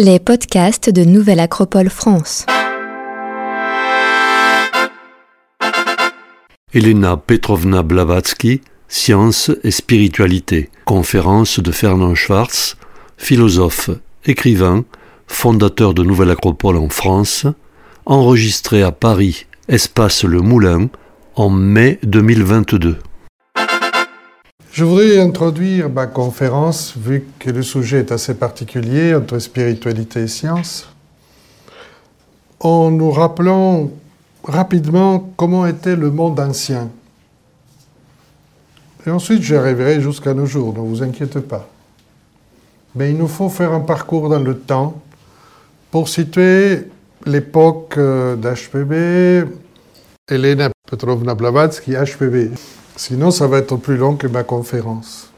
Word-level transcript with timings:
Les 0.00 0.20
podcasts 0.20 0.90
de 0.90 1.02
Nouvelle 1.02 1.40
Acropole 1.40 1.88
France. 1.90 2.46
Elena 6.72 7.16
Petrovna 7.16 7.82
Blavatsky, 7.82 8.60
Science 8.86 9.50
et 9.64 9.72
spiritualité. 9.72 10.70
Conférence 10.84 11.58
de 11.58 11.72
Fernand 11.72 12.14
Schwartz, 12.14 12.76
philosophe, 13.16 13.90
écrivain, 14.24 14.84
fondateur 15.26 15.94
de 15.94 16.04
Nouvelle 16.04 16.30
Acropole 16.30 16.76
en 16.76 16.90
France, 16.90 17.46
enregistré 18.06 18.84
à 18.84 18.92
Paris, 18.92 19.46
espace 19.66 20.22
Le 20.22 20.40
Moulin, 20.42 20.90
en 21.34 21.50
mai 21.50 21.98
2022. 22.04 22.98
Je 24.78 24.84
voudrais 24.84 25.18
introduire 25.18 25.90
ma 25.90 26.06
conférence, 26.06 26.96
vu 26.96 27.26
que 27.40 27.50
le 27.50 27.62
sujet 27.62 27.98
est 27.98 28.12
assez 28.12 28.34
particulier 28.34 29.12
entre 29.12 29.40
spiritualité 29.40 30.20
et 30.20 30.28
science, 30.28 30.88
en 32.60 32.92
nous 32.92 33.10
rappelant 33.10 33.90
rapidement 34.44 35.32
comment 35.36 35.66
était 35.66 35.96
le 35.96 36.12
monde 36.12 36.38
ancien. 36.38 36.90
Et 39.04 39.10
ensuite, 39.10 39.42
j'arriverai 39.42 40.00
jusqu'à 40.00 40.32
nos 40.32 40.46
jours, 40.46 40.72
ne 40.72 40.78
vous 40.78 41.02
inquiétez 41.02 41.40
pas. 41.40 41.68
Mais 42.94 43.10
il 43.10 43.16
nous 43.16 43.26
faut 43.26 43.48
faire 43.48 43.72
un 43.72 43.80
parcours 43.80 44.28
dans 44.28 44.38
le 44.38 44.56
temps 44.56 45.02
pour 45.90 46.08
situer 46.08 46.84
l'époque 47.26 47.96
euh, 47.98 48.36
d'HPB, 48.36 49.50
Elena 50.30 50.70
Petrovna 50.88 51.34
Blavatsky, 51.34 51.94
HPB. 51.94 52.52
Sinon, 52.98 53.30
ça 53.30 53.46
va 53.46 53.58
être 53.58 53.76
plus 53.76 53.96
long 53.96 54.16
que 54.16 54.26
ma 54.26 54.42
conférence. 54.42 55.30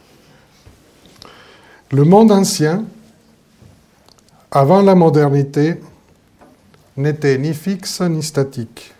Le 1.93 2.05
monde 2.05 2.33
ancien, 2.33 2.87
avant 4.51 4.81
la 4.81 4.95
modernité, 4.95 5.79
n'était 6.97 7.37
ni 7.37 7.53
fixe 7.53 8.01
ni 8.01 8.23
statique. 8.23 8.95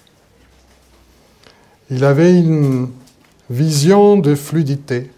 Il 1.89 2.05
avait 2.05 2.39
une 2.39 2.91
vision 3.49 4.19
de 4.19 4.35
fluidité, 4.35 5.11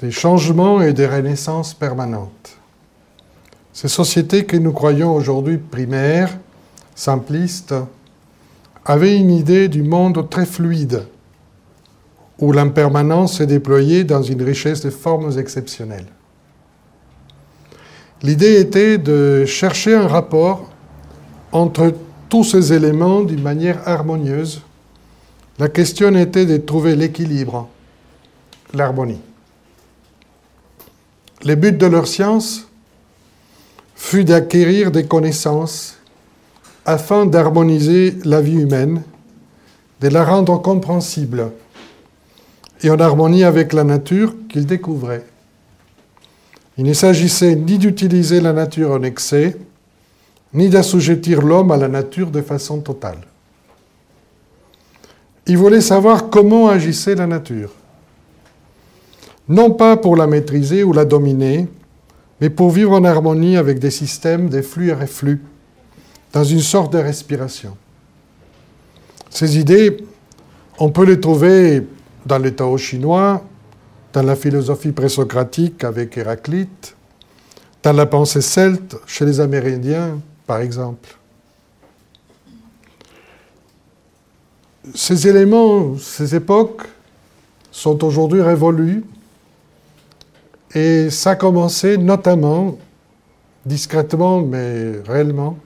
des 0.00 0.10
changements 0.10 0.82
et 0.82 0.92
des 0.92 1.06
renaissances 1.06 1.72
permanentes. 1.72 2.58
Ces 3.72 3.88
sociétés 3.88 4.44
que 4.44 4.58
nous 4.58 4.72
croyons 4.72 5.14
aujourd'hui 5.14 5.56
primaires, 5.56 6.36
simplistes, 6.94 7.74
avaient 8.84 9.16
une 9.16 9.30
idée 9.30 9.68
du 9.68 9.82
monde 9.82 10.28
très 10.28 10.44
fluide, 10.44 11.06
où 12.38 12.52
l'impermanence 12.52 13.40
est 13.40 13.46
déployée 13.46 14.04
dans 14.04 14.22
une 14.22 14.42
richesse 14.42 14.80
de 14.82 14.90
formes 14.90 15.38
exceptionnelles. 15.38 16.06
L'idée 18.22 18.60
était 18.60 18.98
de 18.98 19.44
chercher 19.44 19.94
un 19.94 20.06
rapport 20.06 20.70
entre 21.52 21.94
tous 22.28 22.44
ces 22.44 22.72
éléments 22.72 23.22
d'une 23.22 23.42
manière 23.42 23.86
harmonieuse. 23.88 24.62
La 25.58 25.68
question 25.68 26.14
était 26.14 26.46
de 26.46 26.56
trouver 26.58 26.94
l'équilibre, 26.94 27.68
l'harmonie. 28.74 29.20
Le 31.44 31.54
but 31.54 31.76
de 31.78 31.86
leur 31.86 32.06
science 32.06 32.66
fut 33.94 34.24
d'acquérir 34.24 34.90
des 34.90 35.06
connaissances 35.06 35.96
afin 36.84 37.26
d'harmoniser 37.26 38.16
la 38.24 38.40
vie 38.40 38.60
humaine, 38.60 39.02
de 40.00 40.08
la 40.08 40.24
rendre 40.24 40.60
compréhensible 40.60 41.52
et 42.82 42.90
en 42.90 42.98
harmonie 42.98 43.44
avec 43.44 43.72
la 43.72 43.84
nature 43.84 44.34
qu'il 44.48 44.66
découvrait. 44.66 45.24
Il 46.76 46.84
ne 46.84 46.92
s'agissait 46.92 47.56
ni 47.56 47.78
d'utiliser 47.78 48.40
la 48.40 48.52
nature 48.52 48.92
en 48.92 49.02
excès, 49.02 49.56
ni 50.54 50.68
d'assujettir 50.68 51.42
l'homme 51.42 51.72
à 51.72 51.76
la 51.76 51.88
nature 51.88 52.30
de 52.30 52.40
façon 52.40 52.80
totale. 52.80 53.18
Il 55.46 55.58
voulait 55.58 55.80
savoir 55.80 56.30
comment 56.30 56.68
agissait 56.68 57.14
la 57.14 57.26
nature. 57.26 57.72
Non 59.48 59.72
pas 59.72 59.96
pour 59.96 60.14
la 60.14 60.26
maîtriser 60.26 60.84
ou 60.84 60.92
la 60.92 61.04
dominer, 61.04 61.66
mais 62.40 62.50
pour 62.50 62.70
vivre 62.70 62.92
en 62.92 63.04
harmonie 63.04 63.56
avec 63.56 63.78
des 63.78 63.90
systèmes 63.90 64.48
des 64.48 64.62
flux 64.62 64.90
et 64.90 64.94
reflux, 64.94 65.42
dans 66.32 66.44
une 66.44 66.60
sorte 66.60 66.92
de 66.92 66.98
respiration. 66.98 67.76
Ces 69.30 69.58
idées, 69.58 69.96
on 70.78 70.90
peut 70.90 71.04
les 71.04 71.18
trouver 71.18 71.82
dans 72.28 72.38
le 72.38 72.54
Tao 72.54 72.76
chinois, 72.76 73.42
dans 74.12 74.22
la 74.22 74.36
philosophie 74.36 74.92
présocratique 74.92 75.82
avec 75.82 76.18
Héraclite, 76.18 76.94
dans 77.82 77.94
la 77.94 78.04
pensée 78.04 78.42
celte 78.42 78.96
chez 79.06 79.24
les 79.24 79.40
Amérindiens, 79.40 80.20
par 80.46 80.60
exemple. 80.60 81.16
Ces 84.94 85.26
éléments, 85.26 85.96
ces 85.96 86.34
époques 86.34 86.82
sont 87.70 88.04
aujourd'hui 88.04 88.42
révolus 88.42 89.04
et 90.74 91.08
ça 91.08 91.30
a 91.30 91.36
commencé 91.36 91.96
notamment, 91.96 92.76
discrètement 93.64 94.42
mais 94.42 95.00
réellement, 95.06 95.56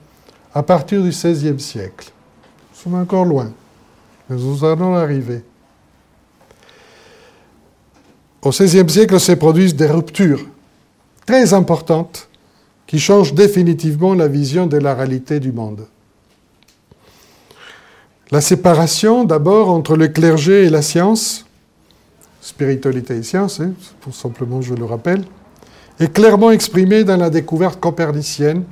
à 0.53 0.63
partir 0.63 1.03
du 1.03 1.09
XVIe 1.09 1.59
siècle. 1.59 2.11
Nous 2.71 2.79
sommes 2.79 3.01
encore 3.01 3.25
loin, 3.25 3.51
mais 4.29 4.37
nous 4.37 4.63
allons 4.63 4.95
arriver. 4.95 5.43
Au 8.43 8.49
XVIe 8.49 8.89
siècle 8.89 9.19
se 9.21 9.31
produisent 9.31 9.75
des 9.75 9.87
ruptures 9.87 10.45
très 11.25 11.53
importantes 11.53 12.27
qui 12.85 12.99
changent 12.99 13.33
définitivement 13.33 14.13
la 14.13 14.27
vision 14.27 14.67
de 14.67 14.77
la 14.77 14.93
réalité 14.93 15.39
du 15.39 15.53
monde. 15.53 15.87
La 18.31 18.41
séparation 18.41 19.23
d'abord 19.23 19.69
entre 19.69 19.95
le 19.95 20.09
clergé 20.09 20.65
et 20.65 20.69
la 20.69 20.81
science, 20.81 21.45
spiritualité 22.41 23.15
et 23.15 23.23
science, 23.23 23.61
hein, 23.61 23.71
simplement 24.11 24.61
je 24.61 24.73
le 24.73 24.83
rappelle, 24.83 25.23
est 26.01 26.11
clairement 26.11 26.51
exprimée 26.51 27.05
dans 27.05 27.17
la 27.17 27.29
découverte 27.29 27.79
copernicienne, 27.79 28.63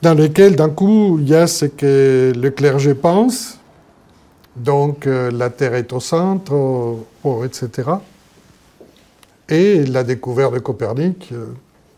dans 0.00 0.14
laquelle 0.14 0.56
d'un 0.56 0.70
coup 0.70 1.18
il 1.20 1.28
y 1.28 1.34
a 1.34 1.46
ce 1.46 1.66
que 1.66 2.32
le 2.34 2.50
clergé 2.50 2.94
pense, 2.94 3.57
donc 4.58 5.06
euh, 5.06 5.30
la 5.30 5.50
Terre 5.50 5.74
est 5.74 5.92
au 5.92 6.00
centre, 6.00 6.96
etc. 7.44 7.90
Et 9.48 9.84
la 9.86 10.04
découverte 10.04 10.54
de 10.54 10.58
Copernic 10.58 11.30
euh, 11.32 11.46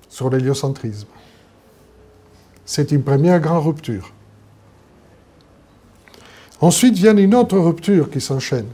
sur 0.08 0.30
l'héliocentrisme. 0.30 1.08
C'est 2.64 2.92
une 2.92 3.02
première 3.02 3.40
grande 3.40 3.64
rupture. 3.64 4.12
Ensuite 6.60 6.94
vient 6.94 7.16
une 7.16 7.34
autre 7.34 7.58
rupture 7.58 8.10
qui 8.10 8.20
s'enchaîne, 8.20 8.68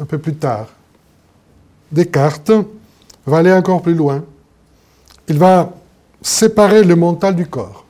un 0.00 0.04
peu 0.04 0.18
plus 0.18 0.34
tard. 0.34 0.68
Descartes 1.90 2.52
va 3.26 3.38
aller 3.38 3.52
encore 3.52 3.82
plus 3.82 3.94
loin. 3.94 4.24
Il 5.28 5.38
va 5.38 5.72
séparer 6.22 6.84
le 6.84 6.94
mental 6.94 7.34
du 7.34 7.46
corps. 7.46 7.84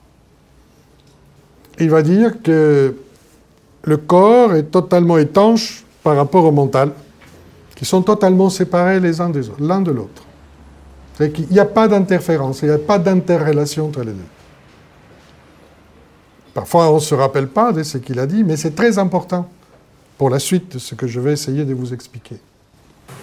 Il 1.79 1.91
va 1.91 2.03
dire 2.03 2.43
que 2.43 2.97
le 3.87 3.97
corps 3.97 4.55
est 4.55 4.65
totalement 4.65 5.17
étanche 5.17 5.85
par 6.03 6.17
rapport 6.17 6.45
au 6.45 6.53
mental, 6.53 6.91
qui 7.75 7.85
sont 7.85 8.03
totalement 8.03 8.51
séparés 8.51 9.01
les 9.01 9.21
uns 9.21 9.31
des 9.31 9.49
autres, 9.49 9.63
l'un 9.63 9.81
de 9.81 9.93
l'autre. 9.93 10.25
Il 11.21 11.47
n'y 11.51 11.61
a 11.61 11.65
pas 11.65 11.89
d'interférence, 11.89 12.63
il 12.63 12.69
n'y 12.69 12.75
a 12.75 12.79
pas 12.79 12.99
d'interrelation 12.99 13.87
entre 13.87 14.01
les 14.01 14.13
deux. 14.13 14.29
Parfois, 16.53 16.91
on 16.91 16.97
ne 16.97 17.01
se 17.01 17.15
rappelle 17.15 17.49
pas 17.49 17.73
de 17.73 17.83
ce 17.83 17.99
qu'il 17.99 18.19
a 18.19 18.27
dit, 18.27 18.43
mais 18.43 18.57
c'est 18.57 18.75
très 18.75 18.99
important 18.99 19.49
pour 20.19 20.31
la 20.31 20.39
suite 20.39 20.75
de 20.75 20.79
ce 20.79 20.95
que 20.95 21.07
je 21.07 21.21
vais 21.21 21.33
essayer 21.33 21.65
de 21.65 21.75
vous 21.75 21.95
expliquer. 21.95 22.37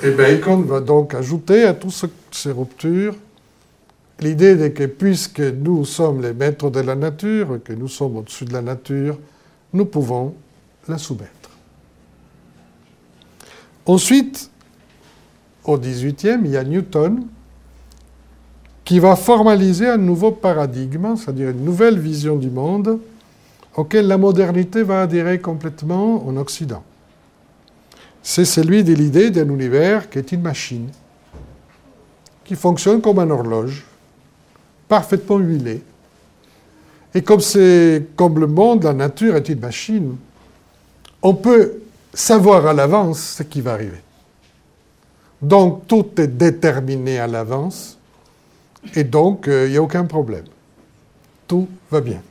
Et 0.02 0.12
Bacon 0.12 0.64
va 0.64 0.80
donc 0.80 1.14
ajouter 1.14 1.64
à 1.64 1.74
toutes 1.74 2.08
ces 2.32 2.52
ruptures 2.52 3.16
l'idée 4.20 4.56
de 4.56 4.70
que 4.70 4.86
puisque 4.86 5.42
nous 5.42 5.84
sommes 5.84 6.22
les 6.22 6.34
maîtres 6.34 6.70
de 6.70 6.80
la 6.80 6.96
nature, 6.96 7.60
que 7.64 7.74
nous 7.74 7.90
sommes 7.90 8.18
au-dessus 8.18 8.46
de 8.46 8.54
la 8.54 8.62
nature, 8.62 9.18
nous 9.74 9.86
pouvons 9.86 10.36
la 10.88 10.98
soumettre. 10.98 11.50
Ensuite, 13.86 14.50
au 15.66 15.78
XVIIIe, 15.78 16.40
il 16.44 16.52
y 16.52 16.58
a 16.58 16.64
Newton 16.64 17.26
qui 18.84 19.00
va 19.00 19.16
formaliser 19.16 19.88
un 19.88 19.98
nouveau 19.98 20.32
paradigme, 20.32 21.16
c'est-à-dire 21.16 21.50
une 21.50 21.64
nouvelle 21.64 22.00
vision 22.00 22.36
du 22.36 22.50
monde 22.50 23.00
auquel 23.76 24.08
la 24.08 24.18
modernité 24.18 24.84
va 24.84 25.02
adhérer 25.02 25.40
complètement 25.40 26.28
en 26.28 26.38
Occident. 26.38 26.84
C'est 28.22 28.46
celui 28.46 28.84
de 28.84 28.94
l'idée 28.94 29.32
d'un 29.32 29.50
univers 29.50 30.10
qui 30.10 30.20
est 30.20 30.32
une 30.32 30.42
machine, 30.42 30.90
qui 32.46 32.56
fonctionne 32.56 33.02
comme 33.02 33.20
une 33.20 33.32
horloge, 33.32 33.86
parfaitement 34.88 35.38
huilée. 35.38 35.82
Et 37.16 37.22
comme, 37.22 37.42
comme 38.16 38.40
le 38.40 38.48
monde, 38.48 38.84
la 38.84 38.94
nature 38.94 39.36
est 39.36 39.50
une 39.50 39.60
machine, 39.60 40.16
on 41.24 41.34
peut 41.34 41.82
savoir 42.14 42.68
à 42.68 42.74
l'avance 42.74 43.20
ce 43.38 43.44
qui 43.44 43.62
va 43.62 43.74
arriver. 43.74 44.02
Donc 45.42 45.88
tout 45.88 46.06
est 46.18 46.28
déterminé 46.28 47.18
à 47.18 47.28
l'avance 47.28 47.98
et 48.94 49.04
donc 49.04 49.46
il 49.48 49.54
euh, 49.54 49.70
n'y 49.70 49.78
a 49.78 49.82
aucun 49.82 50.06
problème. 50.06 50.44
tout 51.48 51.68
va 51.90 52.02
bien. 52.02 52.22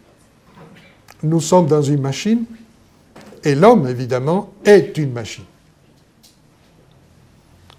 Nous 1.22 1.40
sommes 1.40 1.66
dans 1.66 1.82
une 1.82 2.00
machine, 2.00 2.44
et 3.44 3.54
l'homme, 3.54 3.86
évidemment, 3.86 4.50
est 4.64 4.96
une 4.98 5.12
machine. 5.12 5.44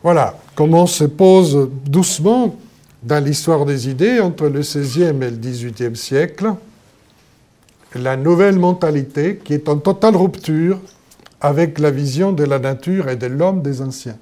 Voilà 0.01 0.37
comment 0.55 0.87
se 0.87 1.03
pose 1.05 1.69
doucement 1.85 2.55
dans 3.01 3.23
l'histoire 3.23 3.65
des 3.65 3.89
idées 3.89 4.19
entre 4.19 4.47
le 4.47 4.61
XVIe 4.61 5.03
et 5.03 5.11
le 5.11 5.37
XVIIIe 5.37 5.95
siècle 5.95 6.53
la 7.95 8.17
nouvelle 8.17 8.57
mentalité 8.57 9.39
qui 9.43 9.53
est 9.53 9.69
en 9.69 9.77
totale 9.77 10.15
rupture 10.15 10.79
avec 11.43 11.77
la 11.77 11.91
vision 11.91 12.31
de 12.31 12.45
la 12.45 12.57
nature 12.57 13.09
et 13.09 13.17
de 13.17 13.27
l'homme 13.27 13.61
des 13.61 13.81
anciens. 13.81 14.17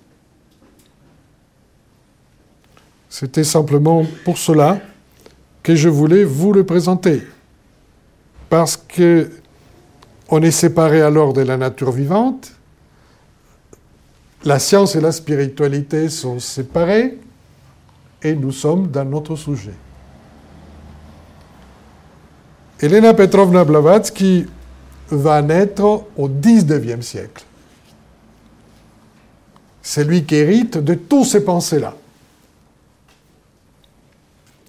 C'était 3.09 3.43
simplement 3.43 4.03
pour 4.25 4.39
cela 4.39 4.79
que 5.61 5.75
je 5.75 5.87
voulais 5.87 6.23
vous 6.23 6.51
le 6.51 6.65
présenter. 6.65 7.21
Parce 8.49 8.75
que 8.75 9.29
on 10.29 10.41
est 10.41 10.51
séparé 10.51 11.01
alors 11.01 11.33
de 11.33 11.41
la 11.41 11.57
nature 11.57 11.91
vivante, 11.91 12.53
la 14.43 14.57
science 14.57 14.95
et 14.95 15.01
la 15.01 15.11
spiritualité 15.11 16.09
sont 16.09 16.39
séparées, 16.39 17.19
et 18.23 18.33
nous 18.33 18.51
sommes 18.51 18.87
dans 18.87 19.05
notre 19.05 19.35
sujet. 19.35 19.73
Elena 22.79 23.13
Petrovna 23.13 23.63
Blavatsky 23.63 24.47
va 25.11 25.41
naître 25.41 26.05
au 26.17 26.27
XIXe 26.27 27.05
siècle. 27.05 27.43
C'est 29.81 30.03
lui 30.03 30.25
qui 30.25 30.35
hérite 30.35 30.77
de 30.77 30.93
tous 30.93 31.25
ces 31.25 31.43
pensées-là 31.43 31.95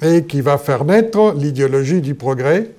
et 0.01 0.25
qui 0.25 0.41
va 0.41 0.59
faire 0.59 0.85
naître 0.85 1.35
l'idéologie 1.37 2.01
du 2.01 2.15
progrès 2.15 2.73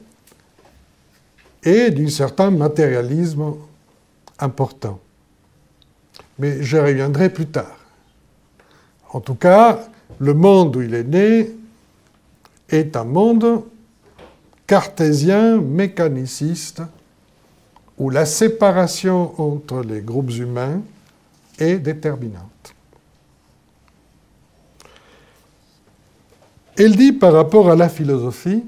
et 1.63 1.89
d'un 1.92 2.10
certain 2.10 2.51
matérialisme 2.51 3.56
important. 4.39 5.00
Mais 6.38 6.62
je 6.62 6.77
reviendrai 6.77 7.30
plus 7.30 7.45
tard. 7.45 7.77
En 9.12 9.21
tout 9.21 9.36
cas, 9.36 9.80
le 10.19 10.33
monde 10.33 10.75
où 10.75 10.81
il 10.81 10.94
est 10.95 11.04
né 11.04 11.51
est 12.69 12.95
un 12.98 13.04
monde 13.04 13.63
cartésien, 14.68 15.62
mécaniciste, 15.62 16.81
où 17.98 18.10
la 18.10 18.25
séparation 18.25 19.40
entre 19.40 19.81
les 19.81 20.01
groupes 20.01 20.31
humains 20.31 20.81
est 21.60 21.78
déterminante. 21.78 22.74
Il 26.78 26.95
dit 26.95 27.12
par 27.12 27.34
rapport 27.34 27.69
à 27.69 27.75
la 27.75 27.88
philosophie, 27.88 28.63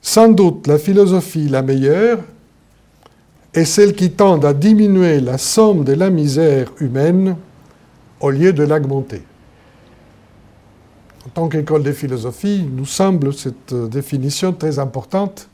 sans 0.00 0.28
doute 0.28 0.66
la 0.66 0.78
philosophie 0.78 1.48
la 1.48 1.62
meilleure 1.62 2.20
est 3.52 3.64
celle 3.64 3.94
qui 3.94 4.12
tend 4.12 4.40
à 4.42 4.54
diminuer 4.54 5.20
la 5.20 5.38
somme 5.38 5.84
de 5.84 5.92
la 5.92 6.08
misère 6.08 6.70
humaine 6.78 7.36
au 8.20 8.30
lieu 8.30 8.52
de 8.52 8.62
l'augmenter. 8.62 9.22
En 11.26 11.28
tant 11.30 11.48
qu'école 11.48 11.82
de 11.82 11.92
philosophie, 11.92 12.64
nous 12.70 12.86
semble 12.86 13.34
cette 13.34 13.74
définition 13.74 14.52
très 14.52 14.78
importante 14.78 15.49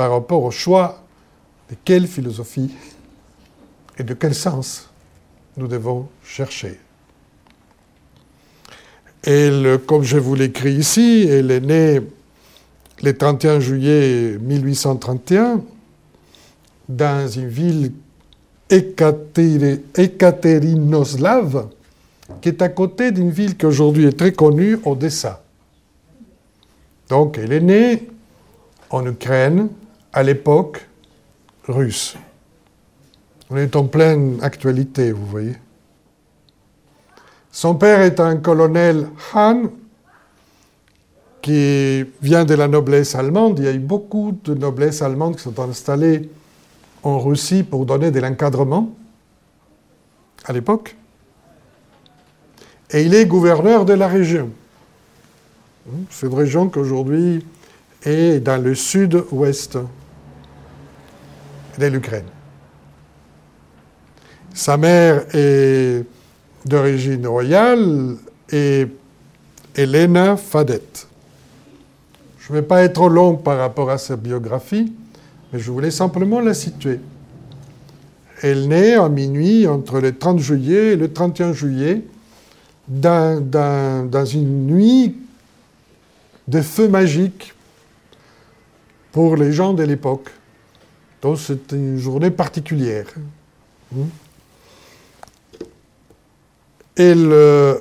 par 0.00 0.12
rapport 0.12 0.44
au 0.44 0.50
choix 0.50 1.02
de 1.68 1.76
quelle 1.84 2.06
philosophie 2.06 2.70
et 3.98 4.02
de 4.02 4.14
quel 4.14 4.34
sens 4.34 4.88
nous 5.58 5.68
devons 5.68 6.08
chercher. 6.24 6.80
Elle, 9.22 9.78
comme 9.86 10.02
je 10.02 10.16
vous 10.16 10.34
l'écris 10.34 10.72
ici, 10.72 11.26
elle 11.28 11.50
est 11.50 11.60
née 11.60 12.00
le 13.02 13.14
31 13.14 13.60
juillet 13.60 14.38
1831 14.40 15.60
dans 16.88 17.28
une 17.28 17.48
ville 17.48 17.92
Ekatérinoslav, 18.70 21.68
qui 22.40 22.48
est 22.48 22.62
à 22.62 22.70
côté 22.70 23.12
d'une 23.12 23.30
ville 23.30 23.54
qui 23.54 23.66
aujourd'hui 23.66 24.06
est 24.06 24.18
très 24.18 24.32
connue, 24.32 24.78
Odessa. 24.86 25.42
Donc 27.10 27.36
elle 27.36 27.52
est 27.52 27.60
née 27.60 28.08
en 28.88 29.04
Ukraine, 29.04 29.68
à 30.12 30.22
l'époque 30.22 30.86
russe. 31.66 32.16
On 33.50 33.56
est 33.56 33.74
en 33.76 33.86
pleine 33.86 34.38
actualité, 34.42 35.12
vous 35.12 35.26
voyez. 35.26 35.56
Son 37.52 37.74
père 37.74 38.00
est 38.00 38.20
un 38.20 38.36
colonel 38.36 39.08
Han 39.34 39.70
qui 41.42 42.04
vient 42.22 42.44
de 42.44 42.54
la 42.54 42.68
noblesse 42.68 43.14
allemande. 43.14 43.58
Il 43.58 43.64
y 43.64 43.68
a 43.68 43.72
eu 43.72 43.78
beaucoup 43.78 44.38
de 44.44 44.54
noblesse 44.54 45.02
allemandes 45.02 45.36
qui 45.36 45.42
sont 45.42 45.58
installées 45.58 46.28
en 47.02 47.18
Russie 47.18 47.62
pour 47.62 47.86
donner 47.86 48.10
de 48.10 48.20
l'encadrement 48.20 48.94
à 50.44 50.52
l'époque. 50.52 50.96
Et 52.90 53.02
il 53.02 53.14
est 53.14 53.26
gouverneur 53.26 53.84
de 53.84 53.94
la 53.94 54.06
région. 54.06 54.50
Cette 56.10 56.34
région 56.34 56.68
qu'aujourd'hui 56.68 57.44
est 58.04 58.40
dans 58.40 58.62
le 58.62 58.74
sud-ouest 58.74 59.78
l'Ukraine. 61.88 62.26
Sa 64.52 64.76
mère 64.76 65.24
est 65.32 66.04
d'origine 66.66 67.26
royale 67.26 68.16
et 68.52 68.86
Elena 69.74 70.36
Fadet. 70.36 70.82
Je 72.38 72.52
ne 72.52 72.58
vais 72.58 72.66
pas 72.66 72.82
être 72.82 72.94
trop 72.94 73.08
long 73.08 73.36
par 73.36 73.58
rapport 73.58 73.90
à 73.90 73.98
sa 73.98 74.16
biographie, 74.16 74.92
mais 75.52 75.58
je 75.58 75.70
voulais 75.70 75.90
simplement 75.90 76.40
la 76.40 76.52
situer. 76.52 76.98
Elle 78.42 78.68
naît 78.68 78.94
à 78.94 79.08
minuit 79.08 79.66
entre 79.66 80.00
le 80.00 80.16
30 80.16 80.38
juillet 80.40 80.92
et 80.92 80.96
le 80.96 81.12
31 81.12 81.52
juillet 81.52 82.02
dans, 82.88 83.40
dans 83.40 84.24
une 84.24 84.66
nuit 84.66 85.16
de 86.48 86.60
feu 86.60 86.88
magique 86.88 87.54
pour 89.12 89.36
les 89.36 89.52
gens 89.52 89.72
de 89.72 89.84
l'époque. 89.84 90.30
Donc 91.22 91.38
c'est 91.38 91.72
une 91.72 91.98
journée 91.98 92.30
particulière. 92.30 93.06
Euh, 96.98 97.76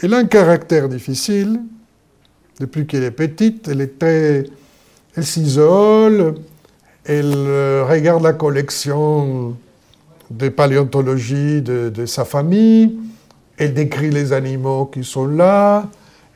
elle, 0.00 0.14
a 0.14 0.16
un 0.18 0.24
caractère 0.24 0.88
difficile. 0.88 1.60
Depuis 2.60 2.86
qu'elle 2.86 3.04
est 3.04 3.10
petite, 3.10 3.68
elle 3.68 3.80
est 3.80 3.98
très, 3.98 4.44
elle 5.16 5.24
s'isole, 5.24 6.34
elle 7.04 7.32
euh, 7.34 7.84
regarde 7.88 8.22
la 8.22 8.34
collection 8.34 9.56
de 10.30 10.48
paléontologie 10.48 11.60
de, 11.62 11.88
de, 11.88 12.06
sa 12.06 12.24
famille, 12.24 12.98
elle 13.56 13.74
décrit 13.74 14.10
les 14.10 14.32
animaux 14.32 14.86
qui 14.86 15.02
sont 15.02 15.26
là, 15.26 15.88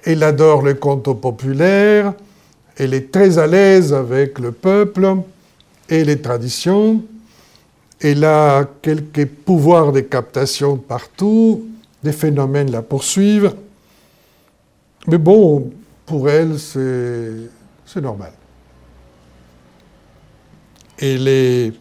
elle 0.05 0.23
adore 0.23 0.63
les 0.63 0.75
contes 0.75 1.21
populaires, 1.21 2.13
elle 2.77 2.93
est 2.93 3.13
très 3.13 3.39
à 3.39 3.47
l'aise 3.47 3.93
avec 3.93 4.39
le 4.39 4.53
peuple 4.53 5.17
et 5.89 6.05
les 6.05 6.21
traditions, 6.21 7.03
elle 8.01 8.25
a 8.25 8.69
quelques 8.83 9.27
pouvoirs 9.27 9.93
de 9.93 10.01
captation 10.01 10.77
partout, 10.77 11.67
des 12.03 12.13
phénomènes 12.13 12.71
la 12.71 12.83
poursuivent. 12.83 13.55
Mais 15.07 15.19
bon, 15.19 15.71
pour 16.05 16.29
elle, 16.29 16.59
c'est 16.59 18.01
normal. 18.01 18.33
Elle, 20.99 21.29
est, 21.29 21.73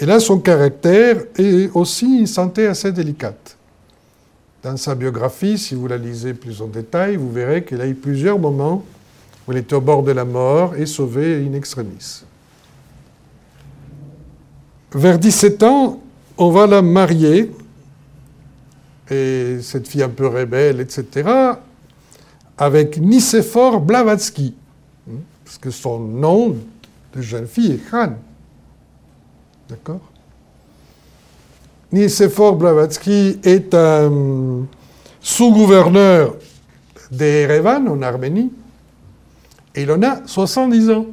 a 0.00 0.20
son 0.20 0.38
caractère 0.38 1.24
et 1.36 1.68
aussi 1.74 2.20
une 2.20 2.26
santé 2.26 2.66
assez 2.66 2.92
délicate. 2.92 3.56
Dans 4.62 4.76
sa 4.76 4.94
biographie, 4.94 5.56
si 5.56 5.74
vous 5.74 5.86
la 5.86 5.96
lisez 5.96 6.34
plus 6.34 6.60
en 6.60 6.66
détail, 6.66 7.16
vous 7.16 7.30
verrez 7.30 7.64
qu'elle 7.64 7.80
a 7.80 7.86
eu 7.86 7.94
plusieurs 7.94 8.38
moments 8.38 8.84
où 9.46 9.52
elle 9.52 9.58
était 9.58 9.74
au 9.74 9.80
bord 9.80 10.02
de 10.02 10.12
la 10.12 10.24
mort 10.24 10.74
et 10.76 10.86
sauvée 10.86 11.44
in 11.46 11.54
extremis. 11.54 12.24
Vers 14.92 15.18
17 15.18 15.62
ans, 15.64 16.00
on 16.38 16.50
va 16.50 16.66
la 16.66 16.80
marier 16.80 17.52
et 19.10 19.58
cette 19.62 19.88
fille 19.88 20.02
un 20.02 20.08
peu 20.08 20.26
rebelle, 20.26 20.80
etc., 20.80 21.28
avec 22.56 22.98
Nicéphore 22.98 23.80
Blavatsky, 23.80 24.54
hein, 25.08 25.16
parce 25.44 25.58
que 25.58 25.70
son 25.70 26.00
nom 26.00 26.56
de 27.14 27.22
jeune 27.22 27.46
fille 27.46 27.72
est 27.72 27.90
Khan. 27.90 28.14
D'accord? 29.68 30.00
Nicéphore 31.92 32.56
Blavatsky 32.56 33.38
est 33.42 33.74
un 33.74 34.66
sous-gouverneur 35.20 36.36
d'Erevan, 37.10 37.88
en 37.88 38.02
Arménie, 38.02 38.52
et 39.74 39.82
il 39.82 39.90
en 39.92 40.02
a 40.02 40.26
70 40.26 40.90
ans. 40.90 41.06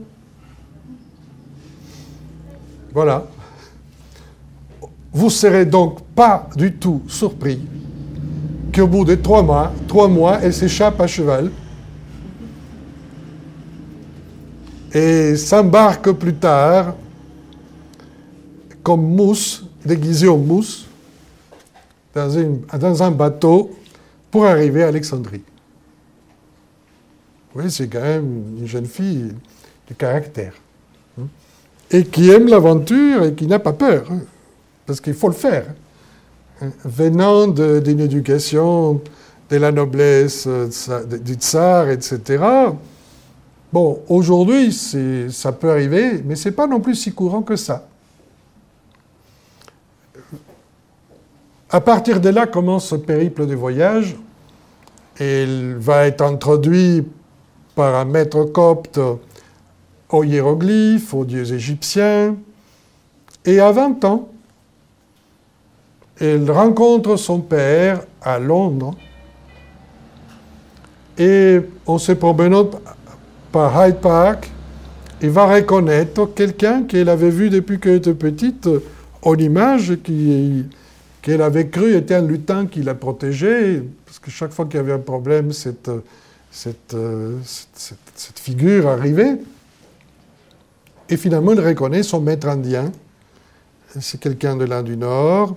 Voilà. 2.94 3.28
Vous 5.16 5.30
serez 5.30 5.66
donc 5.66 6.02
pas 6.14 6.50
du 6.58 6.74
tout 6.74 7.02
surpris 7.08 7.62
qu'au 8.74 8.86
bout 8.86 9.06
de 9.06 9.16
trois 9.16 9.42
mois, 10.10 10.40
elle 10.42 10.54
s'échappe 10.54 11.00
à 11.00 11.08
cheval 11.08 11.52
et 14.94 15.38
s'embarque 15.38 16.12
plus 16.12 16.36
tard 16.36 16.96
comme 18.84 19.16
mousse, 19.16 19.66
déguisé 19.86 20.28
en 20.28 20.38
mousse, 20.38 20.86
dans, 22.14 22.60
dans 22.78 23.04
un 23.04 23.12
bateau 23.12 23.72
pour 24.30 24.46
arriver 24.46 24.84
à 24.84 24.90
Alexandrie. 24.90 25.44
Oui, 27.56 27.72
c'est 27.72 27.88
quand 27.88 28.02
même 28.02 28.58
une 28.60 28.68
jeune 28.68 28.86
fille 28.86 29.34
de 29.88 29.94
caractère. 29.94 30.56
Hein, 31.18 31.28
et 31.90 32.04
qui 32.04 32.30
aime 32.32 32.48
l'aventure 32.48 33.24
et 33.24 33.34
qui 33.34 33.48
n'a 33.48 33.60
pas 33.60 33.72
peur. 33.72 34.12
Hein, 34.12 34.20
parce 34.86 35.02
qu'il 35.02 35.14
faut 35.14 35.28
le 35.28 35.34
faire. 35.34 35.66
Venant 36.84 37.48
d'une 37.48 38.00
éducation 38.00 39.02
de 39.50 39.58
la 39.58 39.72
noblesse 39.72 40.46
euh, 40.48 40.70
du 41.22 41.34
tsar, 41.34 41.90
etc. 41.90 42.44
Bon, 43.74 44.00
aujourd'hui, 44.08 44.72
ça 45.32 45.52
peut 45.52 45.70
arriver, 45.70 46.22
mais 46.24 46.36
ce 46.36 46.50
n'est 46.50 46.56
pas 46.56 46.68
non 46.68 46.80
plus 46.80 46.96
si 46.96 47.12
courant 47.12 47.42
que 47.42 47.56
ça. 47.56 47.88
À 51.70 51.82
partir 51.82 52.22
de 52.22 52.30
là 52.30 52.48
commence 52.48 52.88
ce 52.88 52.96
périple 52.96 53.48
de 53.48 53.56
voyage. 53.56 54.16
Il 55.20 55.76
va 55.78 56.08
être 56.08 56.22
introduit 56.22 57.04
par 57.76 57.96
un 57.96 58.06
maître 58.06 58.46
copte 58.46 59.00
aux 60.10 60.24
hiéroglyphes, 60.24 61.14
aux 61.14 61.26
dieux 61.26 61.54
égyptiens. 61.54 62.38
Et 63.44 63.60
à 63.60 63.72
20 63.72 64.06
ans, 64.06 64.30
il 66.22 66.50
rencontre 66.50 67.18
son 67.18 67.40
père 67.40 68.02
à 68.22 68.40
Londres. 68.40 68.96
Et 71.18 71.60
en 71.86 71.98
se 71.98 72.12
promenant 72.12 72.70
par 73.52 73.88
Hyde 73.88 73.98
Park, 73.98 74.50
il 75.22 75.30
va 75.30 75.46
reconnaître 75.46 76.26
quelqu'un 76.34 76.84
qu'elle 76.84 77.10
avait 77.10 77.30
vu 77.30 77.50
depuis 77.50 77.80
qu'elle 77.80 77.96
était 77.96 78.14
petite 78.14 78.68
en 79.22 79.36
image, 79.36 79.98
qu'elle 80.04 81.42
avait 81.42 81.70
cru 81.70 81.96
était 81.96 82.16
un 82.16 82.22
lutin 82.22 82.66
qui 82.66 82.84
la 82.84 82.96
protégeait, 82.96 83.82
parce 84.06 84.20
que 84.20 84.30
chaque 84.30 84.52
fois 84.52 84.66
qu'il 84.66 84.76
y 84.76 84.80
avait 84.80 84.94
un 84.94 85.00
problème, 85.00 85.52
cette, 85.54 85.90
cette, 86.52 86.96
cette 87.44 88.40
figure 88.40 88.88
arrivait. 88.88 89.38
Et 91.10 91.18
finalement, 91.18 91.54
il 91.54 91.60
reconnaît 91.60 92.04
son 92.04 92.20
maître 92.20 92.48
indien. 92.48 92.92
C'est 94.00 94.20
quelqu'un 94.20 94.58
de 94.58 94.66
l'Inde 94.66 94.86
du 94.86 94.98
Nord, 94.98 95.56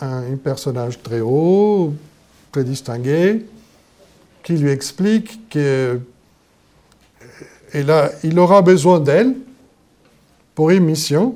un, 0.00 0.36
personnage 0.36 1.02
très 1.02 1.20
haut, 1.20 1.92
très 2.52 2.64
distingué, 2.64 3.46
qui 4.42 4.54
lui 4.54 4.70
explique 4.70 5.48
qu'il 5.48 6.00
il 7.74 8.38
aura 8.38 8.62
besoin 8.62 9.00
d'elle 9.00 9.34
pour 10.54 10.70
une 10.70 10.84
mission, 10.84 11.34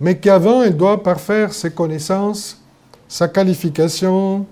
mais 0.00 0.18
qu'avant, 0.18 0.62
il 0.62 0.76
doit 0.76 1.02
parfaire 1.02 1.52
ses 1.52 1.70
connaissances, 1.70 2.62
sa 3.08 3.28
qualification, 3.28 4.46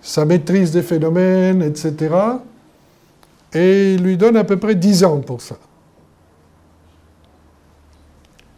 sa 0.00 0.24
maîtrise 0.24 0.70
des 0.70 0.82
phénomènes, 0.82 1.62
etc. 1.62 2.14
Et 3.52 3.94
il 3.94 4.02
lui 4.02 4.16
donne 4.16 4.36
à 4.36 4.44
peu 4.44 4.56
près 4.56 4.74
dix 4.74 5.04
ans 5.04 5.20
pour 5.20 5.40
ça. 5.40 5.56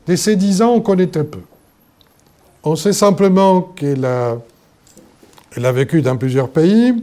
De 0.06 0.16
ces 0.16 0.36
dix 0.36 0.62
ans, 0.62 0.74
on 0.74 0.80
connaît 0.80 1.06
très 1.06 1.24
peu. 1.24 1.40
On 2.62 2.76
sait 2.76 2.92
simplement 2.92 3.62
qu'elle 3.62 4.04
a, 4.04 4.38
vécu 5.72 6.02
dans 6.02 6.16
plusieurs 6.16 6.50
pays 6.50 6.94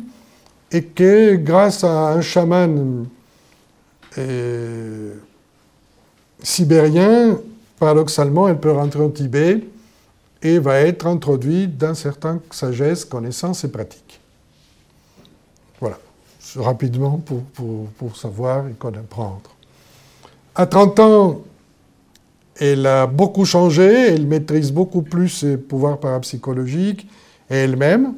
et 0.71 0.83
que 0.83 1.35
grâce 1.35 1.83
à 1.83 2.09
un 2.09 2.21
chaman 2.21 3.07
euh, 4.17 5.15
sibérien, 6.41 7.39
paradoxalement, 7.79 8.47
elle 8.47 8.59
peut 8.59 8.71
rentrer 8.71 9.01
au 9.01 9.09
Tibet 9.09 9.63
et 10.41 10.59
va 10.59 10.79
être 10.81 11.07
introduite 11.07 11.77
dans 11.77 11.95
certaines 11.95 12.39
sagesses, 12.51 13.05
connaissances 13.05 13.63
et 13.63 13.71
pratiques. 13.71 14.19
Voilà, 15.79 15.97
rapidement 16.55 17.21
pour, 17.55 18.15
savoir 18.15 18.67
et 18.67 18.73
comprendre. 18.73 19.41
À 20.55 20.65
30 20.65 20.99
ans, 20.99 21.41
elle 22.59 22.85
a 22.85 23.07
beaucoup 23.07 23.45
changé, 23.45 23.85
elle 23.85 24.25
maîtrise 24.27 24.71
beaucoup 24.71 25.01
plus 25.01 25.29
ses 25.29 25.57
pouvoirs 25.57 25.99
parapsychologiques 25.99 27.07
elle-même. 27.49 28.13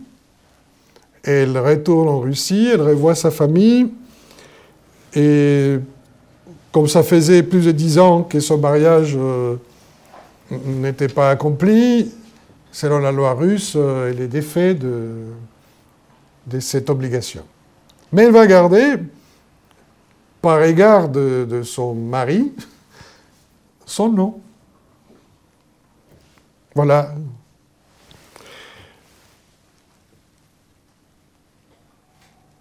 Elle 1.24 1.58
retourne 1.58 2.08
en 2.08 2.20
Russie, 2.20 2.70
elle 2.74 2.82
revoit 2.82 3.16
sa 3.16 3.30
famille, 3.30 3.92
et 5.14 5.78
comme 6.72 6.88
ça 6.88 7.04
faisait 7.04 7.44
plus 7.44 7.66
de 7.66 7.72
dix 7.72 8.00
ans 8.00 8.24
que 8.24 8.40
son 8.40 8.58
mariage 8.58 9.16
euh, 9.18 9.58
n'était 10.50 11.10
pas 11.10 11.30
accompli, 11.30 12.12
selon 12.72 13.00
la 13.00 13.12
loi 13.12 13.34
russe, 13.34 13.74
euh, 13.76 14.12
elle 14.12 14.22
est 14.22 14.28
défait 14.28 14.74
de, 14.74 15.26
de, 16.48 16.60
cette 16.60 16.90
obligation. 16.90 17.44
Mais 18.14 18.24
elle 18.24 18.32
va 18.32 18.48
garder, 18.48 18.96
par 20.42 20.64
égard 20.64 21.10
de 21.10 21.62
son 21.64 21.94
mari, 21.94 22.54
son 23.90 24.10
nom. 24.10 24.40
Voilà. 26.76 27.14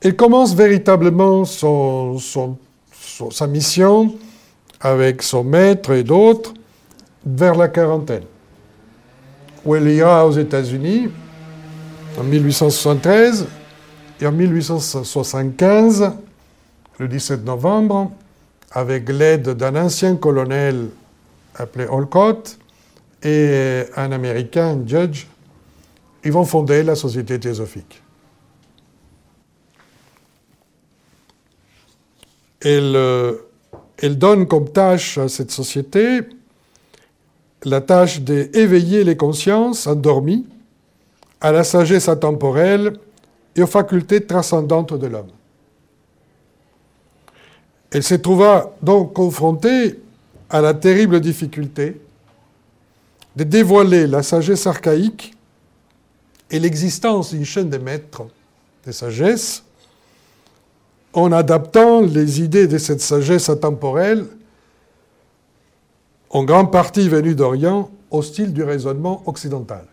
Il 0.02 0.16
commence 0.16 0.54
véritablement 0.54 1.44
son, 1.44 2.16
sa 3.30 3.46
mission 3.46 4.14
avec 4.80 5.22
son 5.22 5.44
maître 5.44 5.90
et 5.90 6.02
d'autres 6.02 6.54
vers 7.26 7.54
la 7.54 7.68
quarantaine, 7.68 8.24
où 9.64 9.74
elle 9.74 9.88
ira 9.88 10.26
aux 10.26 10.32
États-Unis 10.32 11.08
en 12.18 12.22
1873 12.22 13.46
et 14.20 14.26
en 14.26 14.32
1875, 14.32 16.12
le 16.98 17.08
17 17.08 17.44
novembre, 17.44 18.12
avec 18.70 19.08
l'aide 19.08 19.50
d'un 19.50 19.76
ancien 19.76 20.16
colonel 20.16 20.88
appelé 21.58 21.86
Olcott, 21.86 22.58
et 23.22 23.84
un 23.96 24.12
Américain, 24.12 24.80
Judge, 24.86 25.26
ils 26.24 26.32
vont 26.32 26.44
fonder 26.44 26.82
la 26.82 26.94
Société 26.94 27.38
théosophique. 27.38 28.02
Elle, 32.60 32.96
euh, 32.96 33.34
elle 33.98 34.18
donne 34.18 34.46
comme 34.46 34.70
tâche 34.70 35.18
à 35.18 35.28
cette 35.28 35.50
société 35.50 36.20
la 37.64 37.80
tâche 37.80 38.20
d'éveiller 38.20 39.04
les 39.04 39.16
consciences 39.16 39.86
endormies 39.86 40.46
à 41.40 41.52
la 41.52 41.64
sagesse 41.64 42.08
intemporelle 42.08 42.94
et 43.54 43.62
aux 43.62 43.66
facultés 43.66 44.24
transcendantes 44.24 44.94
de 44.94 45.06
l'homme. 45.06 45.30
Elle 47.90 48.02
se 48.02 48.14
trouva 48.14 48.76
donc 48.82 49.12
confrontée 49.12 50.00
à 50.50 50.60
la 50.60 50.74
terrible 50.74 51.20
difficulté 51.20 52.00
de 53.36 53.44
dévoiler 53.44 54.06
la 54.06 54.22
sagesse 54.22 54.66
archaïque 54.66 55.34
et 56.50 56.58
l'existence 56.58 57.30
d'une 57.30 57.44
chaîne 57.44 57.70
de 57.70 57.78
maîtres 57.78 58.26
de 58.86 58.92
sagesse 58.92 59.62
en 61.12 61.32
adaptant 61.32 62.00
les 62.00 62.40
idées 62.40 62.66
de 62.66 62.78
cette 62.78 63.00
sagesse 63.00 63.48
intemporelle, 63.48 64.26
en 66.30 66.44
grande 66.44 66.70
partie 66.70 67.08
venues 67.08 67.34
d'Orient, 67.34 67.90
au 68.10 68.22
style 68.22 68.52
du 68.52 68.62
raisonnement 68.62 69.22
occidental. 69.26 69.84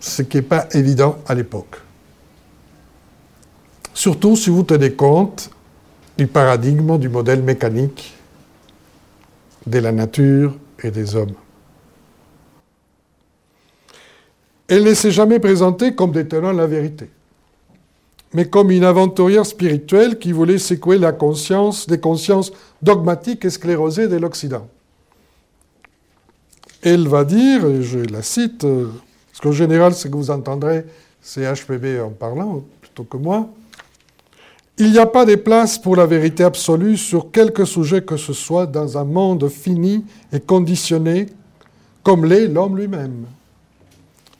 Ce 0.00 0.22
qui 0.22 0.38
n'est 0.38 0.42
pas 0.42 0.66
évident 0.72 1.18
à 1.26 1.34
l'époque. 1.34 1.80
Surtout 3.92 4.36
si 4.36 4.50
vous 4.50 4.64
tenez 4.64 4.92
compte 4.92 5.50
du 6.18 6.26
paradigme 6.26 6.98
du 6.98 7.08
modèle 7.08 7.42
mécanique 7.42 8.13
de 9.66 9.78
la 9.78 9.92
nature 9.92 10.56
et 10.82 10.90
des 10.90 11.14
hommes. 11.16 11.34
Elle 14.68 14.84
ne 14.84 14.94
s'est 14.94 15.10
jamais 15.10 15.38
présentée 15.38 15.94
comme 15.94 16.12
détenant 16.12 16.52
la 16.52 16.66
vérité, 16.66 17.10
mais 18.32 18.48
comme 18.48 18.70
une 18.70 18.84
aventurière 18.84 19.46
spirituelle 19.46 20.18
qui 20.18 20.32
voulait 20.32 20.58
secouer 20.58 20.98
la 20.98 21.12
conscience 21.12 21.86
des 21.86 22.00
consciences 22.00 22.52
dogmatiques 22.82 23.44
et 23.44 23.50
sclérosées 23.50 24.08
de 24.08 24.16
l'Occident. 24.16 24.66
Elle 26.82 27.08
va 27.08 27.24
dire, 27.24 27.66
et 27.66 27.82
je 27.82 27.98
la 27.98 28.22
cite, 28.22 28.60
parce 28.62 29.40
qu'en 29.42 29.52
général, 29.52 29.94
ce 29.94 30.08
que 30.08 30.16
vous 30.16 30.30
entendrez, 30.30 30.84
c'est 31.20 31.50
HPB 31.50 32.00
en 32.00 32.10
parlant 32.10 32.62
plutôt 32.80 33.04
que 33.04 33.16
moi, 33.16 33.48
il 34.76 34.90
n'y 34.90 34.98
a 34.98 35.06
pas 35.06 35.24
de 35.24 35.36
place 35.36 35.78
pour 35.78 35.94
la 35.94 36.06
vérité 36.06 36.42
absolue 36.42 36.96
sur 36.96 37.30
quelque 37.30 37.64
sujet 37.64 38.02
que 38.02 38.16
ce 38.16 38.32
soit 38.32 38.66
dans 38.66 38.98
un 38.98 39.04
monde 39.04 39.48
fini 39.48 40.04
et 40.32 40.40
conditionné 40.40 41.26
comme 42.02 42.24
l'est 42.24 42.48
l'homme 42.48 42.76
lui-même. 42.76 43.26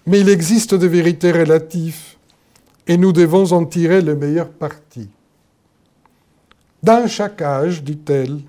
Mais 0.07 0.21
il 0.21 0.29
existe 0.29 0.75
des 0.75 0.88
vérités 0.88 1.31
relatives 1.31 2.17
et 2.87 2.97
nous 2.97 3.12
devons 3.12 3.53
en 3.53 3.64
tirer 3.64 4.03
le 4.03 4.17
meilleur 4.17 4.49
parti. 4.49 5.09
Dans 6.83 7.07
chaque 7.07 7.41
âge, 7.41 7.83
dit-elle, 7.83 8.41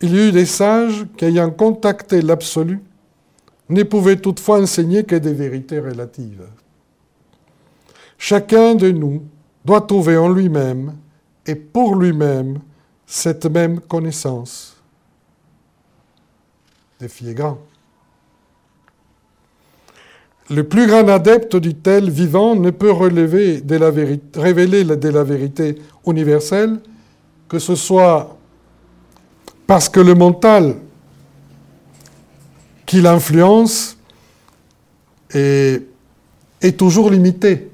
il 0.00 0.14
y 0.14 0.28
eut 0.28 0.32
des 0.32 0.46
sages 0.46 1.04
qui, 1.16 1.26
ayant 1.26 1.50
contacté 1.50 2.22
l'absolu, 2.22 2.80
ne 3.68 3.82
pouvaient 3.82 4.16
toutefois 4.16 4.62
enseigner 4.62 5.04
que 5.04 5.16
des 5.16 5.34
vérités 5.34 5.80
relatives. 5.80 6.46
Chacun 8.16 8.74
de 8.74 8.90
nous 8.90 9.22
doit 9.64 9.82
trouver 9.82 10.16
en 10.16 10.30
lui-même 10.30 10.94
et 11.48 11.54
pour 11.54 11.96
lui-même 11.96 12.58
cette 13.06 13.46
même 13.46 13.80
connaissance. 13.80 14.76
Défi 17.00 17.30
est 17.30 17.34
grand. 17.34 17.58
Le 20.50 20.64
plus 20.64 20.86
grand 20.86 21.08
adepte 21.08 21.56
du 21.56 21.74
tel 21.74 22.10
vivant 22.10 22.54
ne 22.54 22.70
peut 22.70 22.90
relever 22.90 23.60
de 23.60 23.76
la 23.76 23.90
révéler 24.34 24.84
de 24.84 25.08
la 25.08 25.24
vérité 25.24 25.76
universelle 26.06 26.80
que 27.48 27.58
ce 27.58 27.74
soit 27.74 28.36
parce 29.66 29.88
que 29.88 30.00
le 30.00 30.14
mental 30.14 30.76
qui 32.84 33.00
l'influence 33.00 33.96
est 35.34 35.82
toujours 36.78 37.10
limité. 37.10 37.70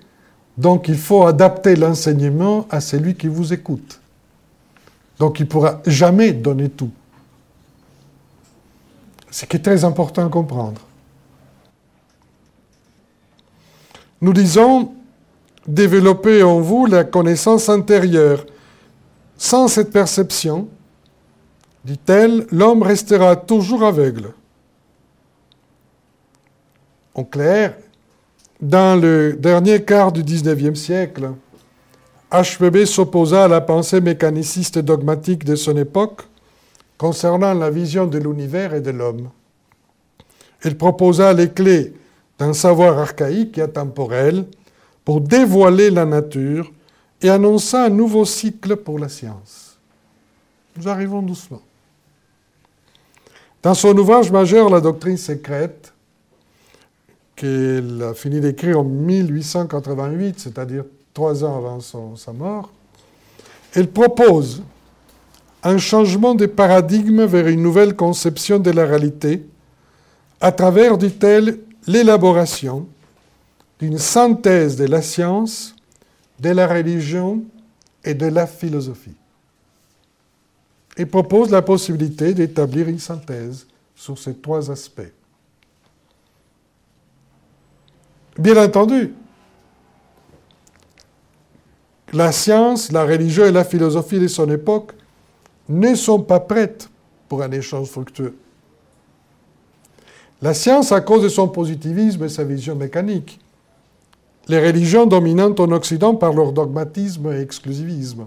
Donc 0.57 0.89
il 0.89 0.97
faut 0.97 1.27
adapter 1.27 1.77
l'enseignement 1.77 2.67
à 2.71 2.81
celui 2.81 3.15
qui 3.15 3.27
vous 3.27 3.53
écoute. 3.53 4.01
Donc 5.19 5.41
il 5.41 5.45
ne 5.45 5.49
pourra 5.49 5.81
jamais 5.87 6.33
donner 6.33 6.69
tout. 6.69 6.91
Ce 9.31 9.45
qui 9.47 9.57
est 9.57 9.61
très 9.61 9.85
important 9.85 10.27
à 10.27 10.29
comprendre. 10.29 10.81
Nous 14.21 14.33
disons 14.33 14.93
développer 15.67 16.43
en 16.43 16.61
vous 16.61 16.87
la 16.87 17.05
connaissance 17.05 17.69
intérieure. 17.69 18.47
Sans 19.37 19.67
cette 19.67 19.91
perception, 19.91 20.69
dit-elle, 21.85 22.47
l'homme 22.51 22.83
restera 22.83 23.35
toujours 23.35 23.83
aveugle. 23.83 24.33
En 27.15 27.25
clair, 27.25 27.75
dans 28.65 28.99
le 28.99 29.35
dernier 29.35 29.85
quart 29.85 30.11
du 30.11 30.23
XIXe 30.23 30.79
siècle, 30.79 31.33
HPB 32.33 32.87
s'opposa 32.87 33.45
à 33.45 33.49
la 33.49 33.61
pensée 33.61 34.01
mécaniciste 34.01 34.79
dogmatique 34.79 35.45
de 35.45 35.55
son 35.55 35.77
époque 35.77 36.23
concernant 36.97 37.53
la 37.53 37.69
vision 37.69 38.07
de 38.07 38.17
l'univers 38.17 38.73
et 38.73 38.81
de 38.81 38.91
l'homme. 38.91 39.29
Il 40.65 40.79
proposa 40.79 41.35
les 41.35 41.51
clés 41.51 41.93
d'un 42.39 42.55
savoir 42.55 42.99
archaïque 42.99 43.59
et 43.59 43.63
atemporel 43.63 44.47
pour 45.05 45.21
dévoiler 45.21 45.91
la 45.91 46.07
nature 46.07 46.73
et 47.21 47.29
annonça 47.29 47.85
un 47.85 47.91
nouveau 47.91 48.25
cycle 48.25 48.77
pour 48.77 48.99
la 48.99 49.11
science. 49.11 49.79
Nous 50.79 50.89
arrivons 50.89 51.21
doucement. 51.21 51.61
Dans 53.63 53.75
son 53.75 53.97
ouvrage 53.97 54.33
majeur, 54.33 54.71
La 54.71 54.81
doctrine 54.81 55.19
secrète, 55.19 55.94
qu'il 57.37 58.03
a 58.03 58.15
fini 58.15 58.41
d'écrire 58.41 58.81
en 58.81 58.85
1888, 58.85 60.39
c'est-à-dire 60.39 60.85
trois 61.13 61.45
ans 61.45 61.57
avant 61.57 62.17
sa 62.17 62.33
mort, 62.33 62.71
il 63.77 63.89
propose 63.89 64.63
un 65.63 65.79
changement 65.79 66.35
de 66.35 66.47
paradigme 66.47 67.25
vers 67.25 67.49
une 67.49 67.63
nouvelle 67.63 67.97
conception 67.97 68.59
de 68.59 68.71
la 68.71 68.85
réalité 68.85 69.47
à 70.41 70.53
travers, 70.53 70.99
dit-elle, 70.99 71.59
l'élaboration 71.87 72.87
d'une 73.81 73.99
synthèse 73.99 74.77
de 74.77 74.85
la 74.85 75.03
science, 75.03 75.75
de 76.39 76.51
la 76.51 76.67
religion 76.67 77.43
et 78.05 78.15
de 78.15 78.27
la 78.27 78.47
philosophie. 78.47 79.17
Il 80.97 81.07
propose 81.07 81.51
la 81.51 81.63
possibilité 81.63 82.35
d'établir 82.35 82.89
une 82.89 82.99
synthèse 82.99 83.67
sur 83.97 84.19
ces 84.19 84.35
trois 84.35 84.71
aspects. 84.71 85.13
Bien 88.39 88.57
entendu, 88.57 89.15
la 92.13 92.33
science, 92.33 92.91
la 92.93 93.05
religion 93.05 93.45
et 93.45 93.53
la 93.53 93.65
philosophie 93.65 94.19
de 94.19 94.29
son 94.29 94.51
époque 94.51 94.93
ne 95.69 95.95
sont 95.95 96.21
pas 96.21 96.41
prêtes 96.41 96.89
pour 97.29 97.43
un 97.43 97.51
échange 97.51 97.89
fructueux. 97.89 98.37
La 100.43 100.53
science, 100.53 100.93
à 100.93 101.01
cause 101.01 101.23
de 101.23 101.29
son 101.29 101.49
positivisme 101.49 102.25
et 102.25 102.29
sa 102.29 102.45
vision 102.45 102.75
mécanique. 102.75 103.41
Les 104.47 104.65
religions 104.65 105.07
dominantes 105.07 105.59
en 105.59 105.71
Occident 105.73 106.15
par 106.15 106.35
leur 106.35 106.53
dogmatisme 106.53 107.33
et 107.33 107.41
exclusivisme. 107.41 108.27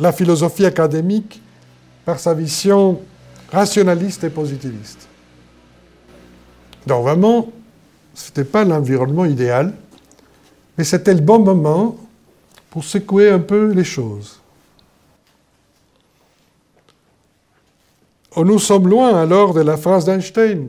La 0.00 0.10
philosophie 0.10 0.66
académique 0.66 1.40
par 2.04 2.18
sa 2.18 2.34
vision 2.34 3.00
rationaliste 3.52 4.24
et 4.24 4.30
positiviste. 4.30 5.06
Donc 6.86 7.04
ce 8.18 8.30
n'était 8.30 8.44
pas 8.44 8.64
l'environnement 8.64 9.24
idéal, 9.24 9.72
mais 10.76 10.82
c'était 10.82 11.14
le 11.14 11.20
bon 11.20 11.38
moment 11.38 11.96
pour 12.68 12.82
secouer 12.82 13.30
un 13.30 13.38
peu 13.38 13.70
les 13.70 13.84
choses. 13.84 14.40
Oh, 18.34 18.44
nous 18.44 18.58
sommes 18.58 18.88
loin 18.88 19.16
alors 19.20 19.54
de 19.54 19.60
la 19.60 19.76
phrase 19.76 20.04
d'Einstein 20.04 20.68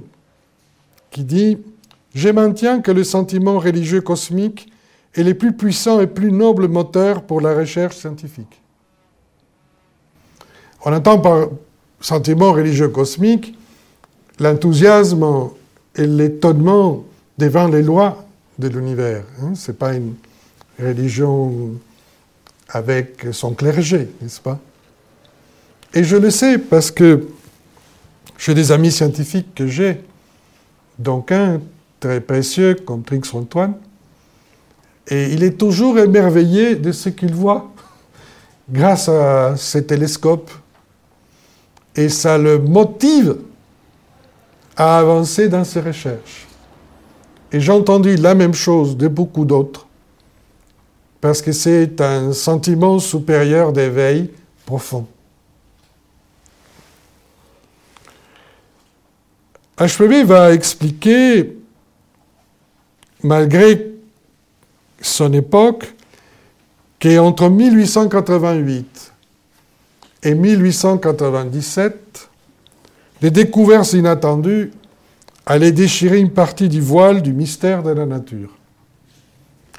qui 1.10 1.24
dit 1.24 1.58
Je 2.14 2.30
maintiens 2.30 2.82
que 2.82 2.92
le 2.92 3.04
sentiment 3.04 3.58
religieux 3.58 4.02
cosmique 4.02 4.72
est 5.16 5.24
le 5.24 5.34
plus 5.34 5.54
puissant 5.54 6.00
et 6.02 6.08
plus 6.08 6.32
noble 6.32 6.68
moteur 6.68 7.24
pour 7.24 7.42
la 7.42 7.56
recherche 7.56 7.96
scientifique. 7.96 8.62
On 10.86 10.94
entend 10.94 11.18
par 11.20 11.48
sentiment 12.00 12.54
religieux 12.54 12.90
cosmique 12.90 13.58
l'enthousiasme 14.40 15.50
et 15.96 16.06
l'étonnement 16.06 17.06
devant 17.40 17.70
les 17.70 17.82
lois 17.82 18.26
de 18.60 18.68
l'univers. 18.68 19.24
Hein. 19.42 19.56
Ce 19.56 19.72
n'est 19.72 19.78
pas 19.78 19.94
une 19.94 20.14
religion 20.78 21.72
avec 22.68 23.28
son 23.32 23.54
clergé, 23.54 24.10
n'est-ce 24.22 24.42
pas? 24.42 24.60
Et 25.94 26.04
je 26.04 26.18
le 26.18 26.30
sais 26.30 26.60
parce 26.60 26.92
que 26.92 27.28
chez 28.38 28.54
des 28.54 28.72
amis 28.72 28.92
scientifiques 28.92 29.56
que 29.56 29.68
j'ai, 29.68 30.02
donc 31.00 31.32
un 31.32 31.62
très 32.00 32.20
précieux 32.20 32.76
comme 32.76 33.04
Trix 33.04 33.22
Antoine, 33.34 33.74
et 35.08 35.32
il 35.32 35.44
est 35.44 35.58
toujours 35.58 35.98
émerveillé 35.98 36.76
de 36.76 36.92
ce 36.92 37.10
qu'il 37.10 37.34
voit 37.34 37.72
grâce 38.70 39.08
à 39.08 39.56
ses 39.56 39.86
télescopes. 39.86 40.52
Et 41.96 42.10
ça 42.10 42.38
le 42.38 42.60
motive 42.60 43.38
à 44.76 45.00
avancer 45.00 45.48
dans 45.48 45.64
ses 45.64 45.82
recherches. 45.82 46.49
Et 47.52 47.60
j'ai 47.60 47.72
entendu 47.72 48.16
la 48.16 48.36
même 48.36 48.54
chose 48.54 48.96
de 48.96 49.08
beaucoup 49.08 49.46
d'autres, 49.46 49.88
parce 51.20 51.42
que 51.42 51.52
c'est 51.52 52.00
un 52.00 52.32
sentiment 52.34 53.00
supérieur 53.00 53.74
d'éveil 53.74 54.30
profond. 54.66 55.08
HPB 59.80 60.26
va 60.26 60.54
expliquer, 60.54 61.58
malgré 63.24 63.92
son 65.02 65.32
époque, 65.34 65.94
qu'entre 67.00 67.50
1888 67.50 69.14
et 70.24 70.36
1897, 70.36 72.30
des 73.22 73.32
découvertes 73.32 73.94
inattendues 73.94 74.72
allaient 75.50 75.72
déchirer 75.72 76.20
une 76.20 76.30
partie 76.30 76.70
du 76.70 76.80
voile 76.80 77.24
du 77.24 77.34
mystère 77.34 77.82
de 77.82 77.90
la 77.90 78.06
nature. 78.06 78.56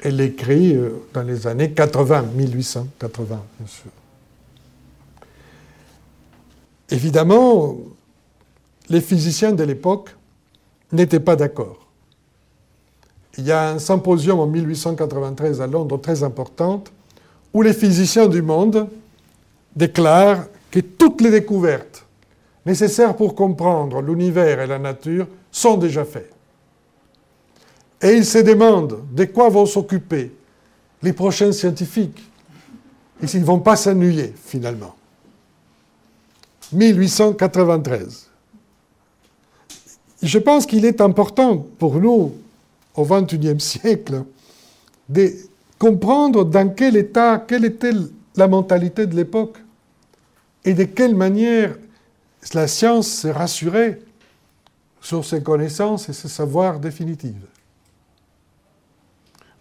Elle 0.03 0.17
l'écrit 0.17 0.75
euh, 0.75 0.89
dans 1.13 1.23
les 1.23 1.47
années 1.47 1.71
80, 1.71 2.23
1880, 2.35 3.41
bien 3.57 3.67
sûr. 3.67 3.91
Évidemment, 6.89 7.77
les 8.89 8.99
physiciens 8.99 9.53
de 9.53 9.63
l'époque 9.63 10.13
n'étaient 10.91 11.21
pas 11.21 11.37
d'accord. 11.37 11.87
Il 13.37 13.45
y 13.45 13.51
a 13.53 13.69
un 13.69 13.79
symposium 13.79 14.41
en 14.41 14.47
1893 14.47 15.61
à 15.61 15.67
Londres 15.67 16.01
très 16.01 16.21
important 16.21 16.83
où 17.53 17.61
les 17.61 17.73
physiciens 17.73 18.27
du 18.27 18.41
monde 18.41 18.89
déclarent 19.73 20.47
que 20.69 20.81
toutes 20.81 21.21
les 21.21 21.31
découvertes 21.31 22.05
nécessaires 22.65 23.15
pour 23.15 23.35
comprendre 23.35 24.01
l'univers 24.01 24.59
et 24.59 24.67
la 24.67 24.79
nature 24.79 25.27
sont 25.51 25.77
déjà 25.77 26.05
faites. 26.05 26.33
Et 28.01 28.13
ils 28.13 28.25
se 28.25 28.39
demandent 28.39 29.03
de 29.11 29.25
quoi 29.25 29.49
vont 29.49 29.65
s'occuper 29.65 30.31
les 31.03 31.13
prochains 31.13 31.51
scientifiques 31.51 32.21
et 33.21 33.27
s'ils 33.27 33.41
ne 33.41 33.45
vont 33.45 33.59
pas 33.59 33.75
s'ennuyer 33.75 34.33
finalement. 34.45 34.95
1893 36.73 38.31
je 40.21 40.37
pense 40.37 40.65
qu'il 40.65 40.85
est 40.85 41.01
important 41.01 41.65
pour 41.79 41.95
nous, 41.95 42.33
au 42.95 43.05
XXIe 43.05 43.59
siècle, 43.59 44.23
de 45.09 45.31
comprendre 45.79 46.45
dans 46.45 46.69
quel 46.69 46.95
état, 46.95 47.43
quelle 47.47 47.65
était 47.65 47.91
la 48.35 48.47
mentalité 48.47 49.07
de 49.07 49.15
l'époque 49.15 49.57
et 50.63 50.73
de 50.73 50.83
quelle 50.83 51.15
manière 51.15 51.75
la 52.53 52.67
science 52.67 53.07
s'est 53.07 53.31
rassurée 53.31 54.01
sur 54.99 55.25
ses 55.25 55.41
connaissances 55.41 56.09
et 56.09 56.13
ses 56.13 56.27
savoirs 56.27 56.79
définitifs. 56.79 57.33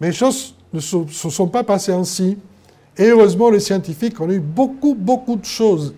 Mais 0.00 0.08
les 0.08 0.12
choses 0.12 0.54
ne 0.72 0.80
se 0.80 1.30
sont 1.30 1.48
pas 1.48 1.64
passées 1.64 1.92
ainsi. 1.92 2.38
Et 2.96 3.06
heureusement, 3.08 3.50
les 3.50 3.60
scientifiques 3.60 4.20
ont 4.20 4.30
eu 4.30 4.40
beaucoup, 4.40 4.94
beaucoup 4.94 5.36
de 5.36 5.44
choses 5.44 5.94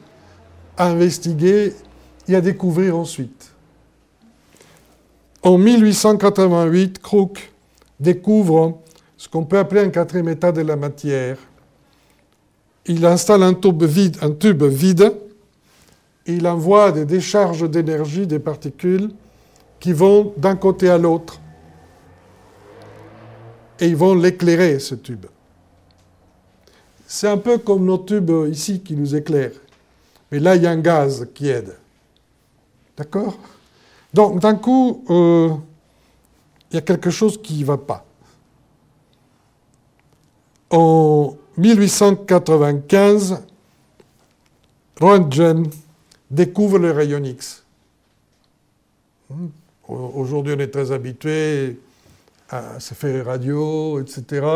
à 0.77 0.88
investiguer 0.88 1.75
et 2.29 2.35
à 2.35 2.40
découvrir 2.40 2.97
ensuite. 2.97 3.53
En 5.42 5.59
1888, 5.59 7.01
Crook 7.01 7.53
découvre 7.99 8.79
ce 9.16 9.29
qu'on 9.29 9.45
peut 9.45 9.59
appeler 9.59 9.81
un 9.81 9.90
quatrième 9.90 10.29
état 10.29 10.53
de 10.53 10.61
la 10.61 10.77
matière. 10.77 11.37
Il 12.87 13.05
installe 13.07 13.42
un 13.42 13.55
tube 13.55 13.83
vide, 13.85 14.18
un 14.23 14.33
tube 14.33 14.62
vide 14.64 15.12
il 16.27 16.47
envoie 16.47 16.93
des 16.93 17.05
décharges 17.05 17.69
d'énergie, 17.69 18.27
des 18.27 18.39
particules, 18.39 19.11
qui 19.81 19.93
vont 19.93 20.33
d'un 20.37 20.57
côté 20.57 20.89
à 20.89 20.99
l'autre. 20.99 21.41
Et 23.81 23.89
ils 23.89 23.97
vont 23.97 24.15
l'éclairer, 24.15 24.79
ce 24.79 24.95
tube. 24.95 25.27
C'est 27.07 27.29
un 27.29 27.39
peu 27.39 27.59
comme 27.59 27.85
nos 27.85 27.99
tubes 27.99 28.31
ici 28.49 28.81
qui 28.81 28.95
nous 28.95 29.15
éclairent. 29.15 29.61
Mais 30.31 30.39
là, 30.39 30.57
il 30.57 30.63
y 30.63 30.67
a 30.67 30.71
un 30.71 30.79
gaz 30.79 31.29
qui 31.35 31.49
aide. 31.49 31.77
D'accord? 32.97 33.37
Donc, 34.15 34.41
d'un 34.41 34.55
coup, 34.55 35.05
euh, 35.11 35.51
il 36.71 36.77
y 36.77 36.79
a 36.79 36.83
quelque 36.83 37.11
chose 37.11 37.41
qui 37.43 37.59
ne 37.61 37.65
va 37.65 37.77
pas. 37.77 38.05
En 40.71 41.37
1895, 41.59 43.43
Röntgen 45.01 45.65
découvre 46.33 46.79
le 46.79 46.90
rayon 46.90 47.23
X. 47.23 47.62
Hmm. 49.31 49.49
Aujourd'hui, 49.88 50.55
on 50.57 50.59
est 50.59 50.68
très 50.68 50.90
habitué 50.90 51.79
à 52.49 52.81
se 52.81 52.95
faire 52.95 53.27
radio, 53.27 54.01
etc. 54.01 54.47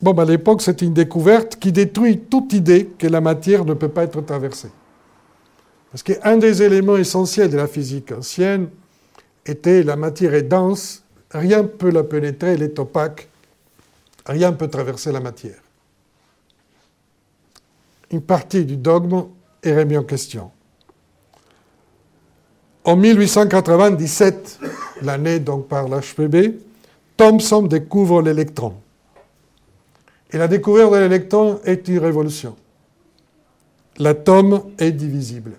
Bon, 0.00 0.12
à 0.12 0.24
l'époque, 0.24 0.62
c'est 0.62 0.80
une 0.82 0.94
découverte 0.94 1.56
qui 1.56 1.72
détruit 1.72 2.20
toute 2.20 2.52
idée 2.52 2.86
que 2.98 3.06
la 3.06 3.20
matière 3.20 3.64
ne 3.64 3.74
peut 3.74 3.88
pas 3.88 4.04
être 4.04 4.20
traversée. 4.22 4.70
Parce 5.90 6.02
qu'un 6.02 6.36
des 6.36 6.62
éléments 6.62 6.96
essentiels 6.96 7.50
de 7.50 7.56
la 7.56 7.66
physique 7.66 8.12
ancienne 8.12 8.68
était 9.44 9.82
la 9.82 9.96
matière 9.96 10.34
est 10.34 10.42
dense, 10.42 11.02
rien 11.32 11.62
ne 11.62 11.68
peut 11.68 11.90
la 11.90 12.04
pénétrer, 12.04 12.52
elle 12.52 12.62
est 12.62 12.78
opaque, 12.78 13.28
rien 14.24 14.52
ne 14.52 14.56
peut 14.56 14.68
traverser 14.68 15.10
la 15.10 15.20
matière. 15.20 15.60
Une 18.12 18.22
partie 18.22 18.64
du 18.64 18.76
dogme 18.76 19.24
est 19.62 19.76
remise 19.76 19.98
en 19.98 20.04
question. 20.04 20.50
En 22.84 22.96
1897, 22.96 24.58
l'année 25.02 25.38
donc 25.38 25.68
par 25.68 25.88
l'HPB, 25.88 26.58
Thomson 27.16 27.62
découvre 27.62 28.22
l'électron. 28.22 28.74
Et 30.32 30.38
la 30.38 30.48
découverte 30.48 30.92
de 30.92 30.96
l'électron 30.96 31.60
est 31.64 31.86
une 31.88 31.98
révolution. 31.98 32.56
L'atome 33.98 34.62
est 34.78 34.92
divisible, 34.92 35.52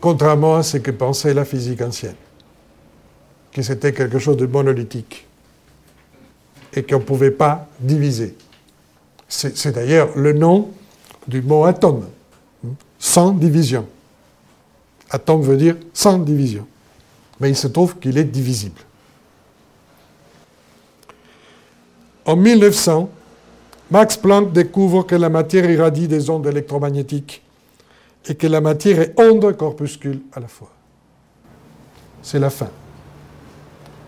contrairement 0.00 0.56
à 0.56 0.62
ce 0.62 0.76
que 0.76 0.90
pensait 0.90 1.32
la 1.32 1.46
physique 1.46 1.80
ancienne, 1.80 2.16
que 3.52 3.62
c'était 3.62 3.94
quelque 3.94 4.18
chose 4.18 4.36
de 4.36 4.44
monolithique 4.44 5.26
et 6.74 6.82
qu'on 6.82 6.98
ne 6.98 7.04
pouvait 7.04 7.30
pas 7.30 7.66
diviser. 7.80 8.36
C'est 9.28 9.72
d'ailleurs 9.72 10.10
le 10.16 10.34
nom 10.34 10.70
du 11.26 11.40
mot 11.40 11.64
atome, 11.64 12.06
sans 12.98 13.32
division. 13.32 13.86
Atome 15.10 15.42
veut 15.42 15.56
dire 15.56 15.76
sans 15.92 16.18
division. 16.18 16.66
Mais 17.40 17.50
il 17.50 17.56
se 17.56 17.68
trouve 17.68 17.98
qu'il 17.98 18.18
est 18.18 18.24
divisible. 18.24 18.80
En 22.24 22.36
1900, 22.36 23.08
Max 23.90 24.16
Planck 24.16 24.52
découvre 24.52 25.04
que 25.04 25.14
la 25.14 25.30
matière 25.30 25.70
irradie 25.70 26.08
des 26.08 26.28
ondes 26.28 26.46
électromagnétiques 26.46 27.42
et 28.26 28.34
que 28.34 28.46
la 28.46 28.60
matière 28.60 29.00
est 29.00 29.14
onde 29.18 29.56
corpuscule 29.56 30.20
à 30.34 30.40
la 30.40 30.48
fois. 30.48 30.70
C'est 32.22 32.38
la 32.38 32.50
fin. 32.50 32.68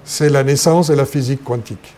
C'est 0.05 0.29
la 0.29 0.45
naissance 0.45 0.89
de 0.89 0.95
la 0.95 1.07
physique 1.07 1.43
quantique. 1.43 1.95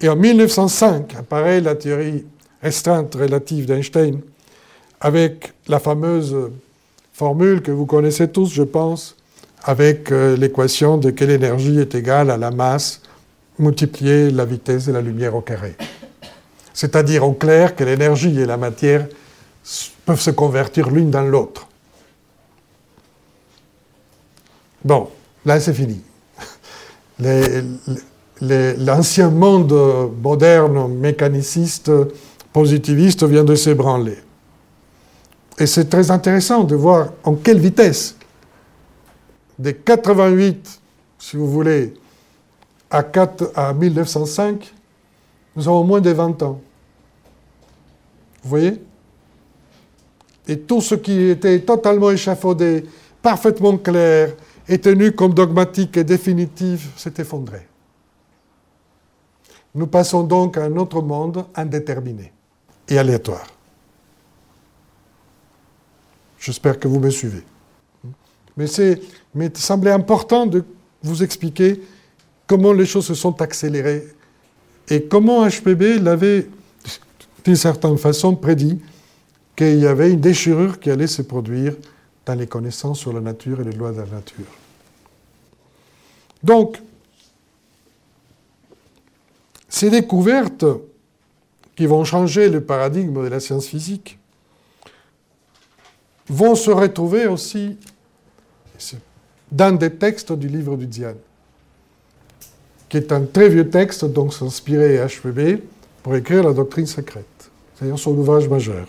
Et 0.00 0.08
en 0.08 0.16
1905 0.16 1.14
apparaît 1.16 1.60
la 1.60 1.74
théorie 1.74 2.24
restreinte 2.62 3.14
relative 3.14 3.66
d'Einstein 3.66 4.20
avec 5.00 5.52
la 5.68 5.78
fameuse 5.78 6.50
formule 7.12 7.62
que 7.62 7.70
vous 7.70 7.86
connaissez 7.86 8.28
tous, 8.28 8.52
je 8.52 8.62
pense, 8.62 9.16
avec 9.64 10.10
euh, 10.10 10.36
l'équation 10.36 10.98
de 10.98 11.10
quelle 11.10 11.30
énergie 11.30 11.78
est 11.78 11.94
égale 11.94 12.30
à 12.30 12.36
la 12.36 12.50
masse 12.50 13.02
multipliée 13.58 14.30
la 14.30 14.44
vitesse 14.44 14.86
de 14.86 14.92
la 14.92 15.00
lumière 15.00 15.34
au 15.36 15.40
carré. 15.40 15.76
C'est-à-dire 16.74 17.24
en 17.24 17.32
clair 17.32 17.76
que 17.76 17.84
l'énergie 17.84 18.40
et 18.40 18.46
la 18.46 18.56
matière 18.56 19.06
peuvent 20.06 20.20
se 20.20 20.30
convertir 20.30 20.90
l'une 20.90 21.10
dans 21.10 21.22
l'autre. 21.22 21.68
Bon, 24.84 25.10
là 25.44 25.60
c'est 25.60 25.74
fini. 25.74 26.00
L'ancien 28.40 29.30
monde 29.30 30.10
moderne, 30.20 30.92
mécaniciste, 30.94 31.92
positiviste 32.52 33.22
vient 33.24 33.44
de 33.44 33.54
s'ébranler. 33.54 34.18
Et 35.62 35.66
c'est 35.66 35.84
très 35.84 36.10
intéressant 36.10 36.64
de 36.64 36.74
voir 36.74 37.10
en 37.22 37.36
quelle 37.36 37.60
vitesse, 37.60 38.16
de 39.60 39.70
88, 39.70 40.80
si 41.20 41.36
vous 41.36 41.48
voulez, 41.48 41.94
à, 42.90 43.04
4, 43.04 43.52
à 43.54 43.72
1905, 43.72 44.74
nous 45.54 45.68
avons 45.68 45.84
moins 45.84 46.00
de 46.00 46.10
20 46.10 46.42
ans. 46.42 46.60
Vous 48.42 48.50
voyez? 48.50 48.82
Et 50.48 50.58
tout 50.58 50.80
ce 50.80 50.96
qui 50.96 51.28
était 51.30 51.60
totalement 51.60 52.10
échafaudé, 52.10 52.84
parfaitement 53.22 53.78
clair, 53.78 54.34
et 54.68 54.80
tenu 54.80 55.12
comme 55.12 55.32
dogmatique 55.32 55.96
et 55.96 56.02
définitif, 56.02 56.90
s'est 56.96 57.14
effondré. 57.18 57.68
Nous 59.76 59.86
passons 59.86 60.24
donc 60.24 60.56
à 60.56 60.64
un 60.64 60.76
autre 60.76 61.00
monde 61.00 61.46
indéterminé 61.54 62.32
et 62.88 62.98
aléatoire. 62.98 63.46
J'espère 66.42 66.80
que 66.80 66.88
vous 66.88 66.98
me 66.98 67.08
suivez. 67.08 67.44
Mais, 68.56 68.66
mais 69.32 69.46
il 69.46 69.56
semblait 69.56 69.92
important 69.92 70.44
de 70.44 70.64
vous 71.00 71.22
expliquer 71.22 71.80
comment 72.48 72.72
les 72.72 72.84
choses 72.84 73.06
se 73.06 73.14
sont 73.14 73.40
accélérées 73.40 74.08
et 74.88 75.04
comment 75.04 75.48
HPB 75.48 76.00
l'avait, 76.02 76.48
d'une 77.44 77.54
certaine 77.54 77.96
façon, 77.96 78.34
prédit 78.34 78.80
qu'il 79.54 79.78
y 79.78 79.86
avait 79.86 80.10
une 80.10 80.20
déchirure 80.20 80.80
qui 80.80 80.90
allait 80.90 81.06
se 81.06 81.22
produire 81.22 81.76
dans 82.26 82.34
les 82.34 82.48
connaissances 82.48 82.98
sur 82.98 83.12
la 83.12 83.20
nature 83.20 83.60
et 83.60 83.64
les 83.64 83.72
lois 83.72 83.92
de 83.92 83.98
la 83.98 84.06
nature. 84.06 84.46
Donc, 86.42 86.82
ces 89.68 89.90
découvertes 89.90 90.66
qui 91.76 91.86
vont 91.86 92.04
changer 92.04 92.48
le 92.48 92.64
paradigme 92.64 93.22
de 93.22 93.28
la 93.28 93.38
science 93.38 93.66
physique 93.66 94.18
vont 96.32 96.54
se 96.54 96.70
retrouver 96.70 97.26
aussi 97.26 97.76
dans 99.50 99.76
des 99.76 99.90
textes 99.90 100.32
du 100.32 100.48
livre 100.48 100.76
du 100.76 100.86
Diane, 100.86 101.18
qui 102.88 102.96
est 102.96 103.12
un 103.12 103.24
très 103.24 103.50
vieux 103.50 103.68
texte 103.68 104.06
dont 104.06 104.30
s'inspirait 104.30 105.06
HPB 105.06 105.62
pour 106.02 106.16
écrire 106.16 106.42
la 106.44 106.54
doctrine 106.54 106.86
secrète, 106.86 107.50
c'est-à-dire 107.74 107.98
son 107.98 108.12
ouvrage 108.12 108.48
majeur. 108.48 108.88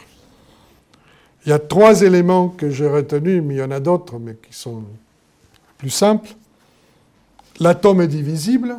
Il 1.46 1.50
y 1.50 1.52
a 1.52 1.60
trois 1.60 2.02
éléments 2.02 2.48
que 2.48 2.70
j'ai 2.70 2.88
retenus, 2.88 3.44
mais 3.44 3.56
il 3.56 3.58
y 3.58 3.64
en 3.64 3.72
a 3.72 3.82
d'autres, 3.82 4.18
mais 4.18 4.36
qui 4.36 4.58
sont 4.58 4.84
plus 5.78 5.90
simples. 5.90 6.30
L'atome 7.60 8.02
est 8.02 8.08
divisible, 8.08 8.78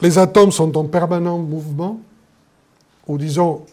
les 0.00 0.18
atomes 0.18 0.52
sont 0.52 0.76
en 0.78 0.84
permanent 0.84 1.38
mouvement, 1.38 2.00
ou 3.08 3.18
disons, 3.18 3.66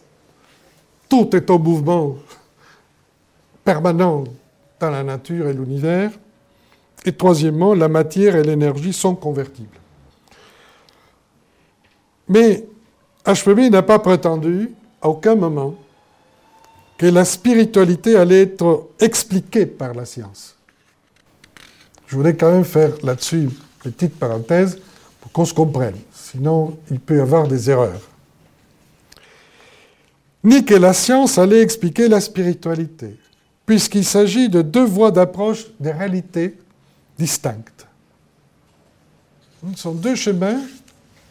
tout 1.08 1.36
est 1.36 1.48
en 1.48 1.60
mouvement 1.60 2.16
permanent 3.66 4.24
dans 4.80 4.90
la 4.90 5.02
nature 5.02 5.48
et 5.48 5.52
l'univers. 5.52 6.10
Et 7.04 7.12
troisièmement, 7.12 7.74
la 7.74 7.88
matière 7.88 8.36
et 8.36 8.42
l'énergie 8.42 8.92
sont 8.92 9.14
convertibles. 9.14 9.78
Mais 12.28 12.64
HPB 13.26 13.70
n'a 13.70 13.82
pas 13.82 13.98
prétendu 13.98 14.70
à 15.02 15.08
aucun 15.08 15.34
moment 15.34 15.74
que 16.96 17.06
la 17.06 17.24
spiritualité 17.24 18.16
allait 18.16 18.42
être 18.42 18.88
expliquée 18.98 19.66
par 19.66 19.92
la 19.92 20.06
science. 20.06 20.56
Je 22.06 22.16
voudrais 22.16 22.36
quand 22.36 22.50
même 22.50 22.64
faire 22.64 22.92
là-dessus 23.02 23.50
une 23.84 23.92
petite 23.92 24.18
parenthèse 24.18 24.78
pour 25.20 25.32
qu'on 25.32 25.44
se 25.44 25.52
comprenne. 25.52 25.96
Sinon, 26.12 26.78
il 26.90 27.00
peut 27.00 27.16
y 27.16 27.20
avoir 27.20 27.46
des 27.46 27.68
erreurs. 27.68 28.00
Ni 30.42 30.64
que 30.64 30.74
la 30.74 30.92
science 30.92 31.38
allait 31.38 31.60
expliquer 31.60 32.08
la 32.08 32.20
spiritualité, 32.20 33.16
puisqu'il 33.66 34.04
s'agit 34.04 34.48
de 34.48 34.62
deux 34.62 34.84
voies 34.84 35.10
d'approche 35.10 35.66
des 35.80 35.90
réalités 35.90 36.56
distinctes. 37.18 37.86
Ce 39.74 39.82
sont 39.82 39.92
deux 39.92 40.14
chemins, 40.14 40.60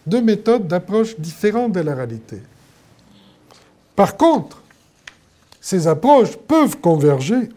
deux 0.05 0.21
méthodes 0.21 0.67
d'approche 0.67 1.17
différentes 1.17 1.71
de 1.71 1.79
la 1.79 1.95
réalité. 1.95 2.41
Par 3.95 4.17
contre, 4.17 4.61
ces 5.61 5.87
approches 5.87 6.35
peuvent 6.35 6.77
converger, 6.79 7.49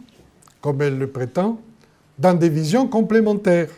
comme 0.60 0.80
elle 0.80 0.96
le 0.96 1.08
prétend, 1.08 1.58
dans 2.16 2.34
des 2.34 2.48
visions 2.48 2.86
complémentaires, 2.86 3.70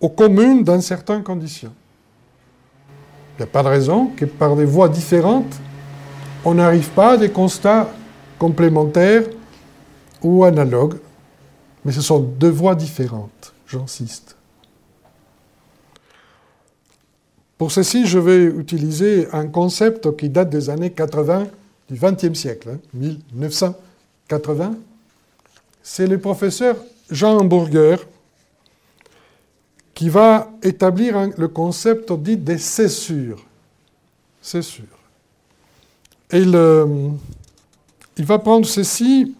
ou 0.00 0.08
communes 0.08 0.64
dans 0.64 0.80
certaines 0.80 1.22
conditions. 1.22 1.72
Il 3.34 3.38
n'y 3.38 3.44
a 3.44 3.46
pas 3.46 3.62
de 3.62 3.68
raison 3.68 4.06
que 4.16 4.24
par 4.24 4.56
des 4.56 4.64
voies 4.64 4.88
différentes, 4.88 5.54
on 6.44 6.54
n'arrive 6.54 6.90
pas 6.90 7.12
à 7.12 7.16
des 7.16 7.30
constats 7.30 7.88
complémentaires 8.38 9.22
ou 10.22 10.44
analogues, 10.44 10.98
mais 11.84 11.92
ce 11.92 12.00
sont 12.00 12.20
deux 12.20 12.50
voies 12.50 12.74
différentes, 12.74 13.52
j'insiste. 13.66 14.36
Pour 17.58 17.70
ceci, 17.70 18.06
je 18.06 18.18
vais 18.18 18.44
utiliser 18.44 19.28
un 19.32 19.46
concept 19.46 20.16
qui 20.16 20.28
date 20.28 20.50
des 20.50 20.68
années 20.68 20.90
80 20.90 21.46
du 21.88 21.98
XXe 21.98 22.38
siècle, 22.38 22.78
1980. 22.94 24.64
Hein, 24.64 24.76
C'est 25.82 26.06
le 26.06 26.18
professeur 26.18 26.76
Jean 27.10 27.38
Hamburger 27.38 27.98
qui 29.94 30.08
va 30.08 30.50
établir 30.62 31.30
le 31.36 31.48
concept 31.48 32.12
dit 32.12 32.36
des 32.36 32.58
cessures. 32.58 33.44
Cessures. 34.40 34.84
Et 36.32 36.40
il 36.40 38.24
va 38.24 38.38
prendre 38.38 38.66
ceci 38.66 39.36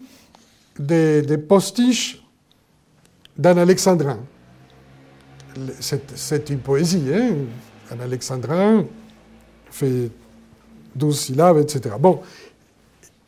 des, 0.79 1.37
postiches 1.37 2.23
d'un 3.37 3.57
alexandrin. 3.57 4.19
C'est 5.79 6.49
une 6.49 6.59
poésie, 6.59 7.03
hein 7.13 7.35
un 7.91 7.99
alexandrin 7.99 8.85
fait 9.69 10.09
12 10.95 11.19
syllabes, 11.19 11.57
etc. 11.57 11.95
Bon, 11.99 12.21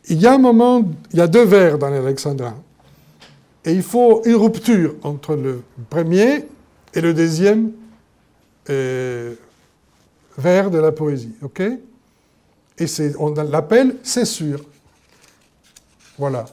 il 0.08 0.20
y 0.20 0.28
a 0.28 0.34
un 0.34 0.38
moment, 0.38 0.84
il 1.12 1.20
y 1.20 1.22
a 1.22 1.28
deux 1.28 1.46
vers 1.46 1.78
dans 1.78 1.90
l'alexandrin. 1.90 2.56
Et 3.64 3.74
il 3.74 3.82
faut 3.84 4.24
une 4.26 4.36
rupture 4.36 4.96
entre 5.02 5.36
le 5.36 5.64
premier 5.90 6.46
et 6.94 7.02
le 7.02 7.14
deuxième 7.14 7.72
euh, 8.70 9.34
vers 10.38 10.70
de 10.70 10.78
la 10.78 10.92
poésie. 10.92 11.34
OK? 11.42 11.62
Et 12.78 12.86
on 13.18 13.34
l'appelle 13.34 13.96
sûr. 14.04 14.64
Voilà. 16.18 16.46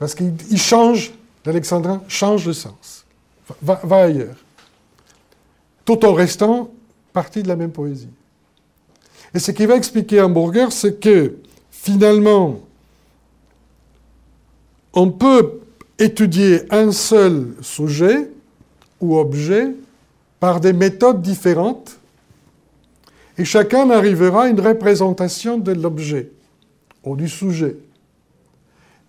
Parce 0.00 0.14
qu'il 0.14 0.58
change, 0.58 1.12
l'alexandrin 1.44 2.02
change 2.08 2.46
de 2.46 2.52
sens. 2.52 3.04
Va, 3.60 3.78
ailleurs. 3.90 4.36
Tout 5.84 6.04
en 6.06 6.14
restant 6.14 6.70
partie 7.12 7.42
de 7.42 7.48
la 7.48 7.54
même 7.54 7.70
poésie. 7.70 8.08
Et 9.34 9.38
ce 9.38 9.50
qui 9.50 9.66
va 9.66 9.76
expliquer 9.76 10.22
Hamburger, 10.22 10.72
c'est 10.72 10.98
que 10.98 11.36
finalement, 11.70 12.60
on 14.94 15.10
peut 15.10 15.60
étudier 15.98 16.62
un 16.72 16.92
seul 16.92 17.54
sujet 17.60 18.30
ou 19.00 19.18
objet 19.18 19.68
par 20.40 20.60
des 20.60 20.72
méthodes 20.72 21.20
différentes 21.20 21.98
et 23.36 23.44
chacun 23.44 23.90
arrivera 23.90 24.44
à 24.44 24.48
une 24.48 24.60
représentation 24.60 25.58
de 25.58 25.72
l'objet 25.72 26.30
ou 27.04 27.16
du 27.16 27.28
sujet. 27.28 27.76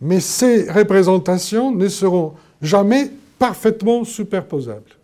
Mais 0.01 0.19
ces 0.19 0.69
représentations 0.69 1.71
ne 1.71 1.87
seront 1.87 2.33
jamais 2.61 3.11
parfaitement 3.37 4.03
superposables, 4.03 4.97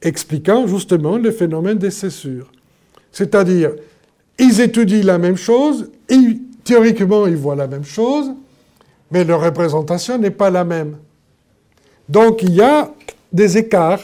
expliquant 0.00 0.66
justement 0.66 1.18
le 1.18 1.30
phénomène 1.30 1.78
des 1.78 1.90
cessures. 1.90 2.50
C'est-à-dire, 3.10 3.72
ils 4.38 4.60
étudient 4.60 5.04
la 5.04 5.18
même 5.18 5.36
chose, 5.36 5.90
théoriquement 6.64 7.26
ils 7.26 7.36
voient 7.36 7.56
la 7.56 7.66
même 7.66 7.84
chose, 7.84 8.32
mais 9.10 9.24
leur 9.24 9.42
représentation 9.42 10.16
n'est 10.16 10.30
pas 10.30 10.50
la 10.50 10.64
même. 10.64 10.96
Donc 12.08 12.42
il 12.42 12.54
y 12.54 12.62
a 12.62 12.90
des 13.32 13.58
écarts 13.58 14.02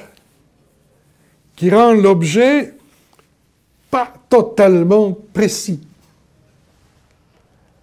qui 1.56 1.70
rendent 1.70 2.02
l'objet 2.02 2.74
pas 3.90 4.12
totalement 4.28 5.16
précis 5.32 5.80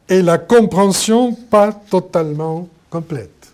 et 0.07 0.21
la 0.21 0.37
compréhension 0.37 1.33
pas 1.33 1.71
totalement 1.71 2.67
complète. 2.89 3.53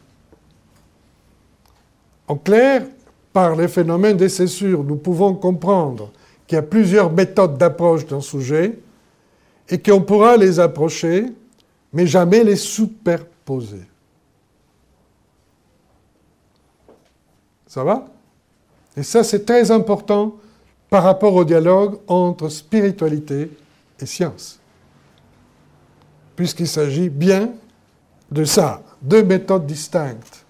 En 2.28 2.36
clair, 2.36 2.86
par 3.34 3.56
les 3.56 3.68
phénomènes 3.68 4.18
des 4.18 4.30
cessures, 4.30 4.84
nous 4.84 4.98
pouvons 4.98 5.34
comprendre 5.34 6.12
qu'il 6.48 6.56
y 6.56 6.60
a 6.60 6.64
plusieurs 6.64 7.12
méthodes 7.12 7.58
d'approche 7.58 8.06
d'un 8.06 8.22
sujet 8.22 8.78
et 9.70 9.82
qu'on 9.82 10.02
pourra 10.02 10.36
les 10.36 10.60
approcher, 10.60 11.26
mais 11.94 12.06
jamais 12.08 12.44
les 12.44 12.58
superposer. 12.58 13.84
Ça 17.68 17.84
va? 17.84 18.06
Et 18.98 19.04
ça, 19.04 19.24
c'est 19.24 19.46
très 19.46 19.72
important 19.72 20.36
par 20.90 21.04
rapport 21.04 21.34
au 21.36 21.46
dialogue 21.46 22.00
entre 22.08 22.50
spiritualité 22.50 23.50
et 24.00 24.06
science. 24.06 24.61
Puisqu'il 26.41 26.67
s'agit 26.67 27.10
bien 27.10 27.51
de 28.32 28.45
ça, 28.45 28.82
deux 28.99 29.21
méthodes 29.21 29.67
distinctes 29.67 30.43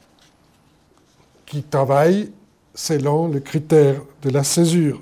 qui 1.46 1.64
travaillent 1.64 2.32
selon 2.74 3.28
le 3.28 3.42
critère 3.42 4.02
de 4.22 4.30
la 4.30 4.46
césure. 4.46 5.02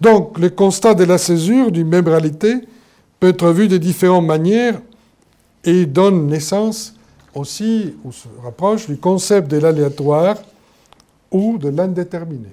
Donc, 0.00 0.38
le 0.38 0.48
constat 0.48 0.94
de 0.94 1.04
la 1.04 1.18
césure 1.18 1.70
d'une 1.70 1.88
même 1.88 2.08
réalité 2.08 2.66
peut 3.20 3.28
être 3.28 3.50
vu 3.50 3.68
de 3.68 3.76
différentes 3.76 4.24
manières 4.24 4.80
et 5.62 5.84
donne 5.84 6.26
naissance 6.26 6.94
aussi, 7.34 7.94
ou 8.04 8.10
se 8.10 8.26
rapproche, 8.42 8.86
du 8.86 8.96
concept 8.96 9.50
de 9.50 9.58
l'aléatoire 9.58 10.36
ou 11.30 11.58
de 11.58 11.68
l'indéterminé. 11.68 12.48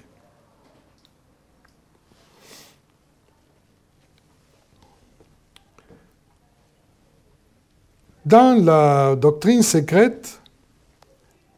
Dans 8.26 8.64
la 8.64 9.16
doctrine 9.18 9.64
secrète 9.64 10.40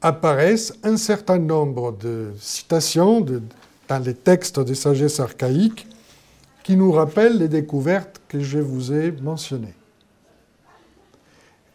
apparaissent 0.02 0.74
un 0.84 0.98
certain 0.98 1.38
nombre 1.38 1.92
de 1.92 2.32
citations 2.40 3.22
dans 3.22 4.00
les 4.04 4.16
textes 4.16 4.60
de 4.60 4.74
sagesse 4.74 5.20
archaïque 5.20 5.88
qui 6.64 6.76
nous 6.76 6.92
rappellent 6.92 7.38
les 7.38 7.48
découvertes 7.48 8.20
que 8.28 8.40
je 8.40 8.58
vous 8.58 8.92
ai 8.92 9.12
mentionnées. 9.12 9.76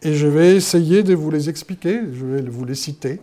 Et 0.01 0.13
je 0.13 0.27
vais 0.27 0.55
essayer 0.57 1.03
de 1.03 1.15
vous 1.15 1.31
les 1.31 1.47
expliquer, 1.47 2.01
je 2.13 2.25
vais 2.25 2.41
vous 2.41 2.65
les 2.65 2.75
citer 2.75 3.21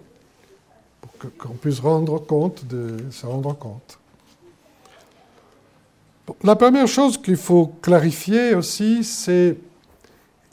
pour 1.02 1.10
qu'on 1.36 1.54
puisse 1.54 1.80
rendre 1.80 2.18
compte 2.18 2.64
de, 2.66 2.96
se 3.10 3.26
rendre 3.26 3.52
compte. 3.54 3.98
La 6.42 6.56
première 6.56 6.88
chose 6.88 7.18
qu'il 7.18 7.36
faut 7.36 7.66
clarifier 7.82 8.54
aussi, 8.54 9.04
c'est 9.04 9.56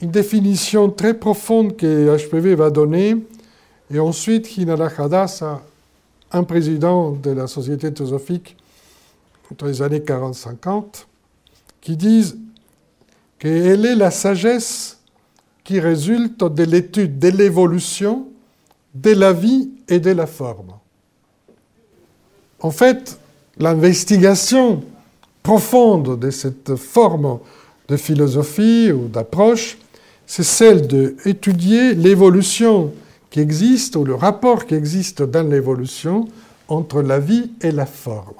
une 0.06 0.12
définition 0.12 0.88
très 0.88 1.14
profonde 1.14 1.76
que 1.76 2.16
HPV 2.16 2.54
va 2.54 2.70
donner, 2.70 3.16
et 3.90 3.98
ensuite 3.98 4.56
Hinala 4.56 4.88
Hadassah 4.96 5.62
un 6.30 6.44
président 6.44 7.10
de 7.10 7.32
la 7.32 7.48
Société 7.48 7.92
théosophique 7.92 8.56
entre 9.50 9.66
les 9.66 9.82
années 9.82 9.98
40-50 9.98 11.06
qui 11.80 11.96
disent 11.96 12.36
qu'elle 13.40 13.84
est 13.84 13.96
la 13.96 14.12
sagesse 14.12 15.00
qui 15.64 15.80
résulte 15.80 16.44
de 16.44 16.62
l'étude 16.62 17.18
de 17.18 17.28
l'évolution, 17.28 18.28
de 18.94 19.10
la 19.10 19.32
vie 19.32 19.70
et 19.88 19.98
de 19.98 20.12
la 20.12 20.26
forme. 20.26 20.74
En 22.60 22.70
fait, 22.70 23.18
l'investigation 23.58 24.84
profonde 25.42 26.16
de 26.16 26.30
cette 26.30 26.76
forme 26.76 27.40
de 27.88 27.96
philosophie 27.96 28.92
ou 28.92 29.08
d'approche, 29.08 29.78
c'est 30.26 30.42
celle 30.42 30.86
d'étudier 30.86 31.94
l'évolution 31.94 32.92
qui 33.30 33.40
existe, 33.40 33.96
ou 33.96 34.04
le 34.04 34.14
rapport 34.14 34.66
qui 34.66 34.74
existe 34.74 35.22
dans 35.22 35.48
l'évolution 35.48 36.28
entre 36.68 37.00
la 37.00 37.20
vie 37.20 37.52
et 37.60 37.70
la 37.70 37.86
forme. 37.86 38.34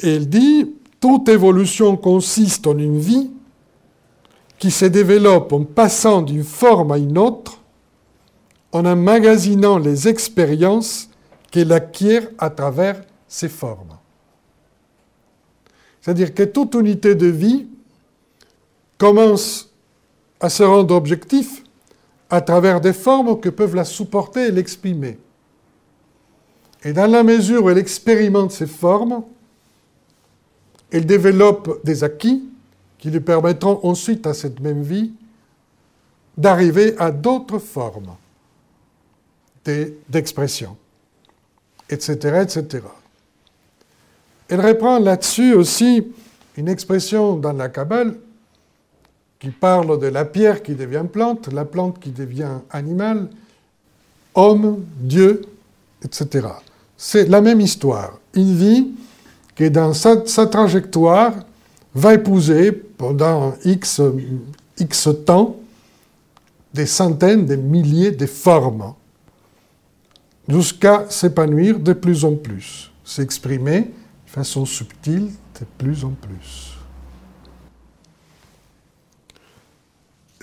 Et 0.00 0.14
elle 0.14 0.28
dit, 0.28 0.74
toute 1.00 1.28
évolution 1.28 1.96
consiste 1.96 2.66
en 2.66 2.78
une 2.78 2.98
vie 2.98 3.30
qui 4.58 4.70
se 4.70 4.84
développe 4.84 5.52
en 5.52 5.64
passant 5.64 6.22
d'une 6.22 6.44
forme 6.44 6.92
à 6.92 6.98
une 6.98 7.18
autre, 7.18 7.60
en 8.72 8.84
emmagasinant 8.84 9.78
les 9.78 10.08
expériences 10.08 11.08
qu'elle 11.50 11.72
acquiert 11.72 12.28
à 12.38 12.50
travers 12.50 13.02
ces 13.26 13.48
formes. 13.48 13.96
C'est-à-dire 16.00 16.34
que 16.34 16.44
toute 16.44 16.74
unité 16.74 17.14
de 17.14 17.26
vie 17.26 17.66
commence 18.98 19.70
à 20.40 20.48
se 20.48 20.62
rendre 20.62 20.94
objectif 20.94 21.62
à 22.28 22.40
travers 22.40 22.80
des 22.80 22.92
formes 22.92 23.40
que 23.40 23.48
peuvent 23.48 23.74
la 23.74 23.84
supporter 23.84 24.48
et 24.48 24.50
l'exprimer. 24.50 25.18
Et 26.82 26.92
dans 26.92 27.10
la 27.10 27.22
mesure 27.22 27.64
où 27.64 27.70
elle 27.70 27.78
expérimente 27.78 28.52
ces 28.52 28.66
formes, 28.66 29.24
elle 30.90 31.06
développe 31.06 31.80
des 31.84 32.04
acquis 32.04 32.44
qui 32.98 33.10
lui 33.10 33.20
permettront 33.20 33.80
ensuite 33.82 34.26
à 34.26 34.34
cette 34.34 34.60
même 34.60 34.82
vie 34.82 35.12
d'arriver 36.36 36.94
à 36.98 37.10
d'autres 37.10 37.58
formes 37.58 38.14
d'expression, 40.08 40.76
etc., 41.90 42.42
etc. 42.42 42.84
Elle 44.48 44.64
reprend 44.64 45.00
là-dessus 45.00 45.54
aussi 45.54 46.06
une 46.56 46.68
expression 46.68 47.36
dans 47.36 47.52
la 47.52 47.68
Kabbale 47.68 48.16
qui 49.38 49.50
parle 49.50 49.98
de 50.00 50.06
la 50.06 50.24
pierre 50.24 50.62
qui 50.62 50.74
devient 50.74 51.04
plante, 51.10 51.52
la 51.52 51.64
plante 51.64 51.98
qui 52.00 52.10
devient 52.10 52.58
animal, 52.70 53.28
homme, 54.34 54.84
Dieu, 54.98 55.42
etc. 56.02 56.48
C'est 56.96 57.28
la 57.28 57.40
même 57.40 57.60
histoire. 57.60 58.18
Une 58.34 58.54
vie 58.54 58.88
qui, 59.54 59.70
dans 59.70 59.92
sa, 59.92 60.16
trajectoire, 60.46 61.34
va 61.94 62.14
épouser 62.14 62.72
pendant 62.72 63.54
X, 63.64 64.00
X 64.78 65.08
temps 65.24 65.56
des 66.72 66.86
centaines, 66.86 67.46
des 67.46 67.56
milliers 67.56 68.10
de 68.10 68.26
formes, 68.26 68.92
jusqu'à 70.46 71.06
s'épanouir 71.08 71.80
de 71.80 71.94
plus 71.94 72.24
en 72.24 72.34
plus, 72.34 72.90
s'exprimer 73.02 73.80
de 73.80 74.30
façon 74.30 74.66
subtile 74.66 75.30
de 75.58 75.66
plus 75.78 76.04
en 76.04 76.10
plus. 76.10 76.75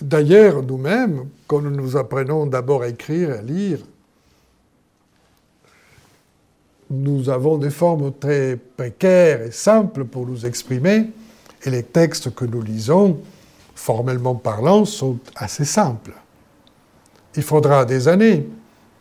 D'ailleurs, 0.04 0.62
nous-mêmes, 0.62 1.30
quand 1.48 1.62
nous 1.62 1.70
nous 1.70 1.96
apprenons 1.96 2.46
d'abord 2.46 2.82
à 2.82 2.90
écrire, 2.90 3.32
à 3.40 3.42
lire, 3.42 3.80
nous 6.90 7.30
avons 7.30 7.58
des 7.58 7.70
formes 7.70 8.12
très 8.12 8.58
précaires 8.58 9.44
et 9.44 9.52
simples 9.52 10.04
pour 10.04 10.28
nous 10.28 10.46
exprimer, 10.46 11.10
et 11.64 11.70
les 11.70 11.84
textes 11.84 12.36
que 12.36 12.44
nous 12.44 12.62
lisons, 12.62 13.22
formellement 13.76 14.36
parlant, 14.36 14.84
sont 14.84 15.20
assez 15.38 15.64
simples. 15.64 16.12
Il 17.38 17.44
faudra 17.44 17.86
des 17.86 18.10
années 18.10 18.46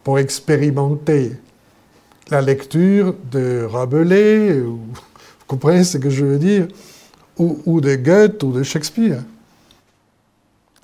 pour 0.04 0.20
expérimenter 0.20 1.32
la 2.30 2.42
lecture 2.42 3.16
de 3.28 3.66
Rabelais, 3.68 4.60
vous 4.60 4.78
comprenez 5.48 5.82
ce 5.82 5.98
que 5.98 6.10
je 6.10 6.24
veux 6.24 6.38
dire, 6.38 6.68
ou 7.38 7.80
de 7.80 7.96
Goethe 7.96 8.40
ou 8.44 8.52
de 8.52 8.62
Shakespeare. 8.62 9.24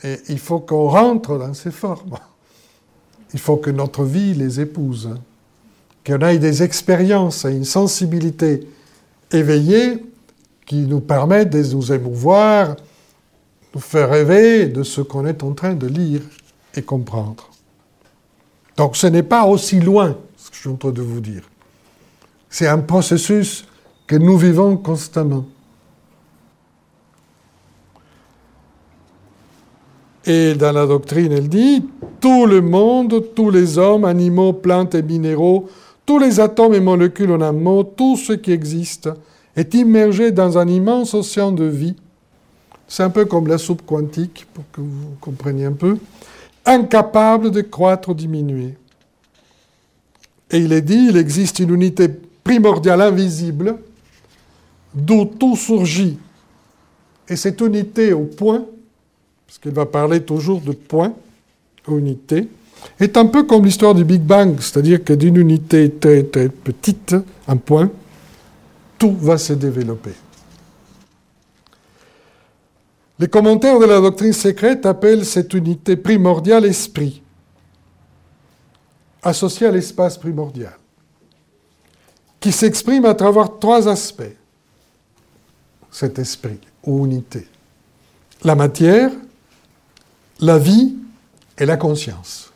Il 0.03 0.39
faut 0.39 0.61
qu'on 0.61 0.89
rentre 0.89 1.39
dans 1.39 1.55
ces 1.55 1.71
formes. 1.71 2.19
Il 3.35 3.41
faut 3.41 3.57
que 3.57 3.71
notre 3.71 4.05
vie 4.05 4.35
les 4.35 4.61
épouse, 4.61 5.11
qu'on 6.07 6.21
ait 6.21 6.39
des 6.39 6.63
expériences 6.63 7.45
et 7.45 7.51
une 7.51 7.65
sensibilité 7.65 8.67
éveillée 9.31 10.05
qui 10.65 10.83
nous 10.83 11.01
permettent 11.01 11.51
de 11.51 11.63
nous 11.75 11.93
émouvoir, 11.93 12.77
nous 13.75 13.81
faire 13.81 14.11
rêver 14.11 14.67
de 14.67 14.83
ce 14.83 15.01
qu'on 15.01 15.27
est 15.27 15.43
en 15.43 15.53
train 15.53 15.75
de 15.75 15.87
lire 15.87 16.23
et 16.75 16.83
comprendre. 16.83 17.51
Donc 18.77 18.97
ce 18.97 19.07
n'est 19.09 19.23
pas 19.23 19.45
aussi 19.45 19.81
loin, 19.81 20.17
ce 20.37 20.51
que 20.51 20.57
je 20.57 20.61
suis 20.61 20.69
en 20.71 20.77
train 20.77 20.91
de 20.91 21.03
vous 21.03 21.21
dire. 21.21 21.43
C'est 22.49 22.69
un 22.69 22.79
processus 22.79 23.67
que 24.07 24.17
nous 24.17 24.39
vivons 24.39 24.77
constamment. 24.77 25.45
Et 30.29 30.53
dans 30.53 30.73
la 30.73 30.87
doctrine, 30.87 31.33
elle 31.33 31.49
dit, 31.49 31.83
tout 32.21 32.45
le 32.45 32.61
monde, 32.61 33.35
tous 33.35 33.49
les 33.49 33.79
hommes, 33.79 34.05
animaux, 34.05 34.53
plantes 34.53 34.95
et 34.95 35.03
minéraux, 35.03 35.71
tous 36.05 36.19
les 36.19 36.39
atomes 36.39 36.75
et 36.75 36.81
molécules 36.81 37.33
en 37.33 37.41
un 37.41 37.53
mot, 37.53 37.83
tout 37.83 38.19
ce 38.19 38.35
qui 38.35 38.53
existe, 38.53 39.09
est 39.57 39.73
immergé 39.73 40.31
dans 40.31 40.59
un 40.59 40.69
immense 40.69 41.15
océan 41.15 41.51
de 41.51 41.65
vie. 41.65 41.97
C'est 42.87 43.03
un 43.03 43.09
peu 43.09 43.25
comme 43.25 43.47
la 43.47 43.57
soupe 43.57 43.87
quantique, 43.87 44.47
pour 44.53 44.65
que 44.71 44.83
vous 44.83 45.17
compreniez 45.19 45.65
un 45.65 45.73
peu, 45.73 45.97
incapable 46.67 47.51
de 47.51 47.63
croître 47.63 48.11
ou 48.11 48.15
diminuer. 48.15 48.75
Et 50.51 50.59
il 50.59 50.75
est 50.75 50.83
dit, 50.83 51.07
il 51.09 51.17
existe 51.17 51.59
une 51.59 51.73
unité 51.73 52.07
primordiale 52.45 53.01
invisible, 53.01 53.79
d'où 54.95 55.25
tout 55.25 55.57
surgit. 55.57 56.19
Et 57.31 57.37
cette 57.37 57.63
unité 57.63 58.13
au 58.13 58.25
point 58.25 58.67
parce 59.49 59.59
qu'il 59.59 59.73
va 59.73 59.87
parler 59.87 60.23
toujours 60.23 60.61
de 60.61 60.73
points, 60.73 61.15
unité, 61.89 62.49
est 63.01 63.17
un 63.17 63.25
peu 63.25 63.45
comme 63.45 63.65
l'histoire 63.65 63.95
du 63.95 64.05
Big 64.05 64.21
Bang, 64.21 64.61
c'est-à-dire 64.61 65.03
que 65.03 65.15
d'une 65.15 65.37
unité 65.37 65.91
très, 65.91 66.23
très 66.23 66.51
petite, 66.51 67.17
un 67.49 67.57
point, 67.57 67.91
tout 68.99 69.17
va 69.17 69.39
se 69.39 69.55
développer. 69.55 70.13
Les 73.19 73.27
commentaires 73.27 73.79
de 73.79 73.87
la 73.87 74.03
doctrine 74.03 74.35
secrète 74.35 74.85
appellent 74.85 75.25
cette 75.25 75.55
unité 75.55 75.97
primordiale 75.97 76.67
esprit, 76.67 77.23
associée 79.23 79.67
à 79.67 79.71
l'espace 79.71 80.19
primordial, 80.19 80.77
qui 82.39 82.53
s'exprime 82.53 83.07
à 83.07 83.15
travers 83.15 83.59
trois 83.59 83.89
aspects, 83.89 84.37
cet 85.91 86.19
esprit 86.19 86.61
ou 86.85 87.07
unité. 87.07 87.49
La 88.45 88.55
matière, 88.55 89.11
la 90.41 90.59
vie 90.59 90.97
et 91.57 91.67
la 91.67 91.77
conscience. 91.77 92.53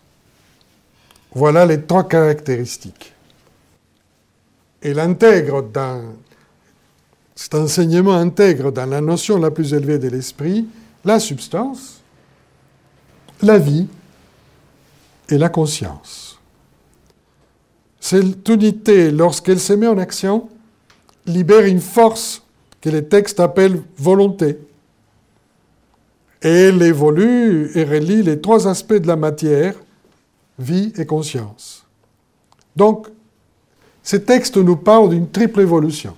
Voilà 1.35 1.67
les 1.67 1.83
trois 1.83 2.07
caractéristiques. 2.07 3.13
Et 4.83 4.95
l'intègre 4.95 5.63
dans, 5.63 6.15
cet 7.35 7.55
enseignement 7.55 8.15
intègre 8.15 8.71
dans 8.71 8.87
la 8.87 9.01
notion 9.01 9.39
la 9.39 9.51
plus 9.51 9.73
élevée 9.75 9.99
de 9.99 10.09
l'esprit 10.09 10.67
la 11.05 11.19
substance, 11.19 12.01
la 13.43 13.59
vie 13.59 13.89
et 15.29 15.39
la 15.39 15.49
conscience. 15.49 16.39
Cette 17.99 18.49
unité, 18.49 19.11
lorsqu'elle 19.11 19.59
se 19.61 19.73
met 19.73 19.87
en 19.87 19.99
action, 19.99 20.49
libère 21.27 21.65
une 21.65 21.81
force 21.81 22.43
que 22.81 22.91
les 22.91 23.05
textes 23.05 23.41
appellent 23.41 23.83
volonté 23.97 24.59
et 26.43 26.49
elle 26.49 26.83
évolue 26.83 27.71
et 27.77 27.85
relie 27.85 28.23
les 28.23 28.41
trois 28.41 28.67
aspects 28.67 28.95
de 28.95 29.07
la 29.07 29.17
matière, 29.17 29.75
vie 30.59 30.93
et 30.97 31.07
conscience. 31.07 31.85
Donc, 32.75 33.09
ces 34.03 34.23
textes 34.25 34.57
nous 34.57 34.77
parlent 34.77 35.11
d'une 35.11 35.29
triple 35.29 35.61
évolution. 35.61 36.17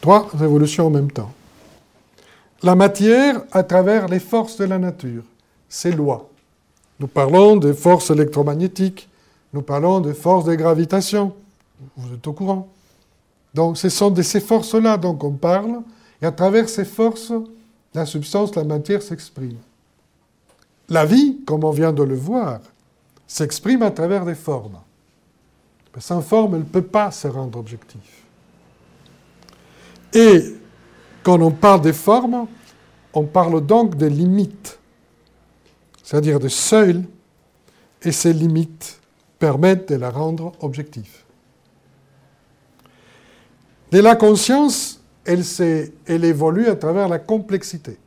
Trois 0.00 0.28
évolutions 0.34 0.88
en 0.88 0.90
même 0.90 1.10
temps. 1.10 1.32
La 2.62 2.74
matière 2.74 3.42
à 3.52 3.62
travers 3.62 4.08
les 4.08 4.20
forces 4.20 4.58
de 4.58 4.64
la 4.64 4.78
nature, 4.78 5.22
ses 5.68 5.92
lois. 5.92 6.28
Nous 7.00 7.06
parlons 7.06 7.56
des 7.56 7.72
forces 7.72 8.10
électromagnétiques, 8.10 9.08
nous 9.52 9.62
parlons 9.62 10.00
des 10.00 10.14
forces 10.14 10.44
de 10.44 10.54
gravitation. 10.54 11.32
Vous 11.96 12.14
êtes 12.14 12.26
au 12.26 12.32
courant. 12.32 12.68
Donc 13.54 13.78
ce 13.78 13.88
sont 13.88 14.10
de 14.10 14.22
ces 14.22 14.40
forces-là 14.40 14.96
dont 14.96 15.18
on 15.22 15.32
parle, 15.32 15.80
et 16.20 16.26
à 16.26 16.32
travers 16.32 16.68
ces 16.68 16.84
forces, 16.84 17.32
la 17.94 18.06
substance, 18.06 18.54
la 18.56 18.64
matière 18.64 19.02
s'exprime. 19.02 19.58
La 20.88 21.06
vie, 21.06 21.38
comme 21.46 21.64
on 21.64 21.70
vient 21.70 21.92
de 21.92 22.02
le 22.02 22.16
voir, 22.16 22.60
s'exprime 23.26 23.82
à 23.82 23.90
travers 23.90 24.24
des 24.24 24.34
formes. 24.34 24.80
Sans 25.98 26.20
forme, 26.20 26.54
elle 26.54 26.60
ne 26.60 26.64
peut 26.64 26.82
pas 26.82 27.12
se 27.12 27.28
rendre 27.28 27.58
objective. 27.58 28.00
Et 30.12 30.56
quand 31.22 31.40
on 31.40 31.52
parle 31.52 31.82
des 31.82 31.92
formes, 31.92 32.46
on 33.12 33.24
parle 33.24 33.64
donc 33.64 33.96
des 33.96 34.10
limites, 34.10 34.78
c'est-à-dire 36.02 36.40
des 36.40 36.48
seuils, 36.48 37.04
et 38.02 38.12
ces 38.12 38.32
limites 38.32 39.00
permettent 39.38 39.88
de 39.88 39.94
la 39.94 40.10
rendre 40.10 40.52
objective. 40.60 41.22
De 43.90 44.00
la 44.00 44.16
conscience, 44.16 44.93
elle, 45.24 46.24
évolue 46.24 46.68
à 46.68 46.76
travers 46.76 47.08
la 47.08 47.18
complexité. 47.18 47.98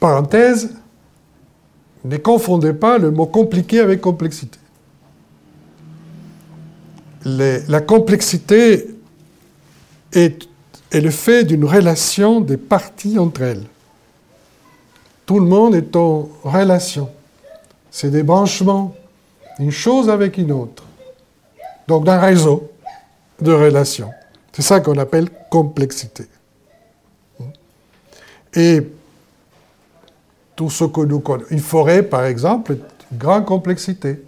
Parenthèse, 0.00 0.74
ne 2.04 2.16
confondez 2.16 2.72
pas 2.72 2.98
le 2.98 3.10
mot 3.10 3.26
compliqué 3.26 3.80
avec 3.80 4.00
complexité. 4.00 4.58
la 7.24 7.80
complexité 7.80 8.86
est, 10.12 10.48
est 10.92 11.00
le 11.00 11.10
fait 11.10 11.44
d'une 11.44 11.64
relation 11.64 12.40
des 12.40 12.56
parties 12.56 13.18
entre 13.18 13.42
elles. 13.42 13.64
tout 15.26 15.40
le 15.40 15.46
monde 15.46 15.74
est 15.74 15.94
en 15.96 16.28
relation. 16.42 17.10
C'est 17.90 18.10
des 18.10 18.22
branchements, 18.22 18.94
une 19.58 19.72
chose 19.72 20.08
avec 20.08 20.38
une 20.38 20.52
autre. 20.52 20.84
Donc 21.86 22.04
d'un 22.04 22.18
réseau 22.18 22.70
de 23.40 23.52
relations. 23.52 24.10
C'est 24.52 24.62
ça 24.62 24.80
qu'on 24.80 24.98
appelle 24.98 25.28
complexité. 25.50 26.26
Et 28.54 28.80
tout 30.56 30.70
ce 30.70 30.84
que 30.84 31.02
nous 31.02 31.20
connaissons, 31.20 31.50
une 31.50 31.60
forêt 31.60 32.02
par 32.02 32.24
exemple, 32.24 32.72
est 32.72 32.80
une 33.12 33.18
grande 33.18 33.44
complexité, 33.44 34.22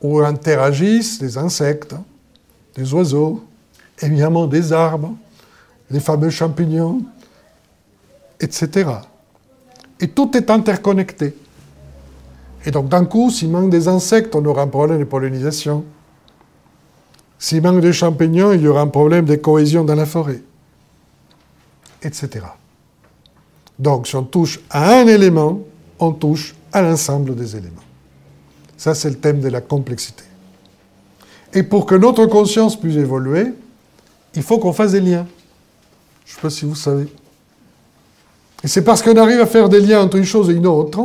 où 0.00 0.20
interagissent 0.20 1.18
des 1.18 1.36
insectes, 1.36 1.94
des 2.74 2.92
oiseaux, 2.94 3.44
évidemment 4.00 4.46
des 4.46 4.72
arbres, 4.72 5.14
les 5.90 6.00
fameux 6.00 6.30
champignons, 6.30 7.02
etc. 8.38 8.90
Et 9.98 10.08
tout 10.08 10.36
est 10.36 10.48
interconnecté. 10.50 11.34
Et 12.64 12.70
donc, 12.70 12.88
d'un 12.88 13.04
coup, 13.04 13.30
s'il 13.30 13.50
manque 13.50 13.70
des 13.70 13.88
insectes, 13.88 14.34
on 14.34 14.44
aura 14.44 14.62
un 14.62 14.68
problème 14.68 14.98
de 14.98 15.04
pollinisation. 15.04 15.84
S'il 17.40 17.62
manque 17.62 17.80
des 17.80 17.94
champignons, 17.94 18.52
il 18.52 18.60
y 18.60 18.68
aura 18.68 18.82
un 18.82 18.86
problème 18.86 19.24
de 19.24 19.34
cohésion 19.34 19.82
dans 19.82 19.94
la 19.94 20.04
forêt, 20.04 20.42
etc. 22.02 22.44
Donc, 23.78 24.06
si 24.06 24.14
on 24.14 24.24
touche 24.24 24.60
à 24.68 24.98
un 25.00 25.06
élément, 25.06 25.60
on 25.98 26.12
touche 26.12 26.54
à 26.70 26.82
l'ensemble 26.82 27.34
des 27.34 27.56
éléments. 27.56 27.80
Ça, 28.76 28.94
c'est 28.94 29.08
le 29.08 29.16
thème 29.16 29.40
de 29.40 29.48
la 29.48 29.62
complexité. 29.62 30.22
Et 31.54 31.62
pour 31.62 31.86
que 31.86 31.94
notre 31.94 32.26
conscience 32.26 32.78
puisse 32.78 32.96
évoluer, 32.96 33.54
il 34.34 34.42
faut 34.42 34.58
qu'on 34.58 34.74
fasse 34.74 34.92
des 34.92 35.00
liens. 35.00 35.26
Je 36.26 36.32
ne 36.32 36.36
sais 36.36 36.42
pas 36.42 36.50
si 36.50 36.66
vous 36.66 36.74
savez. 36.74 37.08
Et 38.62 38.68
c'est 38.68 38.84
parce 38.84 39.00
qu'on 39.00 39.16
arrive 39.16 39.40
à 39.40 39.46
faire 39.46 39.70
des 39.70 39.80
liens 39.80 40.02
entre 40.02 40.16
une 40.16 40.24
chose 40.24 40.50
et 40.50 40.52
une 40.52 40.66
autre 40.66 41.00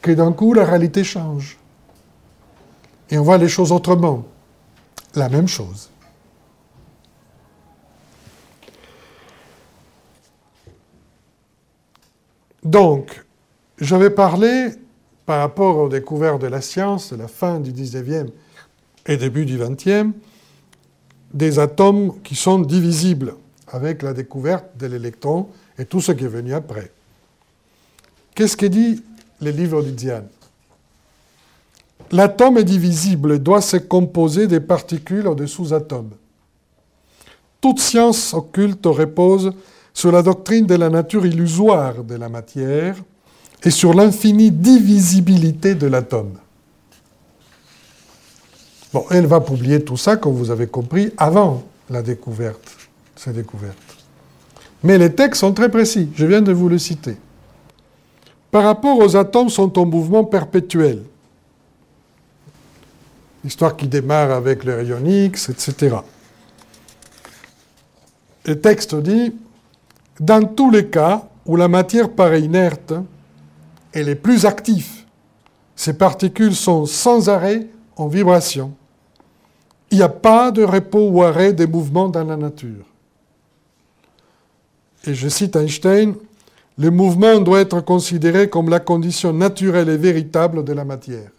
que 0.00 0.12
d'un 0.12 0.32
coup 0.32 0.54
la 0.54 0.64
réalité 0.64 1.04
change. 1.04 1.58
Et 3.10 3.18
on 3.18 3.22
voit 3.22 3.36
les 3.36 3.48
choses 3.48 3.70
autrement. 3.70 4.24
La 5.16 5.28
même 5.28 5.48
chose. 5.48 5.90
Donc, 12.64 13.24
j'avais 13.78 14.10
parlé 14.10 14.70
par 15.26 15.40
rapport 15.40 15.78
aux 15.78 15.88
découvertes 15.88 16.40
de 16.40 16.46
la 16.46 16.60
science 16.60 17.12
de 17.12 17.16
la 17.16 17.28
fin 17.28 17.60
du 17.60 17.72
19e 17.72 18.28
et 19.06 19.16
début 19.16 19.44
du 19.44 19.58
20e, 19.58 20.12
des 21.32 21.58
atomes 21.58 22.20
qui 22.22 22.34
sont 22.34 22.58
divisibles 22.58 23.34
avec 23.68 24.02
la 24.02 24.14
découverte 24.14 24.76
de 24.78 24.86
l'électron 24.86 25.48
et 25.78 25.84
tout 25.84 26.00
ce 26.00 26.12
qui 26.12 26.24
est 26.24 26.28
venu 26.28 26.54
après. 26.54 26.90
Qu'est-ce 28.34 28.56
que 28.56 28.66
dit 28.66 29.02
le 29.40 29.50
livre 29.50 29.82
du 29.82 29.92
Diane 29.92 30.28
L'atome 32.14 32.58
est 32.58 32.64
divisible 32.64 33.32
et 33.32 33.38
doit 33.40 33.60
se 33.60 33.76
composer 33.76 34.46
des 34.46 34.60
particules 34.60 35.26
ou 35.26 35.34
des 35.34 35.48
sous-atomes. 35.48 36.12
Toute 37.60 37.80
science 37.80 38.34
occulte 38.34 38.86
repose 38.86 39.52
sur 39.92 40.12
la 40.12 40.22
doctrine 40.22 40.64
de 40.64 40.76
la 40.76 40.90
nature 40.90 41.26
illusoire 41.26 42.04
de 42.04 42.14
la 42.14 42.28
matière 42.28 42.94
et 43.64 43.70
sur 43.70 43.94
l'infinie 43.94 44.52
divisibilité 44.52 45.74
de 45.74 45.88
l'atome. 45.88 46.34
Bon, 48.92 49.06
elle 49.10 49.26
va 49.26 49.40
publier 49.40 49.82
tout 49.82 49.96
ça, 49.96 50.16
comme 50.16 50.34
vous 50.34 50.52
avez 50.52 50.68
compris, 50.68 51.10
avant 51.16 51.64
la 51.90 52.00
découverte, 52.00 52.76
ces 53.16 53.32
découvertes. 53.32 53.76
Mais 54.84 54.98
les 54.98 55.12
textes 55.12 55.40
sont 55.40 55.52
très 55.52 55.68
précis, 55.68 56.10
je 56.14 56.26
viens 56.26 56.42
de 56.42 56.52
vous 56.52 56.68
le 56.68 56.78
citer. 56.78 57.16
Par 58.52 58.62
rapport 58.62 58.98
aux 58.98 59.16
atomes, 59.16 59.48
sont 59.48 59.76
en 59.80 59.84
mouvement 59.84 60.22
perpétuel. 60.22 61.02
L'histoire 63.44 63.76
qui 63.76 63.86
démarre 63.86 64.30
avec 64.30 64.64
le 64.64 64.74
rayon 64.74 65.04
X, 65.04 65.50
etc. 65.50 65.96
Le 68.46 68.60
texte 68.60 68.94
dit 68.94 69.34
Dans 70.18 70.44
tous 70.46 70.70
les 70.70 70.88
cas 70.88 71.28
où 71.44 71.56
la 71.56 71.68
matière 71.68 72.10
paraît 72.10 72.40
inerte, 72.40 72.94
elle 73.92 74.08
est 74.08 74.14
plus 74.14 74.46
active. 74.46 75.04
Ces 75.76 75.94
particules 75.94 76.54
sont 76.54 76.86
sans 76.86 77.28
arrêt 77.28 77.66
en 77.96 78.08
vibration. 78.08 78.74
Il 79.90 79.98
n'y 79.98 80.02
a 80.02 80.08
pas 80.08 80.50
de 80.50 80.64
repos 80.64 81.08
ou 81.10 81.22
arrêt 81.22 81.52
des 81.52 81.66
mouvements 81.66 82.08
dans 82.08 82.24
la 82.24 82.36
nature. 82.36 82.84
Et 85.06 85.14
je 85.14 85.28
cite 85.28 85.54
Einstein, 85.56 86.14
le 86.78 86.90
mouvement 86.90 87.38
doit 87.40 87.60
être 87.60 87.80
considéré 87.80 88.48
comme 88.48 88.68
la 88.68 88.80
condition 88.80 89.32
naturelle 89.32 89.88
et 89.88 89.96
véritable 89.96 90.64
de 90.64 90.72
la 90.72 90.84
matière. 90.84 91.30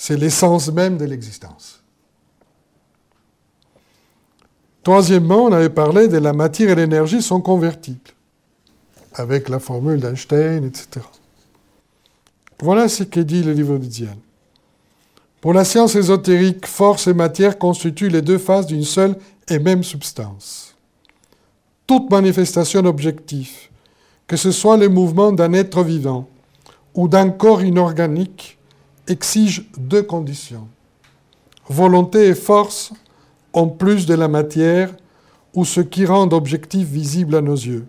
C'est 0.00 0.16
l'essence 0.16 0.70
même 0.70 0.96
de 0.96 1.04
l'existence. 1.04 1.82
Troisièmement, 4.84 5.46
on 5.46 5.52
avait 5.52 5.70
parlé 5.70 6.06
de 6.06 6.18
la 6.18 6.32
matière 6.32 6.70
et 6.70 6.74
l'énergie 6.76 7.20
sont 7.20 7.40
convertibles, 7.40 8.12
avec 9.12 9.48
la 9.48 9.58
formule 9.58 9.98
d'Einstein, 9.98 10.64
etc. 10.64 11.04
Voilà 12.60 12.88
ce 12.88 13.02
que 13.02 13.18
dit 13.18 13.42
le 13.42 13.52
livre 13.52 13.76
de 13.76 13.86
Diane. 13.86 14.20
Pour 15.40 15.52
la 15.52 15.64
science 15.64 15.96
ésotérique, 15.96 16.66
force 16.66 17.08
et 17.08 17.12
matière 17.12 17.58
constituent 17.58 18.08
les 18.08 18.22
deux 18.22 18.38
faces 18.38 18.68
d'une 18.68 18.84
seule 18.84 19.16
et 19.48 19.58
même 19.58 19.82
substance. 19.82 20.76
Toute 21.88 22.08
manifestation 22.08 22.84
objective, 22.84 23.68
que 24.28 24.36
ce 24.36 24.52
soit 24.52 24.76
le 24.76 24.88
mouvement 24.88 25.32
d'un 25.32 25.54
être 25.54 25.82
vivant 25.82 26.28
ou 26.94 27.08
d'un 27.08 27.30
corps 27.30 27.64
inorganique, 27.64 28.57
exige 29.08 29.68
deux 29.76 30.02
conditions. 30.02 30.68
Volonté 31.68 32.28
et 32.28 32.34
force 32.34 32.92
en 33.52 33.66
plus 33.68 34.06
de 34.06 34.14
la 34.14 34.28
matière 34.28 34.94
ou 35.54 35.64
ce 35.64 35.80
qui 35.80 36.06
rend 36.06 36.28
objectif 36.32 36.86
visible 36.88 37.34
à 37.34 37.40
nos 37.40 37.56
yeux. 37.56 37.86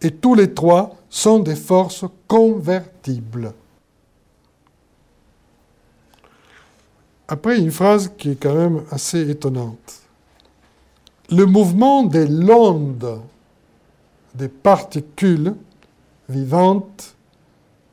Et 0.00 0.10
tous 0.10 0.34
les 0.34 0.54
trois 0.54 0.96
sont 1.10 1.40
des 1.40 1.56
forces 1.56 2.04
convertibles. 2.26 3.52
Après, 7.26 7.58
une 7.58 7.70
phrase 7.70 8.10
qui 8.16 8.30
est 8.30 8.42
quand 8.42 8.54
même 8.54 8.84
assez 8.90 9.28
étonnante. 9.28 10.02
Le 11.30 11.44
mouvement 11.44 12.04
des 12.04 12.26
l'onde 12.26 13.20
des 14.34 14.48
particules 14.48 15.54
vivantes, 16.28 17.16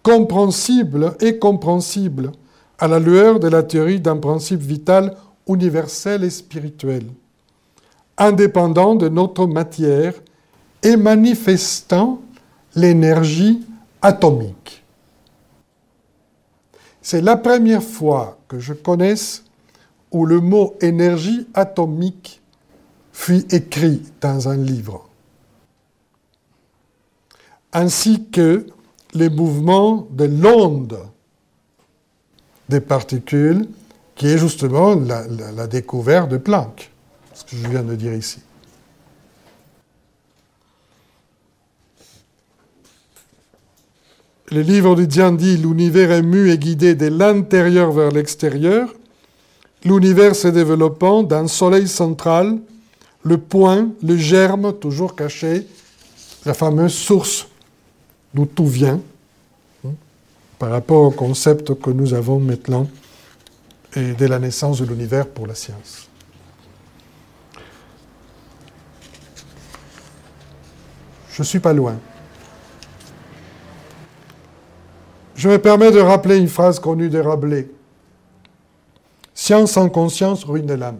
compréhensibles 0.06 1.16
et 1.20 1.40
compréhensibles 1.40 2.32
à 2.78 2.88
la 2.88 3.00
lueur 3.00 3.40
de 3.40 3.48
la 3.48 3.64
théorie 3.64 4.00
d'un 4.00 4.18
principe 4.18 4.62
vital 4.62 5.18
universel 5.48 6.24
et 6.24 6.30
spirituel, 6.30 7.08
indépendant 8.16 8.94
de 8.94 9.10
notre 9.10 9.48
matière 9.48 10.14
et 10.84 10.96
manifestant 10.96 12.22
l'énergie 12.76 13.66
atomique. 14.00 14.84
C'est 17.02 17.22
la 17.22 17.36
première 17.36 17.84
fois 17.84 18.38
que 18.48 18.60
je 18.60 18.74
connaisse 18.74 19.44
où 20.12 20.28
le 20.28 20.40
mot 20.40 20.76
énergie 20.82 21.48
atomique 21.56 22.44
fut 23.12 23.52
écrit 23.56 24.04
dans 24.22 24.50
un 24.50 24.58
livre, 24.58 25.10
ainsi 27.74 28.26
que 28.26 28.68
les 29.16 29.30
mouvements 29.30 30.08
de 30.12 30.26
l'onde 30.26 31.00
des 32.70 32.82
particules, 32.82 33.68
qui 34.16 34.28
est 34.28 34.38
justement 34.38 34.96
la, 34.96 35.68
découverte 35.68 36.30
de 36.30 36.38
Planck, 36.38 36.92
ce 37.34 37.44
que 37.44 37.56
je 37.56 37.68
viens 37.68 37.84
de 37.84 37.96
dire 37.96 38.14
ici. 38.14 38.40
Le 44.52 44.62
livre 44.62 44.96
de 44.96 45.06
Diane 45.06 45.38
dit 45.38 45.58
L'univers 45.58 46.12
est 46.12 46.22
mu 46.22 46.52
et 46.52 46.58
guidé 46.58 46.94
de 46.94 47.08
l'intérieur 47.08 47.92
vers 47.92 48.12
l'extérieur. 48.12 48.94
L'univers 49.84 50.36
se 50.36 50.48
développant 50.48 51.24
d'un 51.24 51.48
soleil 51.48 51.88
central, 51.88 52.60
le 53.24 53.38
point, 53.38 53.90
le 54.04 54.16
germe 54.18 54.74
toujours 54.74 55.16
caché, 55.16 55.68
la 56.46 56.54
fameuse 56.54 56.94
source 56.94 57.48
d'où 58.36 58.46
tout 58.46 58.68
vient, 58.68 59.00
hein, 59.86 59.92
par 60.60 60.70
rapport 60.70 61.04
au 61.04 61.12
concept 61.12 61.74
que 61.80 61.90
nous 61.90 62.14
avons 62.14 62.38
maintenant 62.40 62.88
et 63.96 64.12
de 64.12 64.26
la 64.26 64.40
naissance 64.40 64.82
de 64.82 64.86
l'univers 64.86 65.26
pour 65.26 65.48
la 65.48 65.56
science. 65.56 66.10
Je 71.32 71.42
ne 71.42 71.46
suis 71.46 71.60
pas 71.60 71.74
loin. 71.74 71.98
Je 75.36 75.50
me 75.50 75.58
permets 75.58 75.92
de 75.92 76.00
rappeler 76.00 76.38
une 76.38 76.48
phrase 76.50 76.80
connue 76.80 77.10
de 77.10 77.20
Rabelais. 77.20 77.70
Science 79.34 79.74
sans 79.74 79.90
conscience 79.90 80.44
ruine 80.44 80.74
l'âme. 80.74 81.00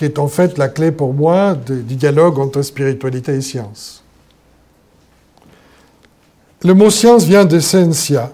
Qui 0.00 0.06
est 0.06 0.18
en 0.18 0.28
fait 0.28 0.56
la 0.56 0.70
clé 0.70 0.92
pour 0.92 1.12
moi 1.12 1.54
du 1.54 1.94
dialogue 1.94 2.38
entre 2.38 2.62
spiritualité 2.62 3.34
et 3.34 3.42
science. 3.42 4.02
Le 6.64 6.72
mot 6.72 6.88
science 6.88 7.24
vient 7.24 7.44
de 7.44 7.60
scientia, 7.60 8.32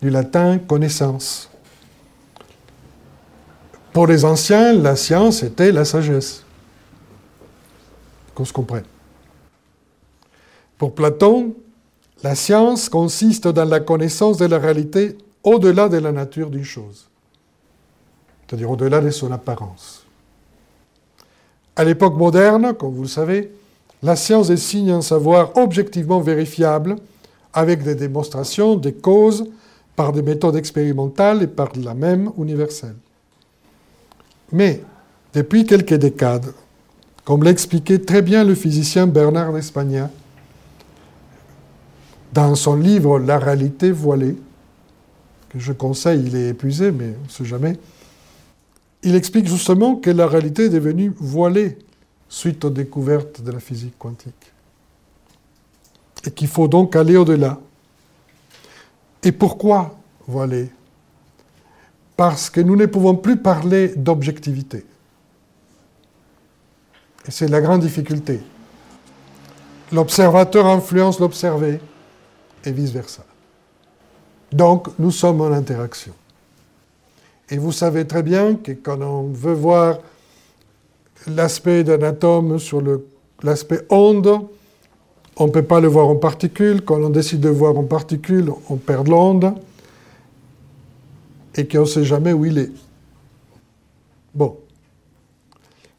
du 0.00 0.10
latin 0.10 0.58
connaissance. 0.58 1.50
Pour 3.92 4.06
les 4.06 4.24
anciens, 4.24 4.72
la 4.74 4.94
science 4.94 5.42
était 5.42 5.72
la 5.72 5.84
sagesse. 5.84 6.44
Qu'on 8.32 8.44
se 8.44 8.52
comprenne. 8.52 8.84
Pour 10.78 10.94
Platon, 10.94 11.56
la 12.22 12.36
science 12.36 12.88
consiste 12.88 13.48
dans 13.48 13.68
la 13.68 13.80
connaissance 13.80 14.36
de 14.36 14.46
la 14.46 14.58
réalité 14.60 15.18
au-delà 15.42 15.88
de 15.88 15.96
la 15.96 16.12
nature 16.12 16.48
d'une 16.48 16.62
chose, 16.62 17.08
c'est-à-dire 18.46 18.70
au-delà 18.70 19.00
de 19.00 19.10
son 19.10 19.32
apparence. 19.32 20.04
À 21.78 21.84
l'époque 21.84 22.16
moderne, 22.16 22.74
comme 22.74 22.92
vous 22.92 23.02
le 23.02 23.08
savez, 23.08 23.52
la 24.02 24.16
science 24.16 24.48
désigne 24.48 24.90
un 24.90 25.00
savoir 25.00 25.56
objectivement 25.56 26.18
vérifiable 26.18 26.96
avec 27.54 27.84
des 27.84 27.94
démonstrations 27.94 28.74
des 28.74 28.92
causes 28.92 29.48
par 29.94 30.12
des 30.12 30.22
méthodes 30.22 30.56
expérimentales 30.56 31.44
et 31.44 31.46
par 31.46 31.68
la 31.76 31.94
même 31.94 32.32
universelle. 32.36 32.96
Mais, 34.50 34.82
depuis 35.32 35.64
quelques 35.66 35.94
décades, 35.94 36.52
comme 37.24 37.44
l'expliquait 37.44 38.00
très 38.00 38.22
bien 38.22 38.42
le 38.42 38.56
physicien 38.56 39.06
Bernard 39.06 39.52
d'Espagna, 39.52 40.10
dans 42.32 42.56
son 42.56 42.74
livre 42.74 43.20
La 43.20 43.38
réalité 43.38 43.92
voilée, 43.92 44.36
que 45.48 45.60
je 45.60 45.72
conseille, 45.72 46.24
il 46.26 46.34
est 46.34 46.48
épuisé, 46.48 46.90
mais 46.90 47.14
on 47.22 47.26
ne 47.26 47.30
sait 47.30 47.44
jamais, 47.44 47.78
il 49.02 49.14
explique 49.14 49.46
justement 49.46 49.96
que 49.96 50.10
la 50.10 50.26
réalité 50.26 50.64
est 50.64 50.70
devenue 50.70 51.12
voilée 51.18 51.78
suite 52.28 52.64
aux 52.64 52.70
découvertes 52.70 53.40
de 53.40 53.52
la 53.52 53.60
physique 53.60 53.94
quantique. 53.98 54.52
Et 56.24 56.30
qu'il 56.30 56.48
faut 56.48 56.68
donc 56.68 56.96
aller 56.96 57.16
au-delà. 57.16 57.60
Et 59.22 59.32
pourquoi 59.32 59.96
voilée? 60.26 60.70
Parce 62.16 62.50
que 62.50 62.60
nous 62.60 62.76
ne 62.76 62.86
pouvons 62.86 63.14
plus 63.14 63.36
parler 63.36 63.88
d'objectivité. 63.96 64.84
Et 67.26 67.30
c'est 67.30 67.48
la 67.48 67.60
grande 67.60 67.82
difficulté. 67.82 68.40
L'observateur 69.92 70.66
influence 70.66 71.20
l'observé 71.20 71.80
et 72.64 72.72
vice-versa. 72.72 73.24
Donc, 74.50 74.88
nous 74.98 75.10
sommes 75.10 75.40
en 75.40 75.52
interaction. 75.52 76.12
Et 77.50 77.58
vous 77.58 77.72
savez 77.72 78.06
très 78.06 78.22
bien 78.22 78.56
que 78.56 78.72
quand 78.72 79.00
on 79.00 79.28
veut 79.28 79.54
voir 79.54 79.98
l'aspect 81.26 81.82
d'un 81.84 82.02
atome 82.02 82.58
sur 82.58 82.82
l'aspect 83.42 83.86
onde, 83.90 84.46
on 85.36 85.46
ne 85.46 85.50
peut 85.50 85.62
pas 85.62 85.80
le 85.80 85.88
voir 85.88 86.08
en 86.08 86.16
particule. 86.16 86.82
Quand 86.82 87.00
on 87.02 87.10
décide 87.10 87.40
de 87.40 87.48
voir 87.48 87.76
en 87.76 87.84
particule, 87.84 88.50
on 88.68 88.76
perd 88.76 89.08
l'onde 89.08 89.54
et 91.54 91.66
qu'on 91.66 91.80
ne 91.80 91.84
sait 91.86 92.04
jamais 92.04 92.32
où 92.32 92.44
il 92.44 92.58
est. 92.58 92.70
Bon. 94.34 94.56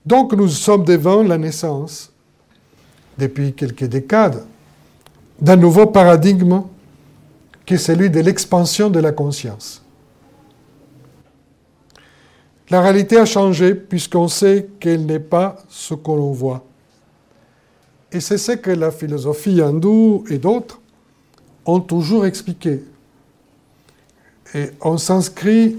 Donc 0.06 0.34
nous 0.34 0.48
sommes 0.48 0.84
devant 0.84 1.24
la 1.24 1.38
naissance, 1.38 2.12
depuis 3.18 3.54
quelques 3.54 3.86
décades, 3.86 4.46
d'un 5.42 5.56
nouveau 5.56 5.88
paradigme 5.88 6.64
qui 7.66 7.74
est 7.76 7.78
celui 7.78 8.10
de 8.10 8.20
l'expansion 8.20 8.90
de 8.90 9.00
la 9.00 9.12
conscience. 9.12 9.84
La 12.70 12.82
réalité 12.82 13.18
a 13.18 13.26
changé 13.26 13.74
puisqu'on 13.74 14.28
sait 14.28 14.70
qu'elle 14.80 15.06
n'est 15.06 15.20
pas 15.20 15.58
ce 15.70 15.96
que 15.96 16.12
l'on 16.12 16.32
voit. 16.32 16.64
Et 18.12 18.20
c'est 18.20 18.38
ce 18.38 18.54
que 18.54 18.72
la 18.72 18.92
philosophie 18.92 19.62
hindoue 19.62 20.24
et 20.30 20.38
d'autres 20.38 20.80
ont 21.66 21.80
toujours 21.80 22.26
expliqué. 22.26 22.84
Et 24.54 24.72
en 24.82 24.98
sanskrit, 24.98 25.78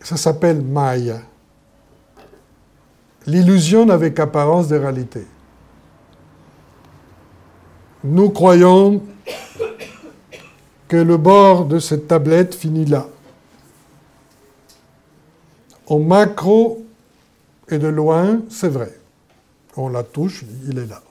ça 0.00 0.16
s'appelle 0.16 0.62
Maya. 0.62 1.20
L'illusion 3.26 3.88
avec 3.90 4.18
apparence 4.18 4.68
de 4.68 4.76
réalité. 4.76 5.26
Nous 8.02 8.30
croyons 8.30 9.02
que 10.88 10.96
le 10.96 11.16
bord 11.16 11.66
de 11.66 11.78
cette 11.78 12.08
tablette 12.08 12.54
finit 12.54 12.86
là. 12.86 13.06
Au 15.90 15.98
macro 15.98 16.86
et 17.68 17.76
de 17.76 17.88
loin, 17.88 18.42
c'est 18.48 18.68
vrai. 18.68 18.96
On 19.76 19.88
la 19.88 20.04
touche, 20.04 20.44
il 20.68 20.78
est 20.78 20.86
là. 20.86 21.02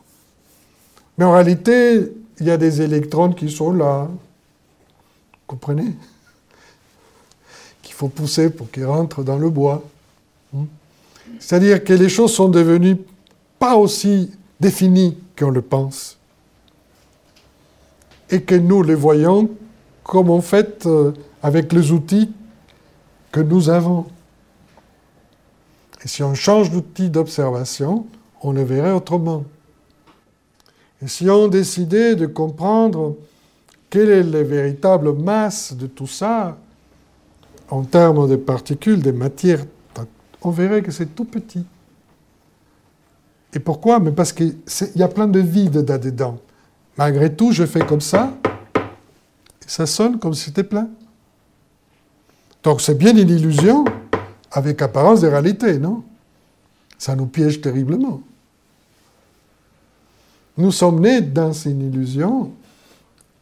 Mais 1.18 1.26
en 1.26 1.34
réalité, 1.34 2.14
il 2.40 2.48
y 2.48 2.50
a 2.50 2.56
des 2.56 2.82
électrons 2.82 3.34
qui 3.34 3.52
sont 3.52 3.74
là. 3.74 4.08
Vous 4.10 5.38
comprenez? 5.48 5.94
Qu'il 7.82 7.94
faut 7.94 8.08
pousser 8.08 8.50
pour 8.50 8.72
qu'ils 8.72 8.86
rentrent 8.86 9.22
dans 9.22 9.38
le 9.38 9.50
bois. 9.50 9.84
Hmm? 10.54 10.64
C'est-à-dire 11.40 11.84
que 11.84 11.92
les 11.92 12.08
choses 12.08 12.34
sont 12.34 12.48
devenues 12.48 12.98
pas 13.60 13.76
aussi 13.76 14.32
définies 14.62 15.18
qu'on 15.38 15.50
le 15.50 15.62
pense. 15.62 16.18
Et 18.30 18.42
que 18.44 18.56
nous 18.56 18.82
les 18.82 18.96
voyons 18.96 19.50
comme 20.04 20.30
en 20.30 20.42
fait 20.42 20.86
euh, 20.86 21.12
avec 21.44 21.74
les 21.74 21.92
outils 21.92 22.32
que 23.30 23.42
nous 23.42 23.70
avons. 23.70 24.06
Et 26.04 26.08
si 26.08 26.24
on 26.24 26.34
change 26.34 26.72
d'outil 26.72 27.10
d'observation, 27.10 28.08
on 28.42 28.52
le 28.54 28.64
verrait 28.64 28.92
autrement. 28.92 29.44
Et 31.02 31.08
si 31.08 31.30
on 31.30 31.48
décidait 31.48 32.16
de 32.16 32.26
comprendre 32.26 33.16
quelle 33.90 34.10
est 34.10 34.24
la 34.24 34.44
véritable 34.44 35.14
masse 35.14 35.74
de 35.74 35.88
tout 35.88 36.08
ça, 36.08 36.58
en 37.70 37.84
termes 37.84 38.30
de 38.30 38.36
particules, 38.36 39.02
de 39.02 39.12
matières, 39.12 39.66
on 40.42 40.52
verrait 40.52 40.82
que 40.82 40.92
c'est 40.92 41.16
tout 41.16 41.26
petit. 41.26 41.66
Et 43.54 43.60
pourquoi? 43.60 44.00
Mais 44.00 44.12
parce 44.12 44.32
qu'il 44.32 44.56
y 44.96 45.04
a 45.04 45.08
plein 45.08 45.28
de 45.28 45.40
vide 45.40 45.86
là-dedans. 45.88 46.38
Malgré 46.98 47.34
tout, 47.34 47.52
je 47.52 47.66
fais 47.66 47.80
comme 47.80 48.02
ça, 48.02 48.34
et 48.76 49.68
ça 49.68 49.86
sonne 49.86 50.20
comme 50.20 50.34
si 50.34 50.46
c'était 50.46 50.64
plein. 50.64 50.88
Donc 52.64 52.82
c'est 52.82 52.98
bien 52.98 53.16
une 53.16 53.30
illusion, 53.30 53.86
avec 54.52 54.82
apparence 54.82 55.22
de 55.22 55.28
réalité, 55.28 55.78
non? 55.78 56.04
Ça 56.98 57.16
nous 57.16 57.28
piège 57.28 57.62
terriblement. 57.62 58.22
Nous 60.58 60.72
sommes 60.72 61.00
nés 61.00 61.22
dans 61.22 61.54
une 61.54 61.90
illusion 61.90 62.52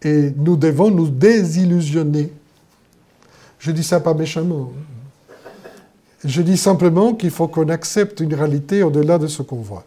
et 0.04 0.32
nous 0.36 0.56
devons 0.56 0.92
nous 0.92 1.10
désillusionner. 1.10 2.32
Je 3.58 3.72
dis 3.72 3.84
ça 3.84 4.00
pas 4.00 4.14
méchamment. 4.14 4.72
Je 6.24 6.42
dis 6.42 6.58
simplement 6.58 7.14
qu'il 7.16 7.32
faut 7.32 7.48
qu'on 7.48 7.70
accepte 7.70 8.20
une 8.20 8.34
réalité 8.34 8.84
au-delà 8.84 9.18
de 9.18 9.28
ce 9.28 9.42
qu'on 9.42 9.58
voit. 9.58 9.86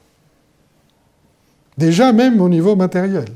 Déjà 1.79 2.13
même 2.13 2.41
au 2.41 2.49
niveau 2.49 2.75
matériel. 2.75 3.27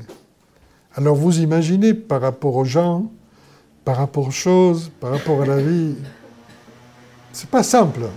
Alors 0.95 1.15
vous 1.15 1.39
imaginez 1.39 1.93
par 1.93 2.21
rapport 2.21 2.55
aux 2.55 2.65
gens, 2.65 3.09
par 3.85 3.97
rapport 3.97 4.27
aux 4.27 4.31
choses, 4.31 4.91
par 4.99 5.11
rapport 5.11 5.41
à 5.41 5.45
la 5.45 5.57
vie, 5.57 5.95
c'est 7.35 7.49
pas 7.49 7.63
simple 7.63 8.07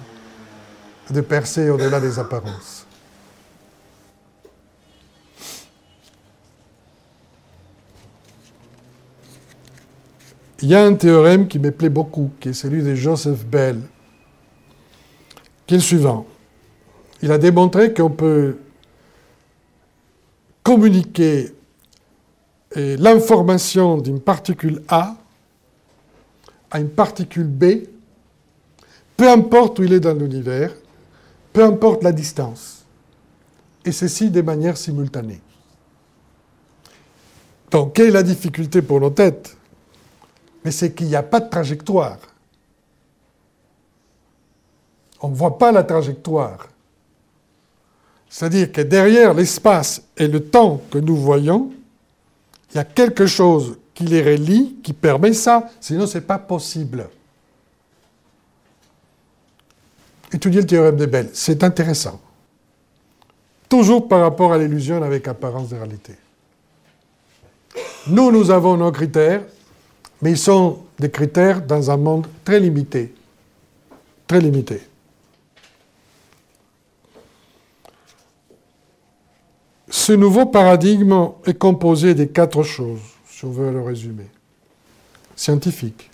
de 1.11 1.21
percer 1.21 1.71
au-delà 1.71 1.99
des 1.99 2.21
apparences. 2.21 2.87
Il 10.62 10.69
y 10.69 10.75
a 10.77 10.85
un 10.85 10.95
théorème 10.95 11.49
qui 11.49 11.59
me 11.59 11.73
plaît 11.73 11.89
beaucoup, 11.89 12.31
qui 12.39 12.51
est 12.51 12.53
celui 12.53 12.81
de 12.81 12.95
Joseph 12.95 13.45
Bell, 13.45 13.81
qui 15.66 15.75
est 15.75 15.79
le 15.79 15.83
suivant. 15.83 16.25
Il 17.21 17.33
a 17.33 17.39
démontré 17.39 17.93
qu'on 17.93 18.11
peut 18.11 18.59
communiquer 20.62 21.53
l'information 22.77 23.99
d'une 23.99 24.21
particule 24.21 24.81
A 24.87 25.16
à 26.71 26.79
une 26.79 26.91
particule 26.91 27.49
B 27.49 27.64
peu 29.19 29.29
importe 29.29 29.81
où 29.81 29.83
il 29.83 29.93
est 29.93 30.01
dans 30.01 30.14
l'univers, 30.14 30.73
peu 31.53 31.64
importe 31.64 32.05
la 32.05 32.12
distance, 32.12 32.85
et 33.85 33.91
ceci 33.91 34.31
de 34.31 34.41
manière 34.43 34.77
simultanée. 34.77 35.41
Donc, 37.69 37.95
quelle 37.95 38.07
est 38.07 38.12
la 38.12 38.23
difficulté 38.23 38.81
pour 38.81 39.01
nos 39.01 39.11
têtes? 39.11 39.57
Mais 40.64 40.71
c'est 40.71 40.93
qu'il 40.93 41.09
n'y 41.09 41.16
a 41.16 41.25
pas 41.25 41.41
de 41.41 41.51
trajectoire. 41.51 42.19
On 45.21 45.31
ne 45.31 45.35
voit 45.35 45.59
pas 45.59 45.73
la 45.73 45.83
trajectoire. 45.83 46.69
C'est-à-dire 48.29 48.71
que 48.71 48.83
derrière 48.83 49.35
l'espace 49.35 50.01
et 50.16 50.29
le 50.29 50.45
temps 50.45 50.81
que 50.93 50.99
nous 50.99 51.16
voyons, 51.16 51.73
il 52.71 52.77
y 52.77 52.79
a 52.79 52.85
quelque 52.85 53.27
chose 53.27 53.79
qui 53.95 54.05
les 54.05 54.23
relie, 54.23 54.77
qui 54.81 54.93
permet 54.93 55.33
ça, 55.33 55.69
sinon 55.81 56.07
ce 56.07 56.19
n'est 56.19 56.25
pas 56.25 56.39
possible 56.39 57.09
étudier 60.33 60.61
le 60.61 60.66
théorème 60.66 60.97
de 60.97 61.07
Bell. 61.07 61.31
C'est 61.33 61.62
intéressant. 61.64 62.20
Toujours 63.68 64.09
par 64.09 64.20
rapport 64.20 64.53
à 64.53 64.59
l'illusion 64.59 65.03
avec 65.03 65.29
apparence 65.29 65.68
de 65.68 65.76
réalité. 65.76 66.14
Nous, 68.07 68.31
nous 68.31 68.51
avons 68.51 68.76
nos 68.76 68.91
critères, 68.91 69.43
mais 70.22 70.31
ils 70.33 70.39
sont 70.39 70.81
des 70.99 71.11
critères 71.11 71.62
dans 71.62 71.91
un 71.91 71.97
monde 71.97 72.26
très 72.45 72.59
limité. 72.59 73.14
Très 74.26 74.41
limité. 74.41 74.81
Ce 79.91 80.12
nouveau 80.12 80.47
paradigme 80.47 81.31
est 81.45 81.59
composé 81.59 82.14
de 82.14 82.24
quatre 82.24 82.62
choses, 82.62 83.01
si 83.26 83.45
on 83.45 83.51
veut 83.51 83.70
le 83.70 83.83
résumer. 83.83 84.26
Scientifique. 85.37 86.11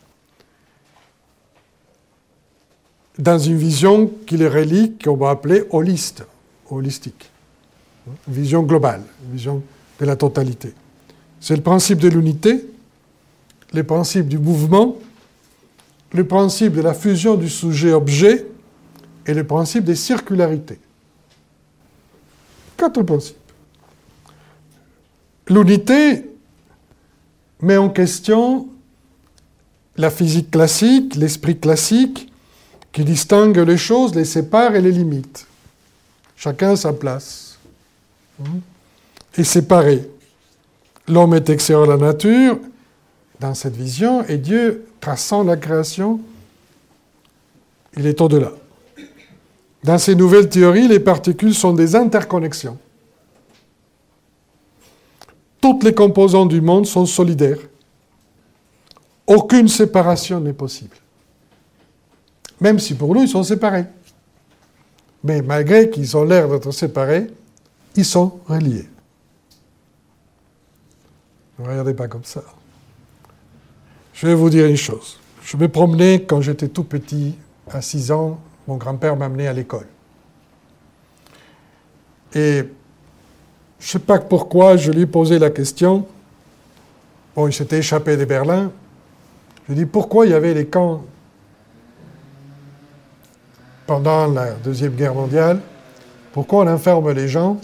Dans 3.18 3.38
une 3.38 3.56
vision 3.56 4.10
qu'il 4.26 4.42
est 4.42 4.48
relie, 4.48 4.94
qu'on 5.02 5.16
va 5.16 5.30
appeler 5.30 5.64
holiste, 5.70 6.24
holistique. 6.68 7.30
Vision 8.26 8.62
globale, 8.62 9.02
vision 9.30 9.62
de 10.00 10.04
la 10.04 10.16
totalité. 10.16 10.74
C'est 11.40 11.56
le 11.56 11.62
principe 11.62 11.98
de 11.98 12.08
l'unité, 12.08 12.64
le 13.72 13.84
principe 13.84 14.28
du 14.28 14.38
mouvement, 14.38 14.96
le 16.12 16.26
principe 16.26 16.74
de 16.74 16.80
la 16.80 16.94
fusion 16.94 17.36
du 17.36 17.48
sujet-objet 17.48 18.46
et 19.26 19.34
le 19.34 19.44
principe 19.44 19.84
des 19.84 19.94
circularités. 19.94 20.78
Quatre 22.76 23.02
principes. 23.02 23.36
L'unité 25.48 26.30
met 27.60 27.76
en 27.76 27.90
question 27.90 28.68
la 29.96 30.10
physique 30.10 30.50
classique, 30.50 31.14
l'esprit 31.14 31.58
classique, 31.58 32.32
qui 32.94 33.04
distingue 33.04 33.58
les 33.58 33.76
choses, 33.76 34.14
les 34.14 34.24
sépare 34.24 34.76
et 34.76 34.80
les 34.80 34.92
limite. 34.92 35.46
Chacun 36.36 36.70
à 36.70 36.76
sa 36.76 36.92
place. 36.92 37.58
Et 39.36 39.42
séparé. 39.42 40.08
L'homme 41.08 41.34
est 41.34 41.50
extérieur 41.50 41.90
à 41.90 41.96
la 41.96 41.96
nature, 41.96 42.58
dans 43.40 43.52
cette 43.52 43.74
vision, 43.74 44.24
et 44.24 44.38
Dieu, 44.38 44.86
traçant 45.00 45.42
la 45.42 45.56
création, 45.56 46.20
il 47.96 48.06
est 48.06 48.20
au-delà. 48.20 48.52
Dans 49.82 49.98
ces 49.98 50.14
nouvelles 50.14 50.48
théories, 50.48 50.88
les 50.88 51.00
particules 51.00 51.54
sont 51.54 51.72
des 51.72 51.96
interconnexions. 51.96 52.78
Toutes 55.60 55.82
les 55.82 55.94
composantes 55.94 56.48
du 56.48 56.60
monde 56.60 56.86
sont 56.86 57.06
solidaires. 57.06 57.58
Aucune 59.26 59.68
séparation 59.68 60.40
n'est 60.40 60.52
possible. 60.52 60.96
Même 62.64 62.78
si 62.78 62.94
pour 62.94 63.14
nous, 63.14 63.20
ils 63.20 63.28
sont 63.28 63.42
séparés. 63.42 63.84
Mais 65.22 65.42
malgré 65.42 65.90
qu'ils 65.90 66.16
ont 66.16 66.24
l'air 66.24 66.48
d'être 66.48 66.70
séparés, 66.70 67.26
ils 67.94 68.06
sont 68.06 68.40
reliés. 68.46 68.88
Ne 71.58 71.68
regardez 71.68 71.92
pas 71.92 72.08
comme 72.08 72.24
ça. 72.24 72.42
Je 74.14 74.26
vais 74.26 74.34
vous 74.34 74.48
dire 74.48 74.64
une 74.64 74.78
chose. 74.78 75.18
Je 75.42 75.58
me 75.58 75.68
promenais 75.68 76.22
quand 76.22 76.40
j'étais 76.40 76.68
tout 76.68 76.84
petit, 76.84 77.34
à 77.70 77.82
6 77.82 78.10
ans, 78.12 78.40
mon 78.66 78.76
grand-père 78.78 79.14
m'a 79.14 79.26
amené 79.26 79.46
à 79.46 79.52
l'école. 79.52 79.86
Et 82.34 82.64
je 83.78 83.86
ne 83.86 83.90
sais 83.92 83.98
pas 83.98 84.18
pourquoi, 84.20 84.78
je 84.78 84.90
lui 84.90 85.02
ai 85.02 85.06
posé 85.06 85.38
la 85.38 85.50
question. 85.50 86.06
Bon, 87.36 87.46
il 87.46 87.52
s'était 87.52 87.80
échappé 87.80 88.16
de 88.16 88.24
Berlin. 88.24 88.72
Je 89.68 89.74
lui 89.74 89.82
ai 89.82 89.84
dit 89.84 89.90
pourquoi 89.90 90.24
il 90.24 90.32
y 90.32 90.34
avait 90.34 90.54
les 90.54 90.66
camps 90.66 91.04
pendant 93.86 94.26
la 94.26 94.52
Deuxième 94.52 94.94
Guerre 94.94 95.14
mondiale. 95.14 95.60
Pourquoi 96.32 96.64
on 96.64 96.68
enferme 96.68 97.10
les 97.12 97.28
gens 97.28 97.60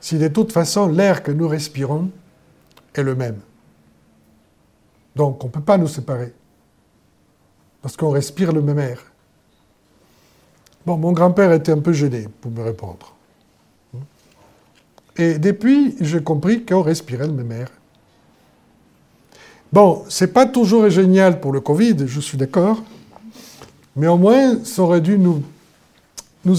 si 0.00 0.18
de 0.18 0.28
toute 0.28 0.52
façon 0.52 0.88
l'air 0.88 1.22
que 1.22 1.32
nous 1.32 1.48
respirons 1.48 2.10
est 2.94 3.02
le 3.02 3.14
même? 3.14 3.38
Donc 5.16 5.42
on 5.44 5.46
ne 5.46 5.52
peut 5.52 5.60
pas 5.60 5.78
nous 5.78 5.88
séparer, 5.88 6.32
parce 7.82 7.96
qu'on 7.96 8.10
respire 8.10 8.52
le 8.52 8.62
même 8.62 8.78
air. 8.78 9.02
Bon, 10.86 10.96
mon 10.96 11.12
grand-père 11.12 11.52
était 11.52 11.72
un 11.72 11.78
peu 11.78 11.92
gêné 11.92 12.28
pour 12.40 12.50
me 12.50 12.62
répondre. 12.62 13.14
Et 15.16 15.38
depuis, 15.38 15.94
j'ai 16.00 16.22
compris 16.22 16.64
qu'on 16.64 16.82
respirait 16.82 17.26
le 17.26 17.34
même 17.34 17.52
air. 17.52 17.68
Bon, 19.72 20.04
c'est 20.08 20.32
pas 20.32 20.46
toujours 20.46 20.88
génial 20.88 21.40
pour 21.40 21.52
le 21.52 21.60
Covid, 21.60 21.96
je 22.06 22.20
suis 22.20 22.38
d'accord, 22.38 22.82
mais 23.96 24.06
au 24.06 24.16
moins, 24.16 24.64
ça 24.64 24.82
aurait 24.82 25.00
dû 25.00 25.18
nous, 25.18 25.42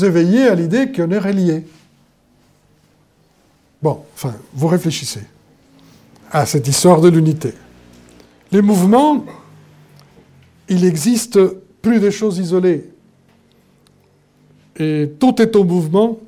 éveiller 0.06 0.48
à 0.48 0.56
l'idée 0.56 0.92
qu'on 0.92 1.10
est 1.12 1.20
reliés. 1.20 1.66
Bon, 3.82 4.04
enfin, 4.14 4.34
vous 4.54 4.68
réfléchissez 4.68 5.24
à 6.32 6.46
cette 6.46 6.68
histoire 6.68 7.02
de 7.02 7.10
l'unité. 7.10 7.54
Les 8.52 8.62
mouvements, 8.62 9.26
il 10.70 10.86
existe 10.86 11.40
plus 11.82 12.00
de 12.00 12.10
choses 12.10 12.38
isolées. 12.38 12.90
Et 14.78 15.12
tout 15.20 15.42
est 15.42 15.56
au 15.56 15.64
mouvement, 15.64 16.20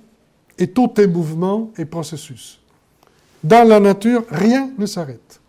et 0.57 0.67
tout 0.67 0.91
est 0.99 1.07
mouvement 1.07 1.71
et 1.77 1.85
processus. 1.85 2.59
Dans 3.43 3.67
la 3.67 3.79
nature, 3.79 4.23
rien 4.29 4.69
ne 4.77 4.85
s'arrête. 4.85 5.39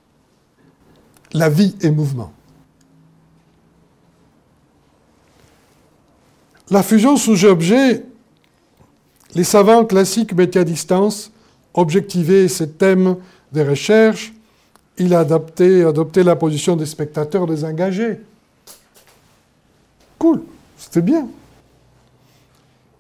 La 1.32 1.48
vie 1.48 1.74
est 1.80 1.90
mouvement. 1.90 2.32
La 6.71 6.83
fusion 6.83 7.17
sujet-objet, 7.17 8.05
les 9.35 9.45
savants 9.45 9.85
classiques 9.85 10.33
mettaient 10.33 10.61
à 10.61 10.64
distance 10.64 11.31
objectiver 11.75 12.49
ces 12.49 12.71
thèmes 12.71 13.17
de 13.53 13.61
recherche, 13.61 14.33
il 14.99 15.14
a 15.14 15.21
adopté, 15.21 16.23
la 16.23 16.37
position 16.37 16.75
des 16.75 16.87
spectateurs 16.87 17.47
désengagés. 17.47 18.19
Cool, 20.19 20.43
c'était 20.79 21.03
bien. 21.03 21.29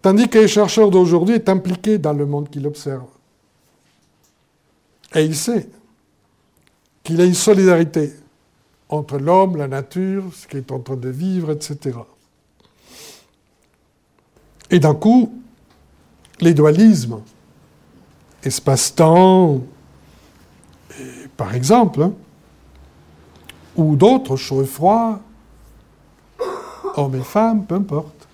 Tandis 0.02 0.28
que 0.28 0.38
le 0.38 0.46
chercheur 0.46 0.90
d'aujourd'hui 0.90 1.34
est 1.34 1.48
impliqué 1.48 1.98
dans 1.98 2.12
le 2.12 2.26
monde 2.26 2.50
qu'il 2.50 2.66
observe. 2.66 3.06
Et 5.14 5.24
il 5.24 5.34
sait 5.34 5.68
qu'il 7.02 7.16
y 7.16 7.22
a 7.22 7.24
une 7.24 7.34
solidarité 7.34 8.12
entre 8.88 9.18
l'homme, 9.18 9.56
la 9.56 9.66
nature, 9.66 10.24
ce 10.34 10.46
qui 10.46 10.58
est 10.58 10.70
en 10.70 10.80
train 10.80 10.96
de 10.96 11.08
vivre, 11.08 11.50
etc. 11.50 11.96
Et 14.70 14.78
d'un 14.78 14.94
coup, 14.94 15.32
les 16.40 16.54
dualismes 16.54 17.20
espace-temps, 18.42 19.60
par 21.36 21.54
exemple, 21.54 22.02
hein, 22.02 22.12
ou 23.76 23.96
d'autres, 23.96 24.36
chaud 24.36 24.62
et 24.62 24.66
froid, 24.66 25.20
hommes 26.96 27.14
et 27.16 27.22
femmes, 27.22 27.64
peu 27.66 27.74
importe, 27.74 28.26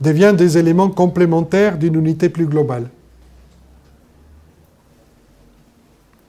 deviennent 0.00 0.36
des 0.36 0.58
éléments 0.58 0.90
complémentaires 0.90 1.78
d'une 1.78 1.94
unité 1.94 2.28
plus 2.28 2.46
globale. 2.46 2.88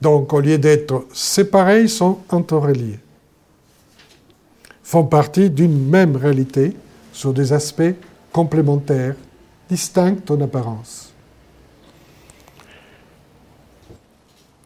Donc, 0.00 0.32
au 0.34 0.40
lieu 0.40 0.58
d'être 0.58 1.06
séparés, 1.14 1.82
ils 1.82 1.88
sont 1.88 2.18
interreliés. 2.28 3.00
Font 4.82 5.04
partie 5.04 5.48
d'une 5.48 5.88
même 5.88 6.14
réalité 6.16 6.76
sur 7.10 7.32
des 7.32 7.54
aspects 7.54 7.94
complémentaires, 8.34 9.14
distincts 9.70 10.28
en 10.28 10.38
apparence. 10.40 11.12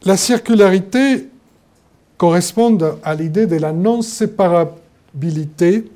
La 0.04 0.16
circularité 0.16 1.28
correspond 2.16 2.78
à 3.04 3.14
l'idée 3.14 3.46
de 3.46 3.56
la 3.56 3.72
non-séparabilité 3.72 5.92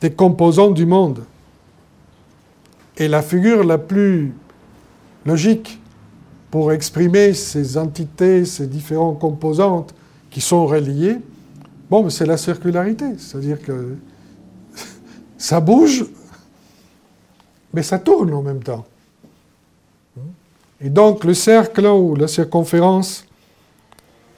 des 0.00 0.10
composants 0.10 0.72
du 0.72 0.86
monde. 0.86 1.22
Et 2.96 3.06
la 3.06 3.22
figure 3.22 3.62
la 3.62 3.78
plus 3.78 4.32
logique 5.24 5.80
pour 6.50 6.72
exprimer 6.72 7.32
ces 7.32 7.78
entités, 7.78 8.44
ces 8.44 8.66
différentes 8.66 9.20
composantes 9.20 9.94
qui 10.30 10.40
sont 10.40 10.66
reliées, 10.66 11.18
c'est 12.08 12.26
la 12.26 12.36
circularité. 12.36 13.04
C'est-à-dire 13.18 13.62
que 13.62 13.94
ça 15.38 15.60
bouge, 15.60 16.06
mais 17.74 17.82
ça 17.82 17.98
tourne 17.98 18.32
en 18.32 18.42
même 18.42 18.62
temps. 18.62 18.86
Et 20.80 20.88
donc 20.88 21.24
le 21.24 21.34
cercle 21.34 21.86
ou 21.86 22.14
la 22.14 22.28
circonférence 22.28 23.26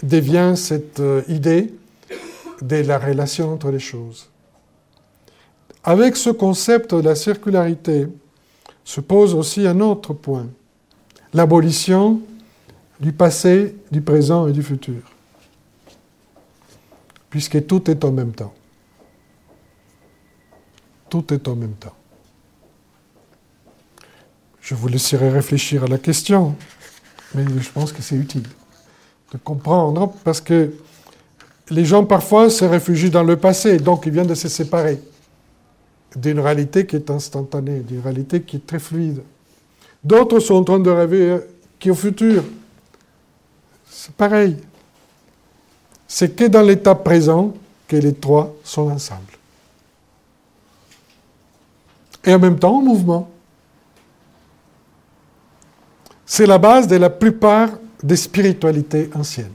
devient 0.03 0.55
cette 0.57 1.01
euh, 1.01 1.22
idée 1.28 1.72
de 2.62 2.76
la 2.76 2.99
relation 2.99 3.53
entre 3.53 3.70
les 3.70 3.78
choses. 3.78 4.28
Avec 5.84 6.16
ce 6.16 6.30
concept 6.30 6.95
de 6.95 7.01
la 7.01 7.14
circularité 7.14 8.09
se 8.84 9.01
pose 9.01 9.34
aussi 9.34 9.66
un 9.66 9.80
autre 9.80 10.14
point, 10.14 10.47
l'abolition 11.34 12.20
du 13.01 13.12
passé, 13.12 13.76
du 13.91 14.01
présent 14.01 14.49
et 14.49 14.53
du 14.53 14.62
futur, 14.62 15.03
puisque 17.28 17.66
tout 17.66 17.91
est 17.91 18.05
en 18.05 18.12
même 18.12 18.32
temps. 18.32 18.55
Tout 21.11 21.32
est 21.32 21.47
en 21.49 21.57
même 21.57 21.74
temps. 21.74 21.95
Je 24.66 24.74
vous 24.74 24.88
laisserai 24.88 25.30
réfléchir 25.30 25.84
à 25.84 25.86
la 25.86 25.96
question, 25.96 26.56
mais 27.36 27.44
je 27.44 27.70
pense 27.70 27.92
que 27.92 28.02
c'est 28.02 28.16
utile. 28.16 28.42
de 29.32 29.38
comprendre, 29.38 30.12
parce 30.24 30.40
que 30.40 30.72
les 31.70 31.84
gens 31.84 32.04
parfois 32.04 32.50
se 32.50 32.64
réfugient 32.64 33.10
dans 33.10 33.22
le 33.22 33.36
passé, 33.36 33.76
donc 33.78 34.06
ils 34.06 34.12
viennent 34.12 34.26
de 34.26 34.34
se 34.34 34.48
séparer 34.48 35.00
d'une 36.16 36.40
réalité 36.40 36.84
qui 36.84 36.96
est 36.96 37.08
instantanée, 37.10 37.78
d'une 37.78 38.00
réalité 38.00 38.42
qui 38.42 38.56
est 38.56 38.66
très 38.66 38.80
fluide. 38.80 39.22
D'autres 40.02 40.40
sont 40.40 40.54
en 40.54 40.64
train 40.64 40.80
de 40.80 40.90
rêver 40.90 41.30
euh, 41.30 41.38
qui 41.78 41.92
au 41.92 41.94
futur. 41.94 42.42
C'est 43.88 44.14
pareil. 44.14 44.56
C'est 46.08 46.34
que 46.34 46.44
dans 46.46 46.62
l'état 46.62 46.96
présent 46.96 47.54
que 47.86 47.94
les 47.94 48.14
trois 48.14 48.52
sont 48.64 48.90
ensemble. 48.90 49.38
Et 52.24 52.34
en 52.34 52.40
même 52.40 52.58
temps 52.58 52.78
en 52.78 52.82
mouvement. 52.82 53.30
C'est 56.26 56.46
la 56.46 56.58
base 56.58 56.88
de 56.88 56.96
la 56.96 57.08
plupart 57.08 57.70
des 58.02 58.16
spiritualités 58.16 59.08
anciennes. 59.14 59.54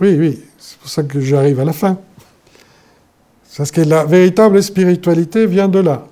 Oui, 0.00 0.16
oui, 0.18 0.42
c'est 0.58 0.76
pour 0.78 0.88
ça 0.88 1.04
que 1.04 1.20
j'arrive 1.20 1.60
à 1.60 1.64
la 1.64 1.72
fin. 1.72 1.98
Parce 3.56 3.70
que 3.70 3.82
la 3.82 4.04
véritable 4.04 4.60
spiritualité 4.60 5.46
vient 5.46 5.68
de 5.68 5.78
là. 5.78 6.06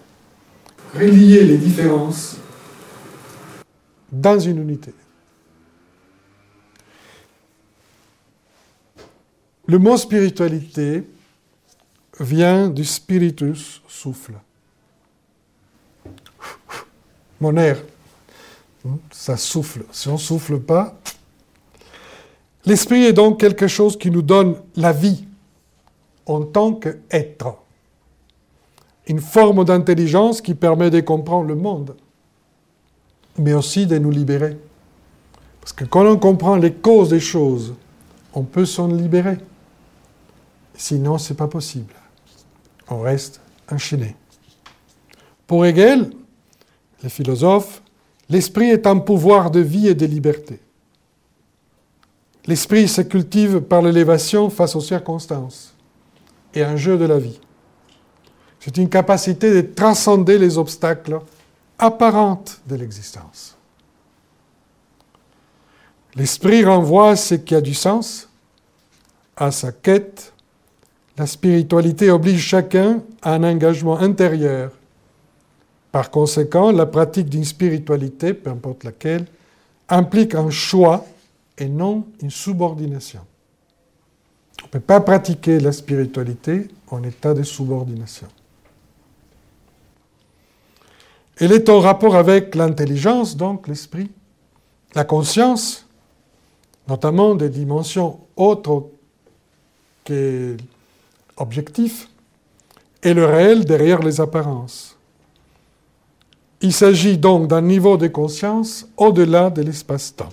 Relier 0.94 1.42
les 1.42 1.56
différences 1.56 2.36
dans 4.12 4.38
une 4.38 4.58
unité. 4.58 4.94
Le 9.66 9.78
mot 9.78 9.96
spiritualité 9.96 11.02
vient 12.20 12.68
du 12.68 12.84
spiritus, 12.84 13.82
souffle. 13.88 14.34
Mon 17.42 17.56
air, 17.56 17.82
ça 19.10 19.36
souffle. 19.36 19.84
Si 19.90 20.06
on 20.06 20.12
ne 20.12 20.16
souffle 20.16 20.60
pas, 20.60 20.94
l'esprit 22.64 23.02
est 23.02 23.12
donc 23.12 23.40
quelque 23.40 23.66
chose 23.66 23.98
qui 23.98 24.12
nous 24.12 24.22
donne 24.22 24.54
la 24.76 24.92
vie 24.92 25.24
en 26.24 26.42
tant 26.42 26.72
qu'être. 26.74 27.56
Une 29.08 29.18
forme 29.18 29.64
d'intelligence 29.64 30.40
qui 30.40 30.54
permet 30.54 30.88
de 30.88 31.00
comprendre 31.00 31.48
le 31.48 31.56
monde, 31.56 31.96
mais 33.36 33.54
aussi 33.54 33.88
de 33.88 33.98
nous 33.98 34.12
libérer. 34.12 34.56
Parce 35.60 35.72
que 35.72 35.84
quand 35.84 36.06
on 36.06 36.18
comprend 36.18 36.54
les 36.54 36.72
causes 36.72 37.08
des 37.08 37.18
choses, 37.18 37.74
on 38.34 38.44
peut 38.44 38.66
s'en 38.66 38.86
libérer. 38.86 39.38
Sinon, 40.76 41.18
ce 41.18 41.32
n'est 41.32 41.36
pas 41.36 41.48
possible. 41.48 41.94
On 42.88 43.00
reste 43.00 43.40
enchaîné. 43.68 44.14
Pour 45.48 45.66
Hegel, 45.66 46.12
les 47.02 47.08
philosophes, 47.08 47.82
l'esprit 48.28 48.70
est 48.70 48.86
un 48.86 48.98
pouvoir 48.98 49.50
de 49.50 49.60
vie 49.60 49.88
et 49.88 49.94
de 49.94 50.06
liberté. 50.06 50.60
L'esprit 52.46 52.88
se 52.88 53.02
cultive 53.02 53.60
par 53.60 53.82
l'élévation 53.82 54.50
face 54.50 54.74
aux 54.74 54.80
circonstances 54.80 55.74
et 56.54 56.62
un 56.62 56.76
jeu 56.76 56.98
de 56.98 57.04
la 57.04 57.18
vie. 57.18 57.40
C'est 58.60 58.76
une 58.76 58.88
capacité 58.88 59.52
de 59.52 59.60
transcender 59.60 60.38
les 60.38 60.58
obstacles 60.58 61.20
apparents 61.78 62.44
de 62.66 62.76
l'existence. 62.76 63.56
L'esprit 66.14 66.64
renvoie 66.64 67.16
ce 67.16 67.34
qui 67.34 67.54
a 67.54 67.60
du 67.60 67.74
sens, 67.74 68.28
à 69.36 69.50
sa 69.50 69.72
quête. 69.72 70.32
La 71.16 71.26
spiritualité 71.26 72.10
oblige 72.10 72.40
chacun 72.40 73.02
à 73.22 73.34
un 73.34 73.44
engagement 73.44 73.98
intérieur. 73.98 74.72
Par 75.92 76.10
conséquent, 76.10 76.72
la 76.72 76.86
pratique 76.86 77.28
d'une 77.28 77.44
spiritualité, 77.44 78.32
peu 78.32 78.50
importe 78.50 78.82
laquelle, 78.82 79.26
implique 79.90 80.34
un 80.34 80.48
choix 80.48 81.04
et 81.58 81.68
non 81.68 82.06
une 82.22 82.30
subordination. 82.30 83.20
On 84.62 84.66
ne 84.66 84.70
peut 84.70 84.80
pas 84.80 85.00
pratiquer 85.00 85.60
la 85.60 85.72
spiritualité 85.72 86.68
en 86.88 87.02
état 87.02 87.34
de 87.34 87.42
subordination. 87.42 88.28
Elle 91.36 91.52
est 91.52 91.68
en 91.68 91.80
rapport 91.80 92.16
avec 92.16 92.54
l'intelligence, 92.54 93.36
donc 93.36 93.68
l'esprit, 93.68 94.10
la 94.94 95.04
conscience, 95.04 95.86
notamment 96.88 97.34
des 97.34 97.50
dimensions 97.50 98.20
autres 98.36 98.88
que 100.04 100.56
objectifs, 101.36 102.08
et 103.02 103.12
le 103.12 103.26
réel 103.26 103.64
derrière 103.64 104.00
les 104.00 104.20
apparences. 104.20 104.91
Il 106.62 106.72
s'agit 106.72 107.18
donc 107.18 107.48
d'un 107.48 107.60
niveau 107.60 107.96
de 107.96 108.06
conscience 108.06 108.86
au-delà 108.96 109.50
de 109.50 109.62
l'espace-temps. 109.62 110.30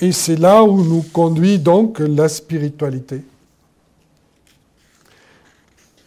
Et 0.00 0.12
c'est 0.12 0.36
là 0.36 0.64
où 0.64 0.82
nous 0.82 1.02
conduit 1.02 1.58
donc 1.58 1.98
la 1.98 2.28
spiritualité. 2.28 3.22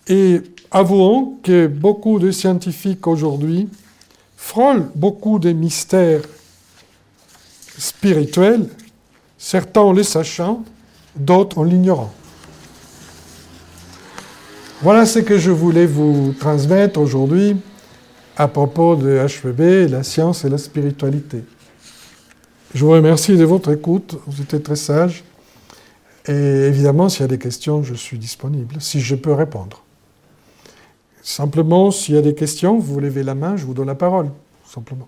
Et 0.08 0.42
avouons 0.72 1.38
que 1.44 1.68
beaucoup 1.68 2.18
de 2.18 2.32
scientifiques 2.32 3.06
aujourd'hui 3.06 3.70
frôlent 4.36 4.90
beaucoup 4.96 5.38
de 5.38 5.52
mystères 5.52 6.22
spirituels, 7.78 8.68
certains 9.38 9.82
en 9.82 9.94
les 9.94 10.04
sachant, 10.04 10.64
d'autres 11.16 11.60
en 11.60 11.64
l'ignorant. 11.64 12.14
Voilà 14.82 15.06
ce 15.06 15.20
que 15.20 15.38
je 15.38 15.52
voulais 15.52 15.86
vous 15.86 16.34
transmettre 16.40 17.00
aujourd'hui 17.00 17.56
à 18.38 18.48
propos 18.48 18.96
de 18.96 19.18
HVB, 19.18 19.90
la 19.90 20.04
science 20.04 20.46
et 20.46 20.50
la 20.50 20.60
spiritualité. 20.60 21.44
Je 22.74 22.86
vous 22.86 22.92
remercie 22.92 23.36
de 23.36 23.44
votre 23.44 23.72
écoute, 23.72 24.20
vous 24.28 24.42
étiez 24.42 24.62
très 24.62 24.76
sage. 24.76 25.24
Et 26.28 26.32
évidemment, 26.32 27.10
s'il 27.10 27.22
y 27.22 27.26
a 27.26 27.30
des 27.30 27.40
questions, 27.40 27.82
je 27.82 27.96
suis 27.96 28.20
disponible, 28.20 28.76
si 28.80 29.00
je 29.00 29.16
peux 29.16 29.34
répondre. 29.34 29.82
Simplement, 31.24 31.90
s'il 31.90 32.16
y 32.16 32.18
a 32.18 32.22
des 32.22 32.36
questions, 32.36 32.78
vous 32.78 33.00
levez 33.00 33.24
la 33.24 33.34
main, 33.34 33.58
je 33.58 33.66
vous 33.66 33.74
donne 33.74 33.88
la 33.88 33.96
parole, 33.96 34.30
simplement. 34.66 35.08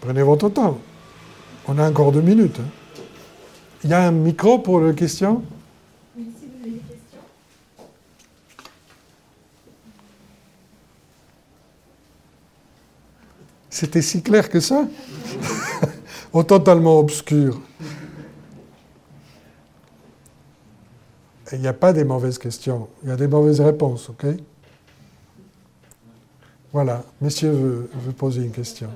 Prenez 0.00 0.22
votre 0.22 0.48
temps. 0.48 0.78
On 1.68 1.78
a 1.78 1.88
encore 1.88 2.12
deux 2.12 2.22
minutes. 2.22 2.60
Hein. 2.60 3.02
Il 3.84 3.90
y 3.90 3.92
a 3.92 4.06
un 4.06 4.12
micro 4.12 4.58
pour 4.58 4.80
les 4.80 4.94
questions? 4.94 5.42
C'était 13.76 14.00
si 14.00 14.22
clair 14.22 14.48
que 14.48 14.58
ça? 14.58 14.88
Ou 16.32 16.42
totalement 16.44 16.98
obscur. 16.98 17.60
Il 21.52 21.60
n'y 21.60 21.66
a 21.66 21.74
pas 21.74 21.92
des 21.92 22.04
mauvaises 22.04 22.38
questions, 22.38 22.88
il 23.02 23.10
y 23.10 23.12
a 23.12 23.16
des 23.16 23.26
mauvaises 23.26 23.60
réponses, 23.60 24.08
ok? 24.08 24.28
Voilà, 26.72 27.04
monsieur 27.20 27.50
veut, 27.50 28.12
poser 28.16 28.44
une 28.44 28.50
question. 28.50 28.88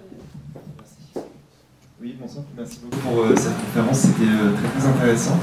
Oui, 2.01 2.17
bonsoir, 2.19 2.45
merci 2.57 2.79
beaucoup 2.83 3.03
pour 3.07 3.21
euh, 3.21 3.37
cette 3.37 3.59
conférence, 3.59 3.99
c'était 3.99 4.23
euh, 4.23 4.55
très, 4.55 4.89
intéressant. 4.89 5.39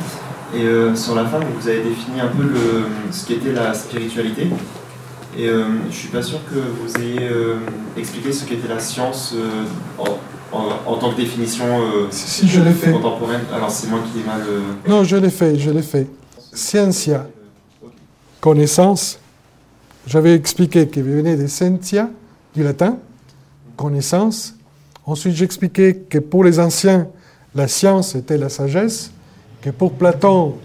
Et 0.56 0.64
euh, 0.64 0.96
sur 0.96 1.14
la 1.14 1.26
fin, 1.26 1.40
vous 1.40 1.68
avez 1.68 1.84
défini 1.84 2.22
un 2.22 2.30
peu 2.30 2.50
ce 3.12 3.28
qu'était 3.28 3.54
la 3.54 3.76
spiritualité. 3.76 4.48
Et 5.38 5.48
euh, 5.48 5.66
je 5.84 5.88
ne 5.88 5.92
suis 5.92 6.08
pas 6.08 6.24
sûr 6.24 6.40
que 6.50 6.56
vous 6.56 7.00
ayez 7.00 7.28
euh, 7.30 7.58
expliqué 7.96 8.32
ce 8.32 8.44
qu'était 8.44 8.68
la 8.68 8.80
science 8.80 9.36
euh, 9.36 9.66
en, 10.52 10.96
tant 10.96 11.12
que 11.12 11.18
définition 11.18 11.66
si, 12.10 12.48
je 12.48 12.60
l'ai 12.60 12.72
fait. 12.72 12.92
contemporaine. 12.92 13.42
Alors 13.54 13.70
c'est 13.70 13.88
moi 13.88 14.00
qui 14.12 14.22
ai 14.22 14.24
mal. 14.24 14.42
Non, 14.88 15.04
je 15.04 15.16
l'ai 15.16 15.30
fait, 15.30 15.56
je 15.60 15.70
l'ai 15.70 15.84
fait. 15.84 16.08
Scientia, 16.54 17.28
connaissance. 18.42 19.20
J'avais 20.08 20.34
expliqué 20.34 20.88
qu'il 20.88 21.04
venait 21.04 21.36
de 21.36 21.46
scientia, 21.46 22.10
du 22.56 22.64
latin, 22.64 22.98
connaissance. 23.76 24.56
Ensuite, 25.06 25.36
j'expliquais 25.36 26.02
que 26.10 26.18
pour 26.18 26.46
les 26.46 26.60
anciens, 26.60 27.08
la 27.54 27.68
science 27.68 28.16
était 28.16 28.38
la 28.38 28.50
sagesse, 28.50 29.12
que 29.62 29.70
pour 29.70 29.94
Platon, 29.94 30.56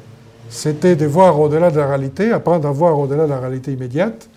c'était 0.49 0.97
de 0.97 1.05
voir 1.05 1.39
au-delà 1.39 1.71
de 1.71 1.77
la 1.79 1.89
réalité, 1.89 2.33
apprendre 2.33 2.67
à 2.67 2.73
voir 2.73 2.99
au-delà 2.99 3.25
de 3.25 3.31
la 3.31 3.41
réalité 3.41 3.73
immédiate. 3.73 4.29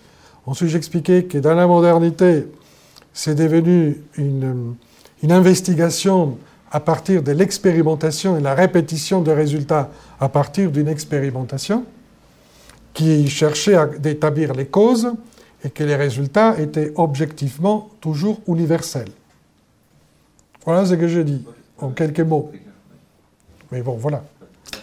Ensuite, 0.46 0.70
j'expliquais 0.70 1.24
que 1.24 1.38
dans 1.38 1.54
la 1.54 1.66
modernité, 1.66 2.46
c'est 3.12 3.34
devenu 3.34 3.96
une, 4.16 4.76
investigation 5.28 6.38
à 6.70 6.78
partir 6.78 7.20
de 7.22 7.32
l'expérimentation 7.32 8.38
et 8.38 8.40
la 8.40 8.54
répétition 8.54 9.22
de 9.22 9.32
résultats 9.32 9.90
à 10.20 10.28
partir 10.28 10.70
d'une 10.70 10.86
expérimentation 10.86 11.84
qui 12.94 13.28
cherchait 13.28 13.74
à 13.74 13.88
établir 14.04 14.52
les 14.54 14.66
causes 14.66 15.12
et 15.64 15.70
que 15.70 15.82
les 15.82 15.96
résultats 15.96 16.60
étaient 16.60 16.92
objectivement 16.94 17.90
toujours 18.00 18.40
universels. 18.46 19.08
Voilà 20.64 20.86
ce 20.86 20.94
que 20.94 21.08
je 21.08 21.20
dis, 21.20 21.44
en 21.78 21.90
quelques 21.90 22.20
mots. 22.20 22.52
Mais 23.72 23.82
bon, 23.82 23.94
voilà. 23.94 24.22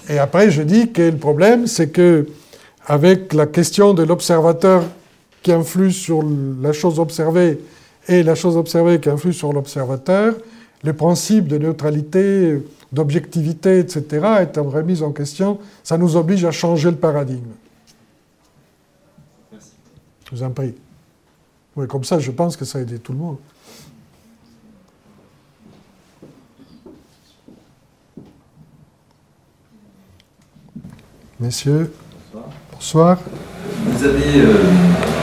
Et 0.10 0.20
après, 0.20 0.52
je 0.52 0.62
dis 0.62 0.92
que 0.92 1.04
le 1.04 1.18
problème, 1.18 1.68
c'est 1.68 1.90
que 1.90 2.28
avec 2.86 3.34
la 3.34 3.48
question 3.48 3.94
de 3.94 4.04
l'observateur 4.04 4.84
qui 5.44 5.52
influe 5.52 5.92
sur 5.92 6.24
la 6.62 6.74
chose 6.74 7.00
observée 7.00 7.60
et 8.08 8.24
la 8.24 8.34
chose 8.34 8.58
observée 8.58 9.00
qui 9.00 9.10
influe 9.10 9.34
sur 9.34 9.54
l'observateur, 9.54 10.36
le 10.84 10.94
principe 10.94 11.48
de 11.48 11.58
neutralité, 11.58 12.62
d'objectivité, 12.92 13.80
etc., 13.80 14.04
est 14.40 14.58
remis 14.58 15.02
en 15.02 15.12
question. 15.12 15.60
Ça 15.84 15.98
nous 15.98 16.16
oblige 16.16 16.46
à 16.46 16.52
changer 16.52 16.90
le 16.90 16.98
paradigme. 16.98 17.52
Merci. 19.52 19.72
Je 20.26 20.36
vous 20.36 20.44
en 20.44 20.50
prie. 20.52 20.74
Oui, 21.76 21.88
comme 21.88 22.04
ça, 22.04 22.20
je 22.20 22.32
pense 22.32 22.56
que 22.56 22.66
ça 22.66 22.80
a 22.80 22.82
aidé 22.82 23.00
tout 23.00 23.14
le 23.14 23.18
monde. 23.18 23.38
Messieurs, 31.40 31.92
bonsoir. 32.72 33.20
Vous 33.86 34.06
avez 34.06 34.40
euh, 34.40 35.23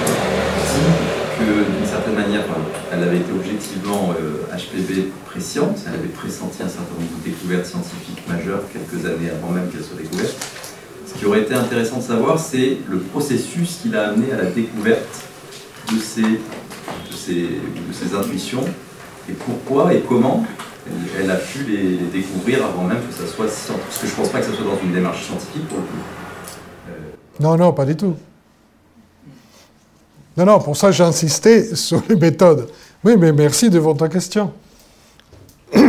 d'une 1.55 1.87
certaine 1.87 2.15
manière, 2.15 2.43
enfin, 2.49 2.61
elle 2.93 3.03
avait 3.03 3.19
été 3.19 3.33
objectivement 3.33 4.13
euh, 4.19 4.57
HPV 4.57 5.11
présciente, 5.27 5.79
elle 5.87 5.95
avait 5.95 6.09
pressenti 6.09 6.63
un 6.63 6.69
certain 6.69 6.95
nombre 6.95 7.11
de 7.19 7.31
découvertes 7.31 7.67
scientifiques 7.67 8.23
majeures 8.29 8.63
quelques 8.73 9.05
années 9.07 9.31
avant 9.31 9.53
même 9.53 9.69
qu'elle 9.71 9.83
soit 9.83 9.97
découverte. 9.97 10.37
Ce 11.07 11.19
qui 11.19 11.27
aurait 11.27 11.43
été 11.43 11.55
intéressant 11.55 11.99
de 11.99 12.03
savoir, 12.03 12.39
c'est 12.39 12.79
le 12.89 12.99
processus 12.99 13.79
qui 13.83 13.89
l'a 13.89 14.11
amené 14.11 14.33
à 14.33 14.37
la 14.37 14.51
découverte 14.51 15.25
de 15.93 15.99
ces, 15.99 16.23
de 16.23 16.29
de 16.29 18.17
intuitions 18.17 18.65
et 19.29 19.33
pourquoi 19.33 19.93
et 19.95 20.03
comment 20.09 20.45
elle, 21.19 21.31
a 21.31 21.37
pu 21.37 21.65
les, 21.65 21.83
les 21.83 22.07
découvrir 22.13 22.65
avant 22.65 22.85
même 22.85 22.99
que 23.07 23.13
ça 23.15 23.27
soit 23.27 23.49
scientifique. 23.49 23.87
Parce 23.87 23.99
que 23.99 24.07
je 24.07 24.13
ne 24.13 24.17
pense 24.17 24.29
pas 24.31 24.41
que 24.41 24.47
ça 24.47 24.53
soit 24.53 24.65
dans 24.65 24.81
une 24.83 24.93
démarche 24.93 25.25
scientifique 25.25 25.69
pour 25.69 25.79
le 25.79 25.85
coup. 25.85 25.89
Euh, 26.89 26.93
Non, 27.41 27.57
non, 27.57 27.73
pas 27.73 27.85
du 27.85 27.97
tout. 27.97 28.17
Non, 30.41 30.47
non, 30.47 30.59
pour 30.59 30.75
ça 30.75 30.91
j'ai 30.91 31.05
insisté 31.05 31.77
sur 31.77 32.03
les 32.09 32.17
méthodes. 32.17 32.67
Oui, 33.05 33.15
mais 33.19 33.31
merci 33.31 33.69
de 33.69 33.79
votre 33.79 34.07
question. 34.07 34.55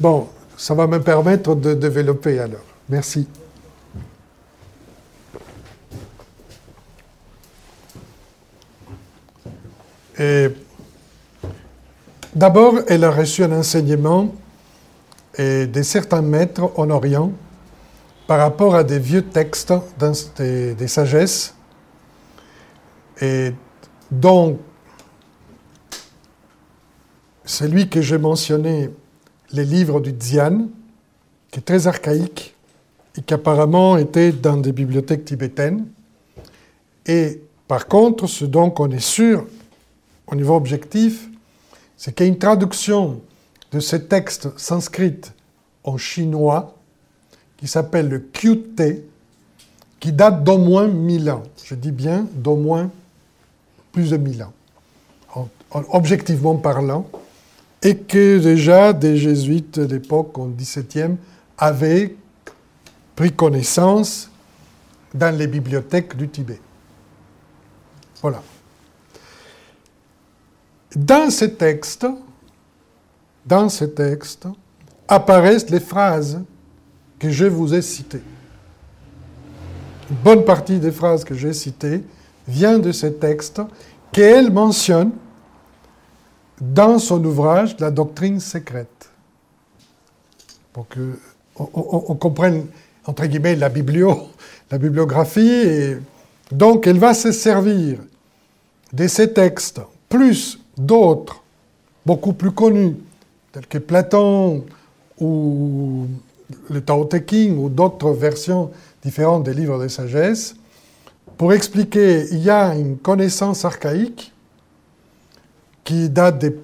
Bon, 0.00 0.28
ça 0.56 0.72
va 0.72 0.86
me 0.86 0.98
permettre 0.98 1.54
de 1.54 1.74
développer 1.74 2.38
alors. 2.38 2.64
Merci. 2.88 3.28
Et 10.18 10.48
d'abord, 12.34 12.76
elle 12.88 13.04
a 13.04 13.10
reçu 13.10 13.44
un 13.44 13.52
enseignement 13.52 14.34
de 15.38 15.82
certains 15.82 16.22
maîtres 16.22 16.72
en 16.76 16.88
Orient 16.88 17.32
par 18.30 18.38
rapport 18.38 18.76
à 18.76 18.84
des 18.84 19.00
vieux 19.00 19.22
textes 19.22 19.74
des, 20.38 20.86
sagesses, 20.86 21.52
et 23.20 23.50
dont 24.08 24.56
celui 27.44 27.88
que 27.88 28.00
j'ai 28.00 28.18
mentionné, 28.18 28.90
les 29.50 29.64
livres 29.64 29.98
du 29.98 30.12
Xian, 30.12 30.68
qui 31.50 31.58
est 31.58 31.62
très 31.62 31.88
archaïque 31.88 32.54
et 33.18 33.22
qui 33.22 33.34
apparemment 33.34 33.96
était 33.96 34.30
dans 34.30 34.58
des 34.58 34.70
bibliothèques 34.70 35.24
tibétaines. 35.24 35.88
Et 37.06 37.42
par 37.66 37.88
contre, 37.88 38.28
ce 38.28 38.44
dont 38.44 38.72
on 38.78 38.92
est 38.92 39.04
sûr 39.04 39.44
au 40.28 40.36
niveau 40.36 40.54
objectif, 40.54 41.28
c'est 41.96 42.14
qu'il 42.14 42.26
y 42.26 42.28
a 42.28 42.32
une 42.32 42.38
traduction 42.38 43.22
de 43.72 43.80
ces 43.80 44.06
textes 44.06 44.56
sanscrits 44.56 45.32
en 45.82 45.96
chinois 45.96 46.76
qui 47.60 47.68
s'appelle 47.68 48.08
le 48.08 48.18
QT, 48.18 49.04
qui 50.00 50.12
date 50.12 50.42
d'au 50.42 50.58
moins 50.58 50.88
1000 50.88 51.30
ans. 51.30 51.42
Je 51.62 51.74
dis 51.74 51.92
bien 51.92 52.26
d'au 52.32 52.56
moins 52.56 52.90
plus 53.92 54.10
de 54.10 54.16
1000 54.16 54.42
ans, 54.42 54.52
en- 55.34 55.48
en- 55.70 55.84
objectivement 55.92 56.56
parlant, 56.56 57.06
et 57.82 57.96
que 57.96 58.38
déjà 58.38 58.92
des 58.92 59.16
jésuites 59.16 59.78
de 59.78 59.94
l'époque, 59.94 60.36
au 60.38 60.46
XVIIe, 60.46 61.16
avaient 61.58 62.14
pris 63.14 63.32
connaissance 63.32 64.30
dans 65.12 65.36
les 65.36 65.46
bibliothèques 65.46 66.16
du 66.16 66.28
Tibet. 66.28 66.60
Voilà. 68.22 68.42
Dans 70.96 71.30
ces 71.30 71.52
textes, 71.54 72.06
dans 73.44 73.68
ces 73.68 73.90
textes, 73.92 74.46
apparaissent 75.08 75.68
les 75.70 75.80
phrases 75.80 76.40
que 77.20 77.30
je 77.30 77.44
vous 77.44 77.74
ai 77.74 77.82
citées. 77.82 78.22
Une 80.10 80.16
bonne 80.16 80.44
partie 80.44 80.80
des 80.80 80.90
phrases 80.90 81.22
que 81.22 81.34
j'ai 81.34 81.52
citées 81.52 82.02
vient 82.48 82.80
de 82.80 82.90
ces 82.90 83.14
textes 83.14 83.60
qu'elle 84.10 84.50
mentionne 84.50 85.12
dans 86.60 86.98
son 86.98 87.24
ouvrage 87.24 87.76
La 87.78 87.92
doctrine 87.92 88.40
secrète. 88.40 89.10
Pour 90.72 90.88
que 90.88 91.18
on, 91.56 92.14
comprenne, 92.14 92.66
entre 93.04 93.26
guillemets, 93.26 93.54
la 93.54 93.68
la 94.70 94.78
bibliographie. 94.78 95.40
Et 95.40 95.96
donc, 96.50 96.86
elle 96.86 96.98
va 96.98 97.12
se 97.12 97.32
servir 97.32 97.98
de 98.92 99.06
ces 99.06 99.32
textes, 99.32 99.80
plus 100.08 100.58
d'autres, 100.76 101.42
beaucoup 102.06 102.32
plus 102.32 102.50
connus, 102.50 102.96
tels 103.52 103.66
que 103.66 103.78
Platon 103.78 104.64
ou 105.20 106.06
le 106.68 106.80
Tao 106.80 107.04
Te 107.04 107.16
Ching 107.16 107.58
ou 107.58 107.68
d'autres 107.68 108.10
versions 108.10 108.70
différentes 109.02 109.44
des 109.44 109.54
livres 109.54 109.82
de 109.82 109.88
sagesse, 109.88 110.54
pour 111.36 111.52
expliquer, 111.52 112.26
il 112.32 112.42
y 112.42 112.50
a 112.50 112.74
une 112.74 112.98
connaissance 112.98 113.64
archaïque 113.64 114.32
qui 115.84 116.10
date 116.10 116.40
de, 116.40 116.56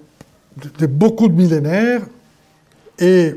de 0.79 0.87
beaucoup 0.87 1.29
de 1.29 1.35
millénaires 1.35 2.03
et 2.99 3.35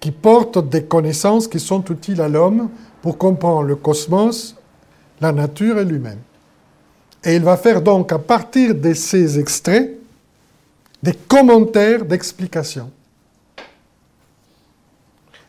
qui 0.00 0.10
porte 0.10 0.68
des 0.68 0.84
connaissances 0.84 1.46
qui 1.46 1.60
sont 1.60 1.84
utiles 1.84 2.20
à 2.20 2.28
l'homme 2.28 2.70
pour 3.02 3.18
comprendre 3.18 3.62
le 3.62 3.76
cosmos, 3.76 4.56
la 5.20 5.32
nature 5.32 5.78
et 5.78 5.84
lui-même. 5.84 6.18
Et 7.22 7.36
il 7.36 7.42
va 7.42 7.56
faire 7.56 7.82
donc, 7.82 8.12
à 8.12 8.18
partir 8.18 8.74
de 8.74 8.94
ces 8.94 9.38
extraits, 9.38 9.98
des 11.02 11.12
commentaires 11.12 12.04
d'explications. 12.04 12.90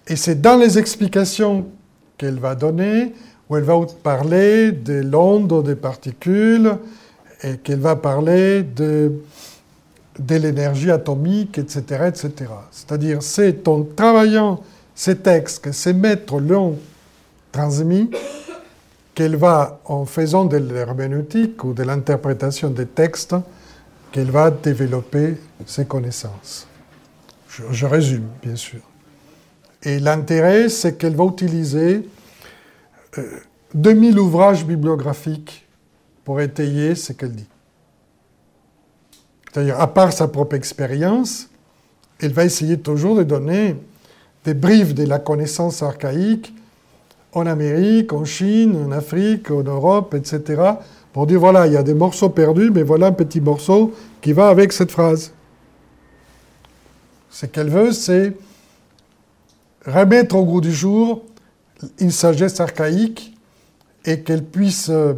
Et 0.07 0.15
c'est 0.15 0.41
dans 0.41 0.57
les 0.57 0.77
explications 0.77 1.67
qu'elle 2.17 2.39
va 2.39 2.55
donner 2.55 3.13
où 3.49 3.57
elle 3.57 3.63
va 3.63 3.79
parler 4.01 4.71
de 4.71 5.01
l'onde 5.01 5.63
des 5.65 5.75
particules 5.75 6.77
et 7.43 7.57
qu'elle 7.57 7.79
va 7.79 7.97
parler 7.97 8.63
de, 8.63 9.11
de 10.17 10.35
l'énergie 10.35 10.89
atomique, 10.89 11.57
etc. 11.57 12.11
C'est-à-dire, 12.71 13.21
c'est 13.21 13.67
en 13.67 13.83
travaillant 13.83 14.61
ces 14.95 15.17
textes 15.17 15.65
que 15.65 15.71
ces 15.73 15.93
maîtres 15.93 16.39
l'ont 16.39 16.77
transmis 17.51 18.09
qu'elle 19.13 19.35
va, 19.35 19.81
en 19.83 20.05
faisant 20.05 20.45
de 20.45 20.57
l'herméneutique 20.57 21.63
ou 21.65 21.73
de 21.73 21.83
l'interprétation 21.83 22.69
des 22.69 22.85
textes, 22.85 23.35
qu'elle 24.13 24.31
va 24.31 24.49
développer 24.49 25.35
ses 25.65 25.85
connaissances. 25.85 26.67
Je, 27.49 27.63
je 27.71 27.85
résume, 27.85 28.27
bien 28.41 28.55
sûr. 28.55 28.79
Et 29.83 29.99
l'intérêt, 29.99 30.69
c'est 30.69 30.97
qu'elle 30.97 31.15
va 31.15 31.25
utiliser 31.25 32.07
euh, 33.17 33.39
2000 33.73 34.19
ouvrages 34.19 34.65
bibliographiques 34.65 35.67
pour 36.23 36.39
étayer 36.39 36.95
ce 36.95 37.13
qu'elle 37.13 37.33
dit. 37.33 37.47
C'est-à-dire, 39.51 39.79
à 39.79 39.91
part 39.91 40.13
sa 40.13 40.27
propre 40.27 40.55
expérience, 40.55 41.49
elle 42.19 42.33
va 42.33 42.45
essayer 42.45 42.77
toujours 42.77 43.15
de 43.15 43.23
donner 43.23 43.75
des 44.45 44.53
briefs 44.53 44.93
de 44.93 45.03
la 45.03 45.19
connaissance 45.19 45.83
archaïque 45.83 46.53
en 47.33 47.45
Amérique, 47.45 48.13
en 48.13 48.25
Chine, 48.25 48.75
en 48.75 48.91
Afrique, 48.91 49.49
en 49.51 49.63
Europe, 49.63 50.13
etc., 50.13 50.61
pour 51.13 51.27
dire 51.27 51.39
voilà, 51.39 51.67
il 51.67 51.73
y 51.73 51.77
a 51.77 51.83
des 51.83 51.93
morceaux 51.93 52.29
perdus, 52.29 52.71
mais 52.71 52.83
voilà 52.83 53.07
un 53.07 53.11
petit 53.11 53.41
morceau 53.41 53.93
qui 54.21 54.31
va 54.31 54.47
avec 54.47 54.71
cette 54.71 54.91
phrase. 54.91 55.33
Ce 57.29 57.45
qu'elle 57.45 57.69
veut, 57.69 57.91
c'est 57.91 58.33
remettre 59.85 60.35
au 60.35 60.45
goût 60.45 60.61
du 60.61 60.73
jour 60.73 61.23
une 61.99 62.11
sagesse 62.11 62.59
archaïque 62.59 63.35
et 64.05 64.21
qu'elle 64.21 64.45
puisse, 64.45 64.89
euh, 64.89 65.13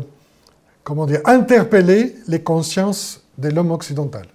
comment 0.84 1.06
dire, 1.06 1.22
interpeller 1.26 2.16
les 2.28 2.42
consciences 2.42 3.22
de 3.38 3.50
l'homme 3.50 3.72
occidental. 3.72 4.28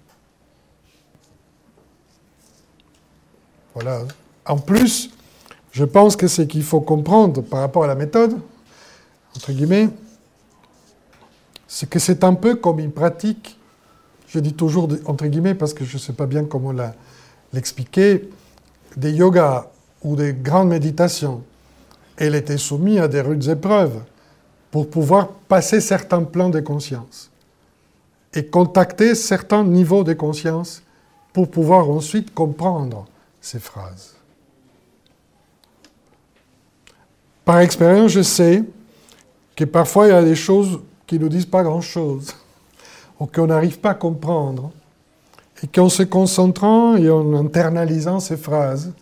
Voilà. 3.73 4.01
En 4.45 4.57
plus, 4.57 5.11
je 5.71 5.85
pense 5.85 6.15
que 6.15 6.27
ce 6.27 6.41
qu'il 6.41 6.63
faut 6.63 6.81
comprendre 6.81 7.41
par 7.41 7.61
rapport 7.61 7.83
à 7.83 7.87
la 7.87 7.95
méthode, 7.95 8.37
entre 9.35 9.51
guillemets, 9.51 9.89
c'est 11.67 11.87
que 11.87 11.99
c'est 11.99 12.23
un 12.23 12.33
peu 12.33 12.55
comme 12.55 12.79
une 12.79 12.91
pratique, 12.91 13.59
je 14.27 14.39
dis 14.39 14.53
toujours 14.53 14.89
entre 15.05 15.27
guillemets 15.27 15.53
parce 15.55 15.73
que 15.73 15.85
je 15.85 15.93
ne 15.95 15.99
sais 15.99 16.13
pas 16.13 16.25
bien 16.25 16.45
comment 16.45 16.73
l'expliquer, 17.53 18.29
des 18.97 19.11
yogas 19.11 19.67
ou 20.03 20.15
des 20.15 20.33
grandes 20.33 20.69
méditations. 20.69 21.43
Elle 22.17 22.35
était 22.35 22.57
soumise 22.57 22.99
à 22.99 23.07
des 23.07 23.21
rudes 23.21 23.47
épreuves 23.47 24.01
pour 24.71 24.89
pouvoir 24.89 25.29
passer 25.47 25.81
certains 25.81 26.23
plans 26.23 26.49
de 26.49 26.59
conscience 26.59 27.29
et 28.33 28.45
contacter 28.45 29.15
certains 29.15 29.63
niveaux 29.63 30.03
de 30.03 30.13
conscience 30.13 30.83
pour 31.33 31.49
pouvoir 31.49 31.89
ensuite 31.89 32.33
comprendre 32.33 33.05
ces 33.41 33.59
phrases. 33.59 34.15
Par 37.45 37.59
expérience, 37.61 38.11
je 38.11 38.21
sais 38.21 38.63
que 39.55 39.63
parfois 39.63 40.07
il 40.07 40.09
y 40.11 40.13
a 40.13 40.23
des 40.23 40.35
choses 40.35 40.79
qui 41.07 41.15
ne 41.15 41.21
nous 41.21 41.29
disent 41.29 41.45
pas 41.45 41.63
grand-chose, 41.63 42.35
ou 43.19 43.25
qu'on 43.25 43.47
n'arrive 43.47 43.79
pas 43.79 43.91
à 43.91 43.95
comprendre, 43.95 44.71
et 45.63 45.67
qu'en 45.67 45.89
se 45.89 46.03
concentrant 46.03 46.95
et 46.95 47.09
en 47.09 47.33
internalisant 47.33 48.19
ces 48.19 48.37
phrases 48.37 48.93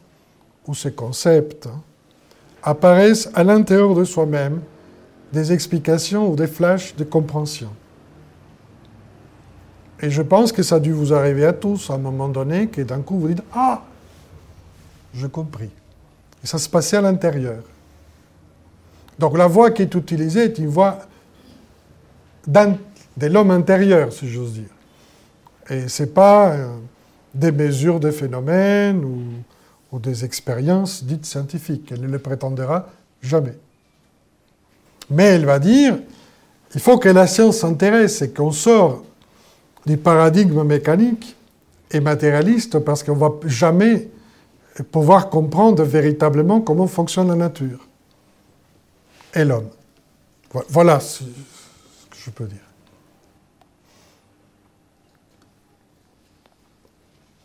ou 0.68 0.76
ces 0.76 0.92
concepts, 0.92 1.70
apparaissent 2.62 3.30
à 3.34 3.44
l'intérieur 3.44 3.96
de 3.96 4.04
soi-même 4.04 4.62
des 5.32 5.52
explications 5.52 6.30
ou 6.30 6.36
des 6.36 6.48
flashs 6.48 6.96
de 6.96 7.04
compréhension. 7.04 7.70
Et 10.02 10.10
je 10.10 10.22
pense 10.22 10.52
que 10.52 10.64
ça 10.64 10.76
a 10.76 10.80
dû 10.80 10.92
vous 10.92 11.14
arriver 11.14 11.46
à 11.46 11.54
tous 11.54 11.90
à 11.90 11.94
un 11.94 11.98
moment 11.98 12.30
donné, 12.30 12.68
que 12.68 12.82
d'un 12.82 13.02
coup 13.02 13.20
vous 13.20 13.30
dites 13.30 13.44
Ah, 13.54 13.84
je 15.14 15.28
compris. 15.28 15.70
Et 16.44 16.48
ça 16.48 16.58
se 16.58 16.70
passait 16.70 16.98
à 16.98 17.02
l'intérieur. 17.02 17.64
Donc 19.18 19.38
la 19.38 19.48
voix 19.48 19.72
qui 19.72 19.82
est 19.82 19.96
utilisée 19.96 20.44
est 20.44 20.60
une 20.60 20.68
voix 20.68 21.00
de 22.48 23.28
l'homme 23.28 23.52
intérieur, 23.52 24.14
si 24.14 24.30
j'ose 24.30 24.54
dire. 24.54 24.70
Et 25.70 25.88
ce 25.88 26.04
n'est 26.04 26.10
pas 26.10 26.52
euh, 26.52 26.68
des 27.34 27.52
mesures 27.52 28.00
de 28.00 28.12
phénomènes 28.12 29.04
ou, 29.04 29.22
ou 29.92 30.00
des 30.00 30.26
expériences 30.26 31.04
dites 31.04 31.26
scientifiques. 31.26 31.92
Elle 31.92 32.02
ne 32.02 32.08
le 32.08 32.20
prétendra 32.20 32.88
jamais. 33.22 33.58
Mais 35.10 35.24
elle 35.24 35.46
va 35.46 35.60
dire, 35.60 35.98
il 36.76 36.82
faut 36.82 36.98
que 36.98 37.10
la 37.10 37.28
science 37.28 37.60
s'intéresse 37.60 38.22
et 38.22 38.32
qu'on 38.32 38.52
sort 38.52 39.04
du 39.86 39.98
paradigme 39.98 40.64
mécanique 40.64 41.36
et 41.92 42.00
matérialiste 42.02 42.80
parce 42.80 43.04
qu'on 43.04 43.16
ne 43.16 43.20
va 43.20 43.32
jamais 43.46 44.10
pouvoir 44.92 45.30
comprendre 45.30 45.84
véritablement 45.84 46.60
comment 46.62 46.88
fonctionne 46.88 47.30
la 47.30 47.36
nature 47.36 47.88
et 49.34 49.46
l'homme. 49.46 49.70
Voilà 50.70 51.00
ce 51.00 51.24
que 51.24 52.18
je 52.18 52.30
peux 52.30 52.46
dire. 52.46 52.67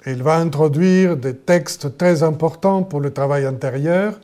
Il 0.07 0.23
va 0.23 0.37
introduire 0.37 1.17
des 1.17 1.37
textes 1.37 1.97
très 1.97 2.25
importants 2.25 2.83
pour 2.83 3.01
le 3.01 3.13
travail 3.13 3.47
intérieur, 3.47 4.19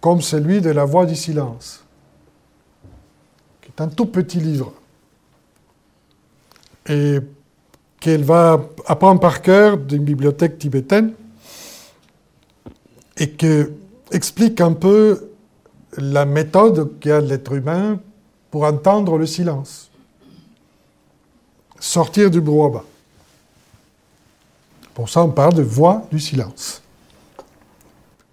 comme 0.00 0.20
celui 0.20 0.60
de 0.60 0.70
La 0.70 0.84
Voix 0.84 1.06
du 1.06 1.16
silence, 1.16 1.82
qui 3.62 3.68
est 3.68 3.80
un 3.80 3.88
tout 3.88 4.06
petit 4.06 4.40
livre, 4.40 4.74
et 6.86 7.18
qu'elle 7.98 8.24
va 8.24 8.60
apprendre 8.86 9.20
par 9.20 9.40
cœur 9.40 9.78
d'une 9.78 10.04
bibliothèque 10.04 10.58
tibétaine, 10.58 11.14
et 13.16 13.30
qui 13.30 13.62
explique 14.10 14.60
un 14.60 14.72
peu 14.72 15.30
la 15.96 16.26
méthode 16.26 16.98
qu'a 17.00 17.20
l'être 17.20 17.52
humain 17.52 18.00
pour 18.50 18.64
entendre 18.64 19.16
le 19.16 19.24
silence, 19.24 19.90
sortir 21.78 22.30
du 22.30 22.40
brouhaha. 22.40 22.84
Pour 24.94 25.08
ça, 25.08 25.22
on 25.22 25.30
parle 25.30 25.54
de 25.54 25.62
voix 25.62 26.06
du 26.10 26.20
silence. 26.20 26.82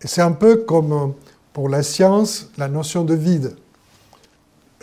Et 0.01 0.07
c'est 0.07 0.21
un 0.21 0.31
peu 0.31 0.57
comme 0.57 1.13
pour 1.53 1.69
la 1.69 1.83
science, 1.83 2.49
la 2.57 2.67
notion 2.67 3.03
de 3.03 3.13
vide. 3.13 3.55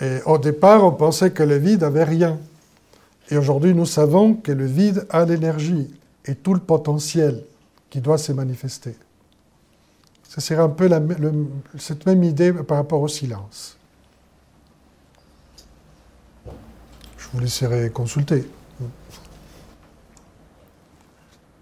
Et 0.00 0.18
au 0.26 0.38
départ, 0.38 0.84
on 0.84 0.92
pensait 0.92 1.30
que 1.30 1.42
le 1.42 1.56
vide 1.56 1.82
avait 1.84 2.04
rien. 2.04 2.38
Et 3.30 3.36
aujourd'hui, 3.36 3.74
nous 3.74 3.86
savons 3.86 4.34
que 4.34 4.52
le 4.52 4.66
vide 4.66 5.06
a 5.10 5.24
l'énergie 5.24 5.88
et 6.24 6.34
tout 6.34 6.54
le 6.54 6.60
potentiel 6.60 7.42
qui 7.88 8.00
doit 8.00 8.18
se 8.18 8.32
manifester. 8.32 8.94
Ce 10.28 10.40
serait 10.40 10.62
un 10.62 10.68
peu 10.68 10.88
cette 11.78 12.04
même 12.04 12.22
idée 12.24 12.52
par 12.52 12.78
rapport 12.78 13.00
au 13.00 13.08
silence. 13.08 13.76
Je 17.16 17.28
vous 17.32 17.40
laisserai 17.40 17.90
consulter. 17.90 18.46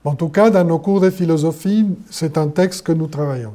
En 0.05 0.15
tout 0.15 0.29
cas, 0.29 0.51
dans 0.51 0.65
nos 0.65 0.79
cours 0.79 1.01
de 1.01 1.09
philosophie, 1.09 1.87
c'est 2.11 2.37
un 2.37 2.49
texte 2.49 2.87
que 2.87 2.93
nous 2.93 3.07
travaillons. 3.07 3.55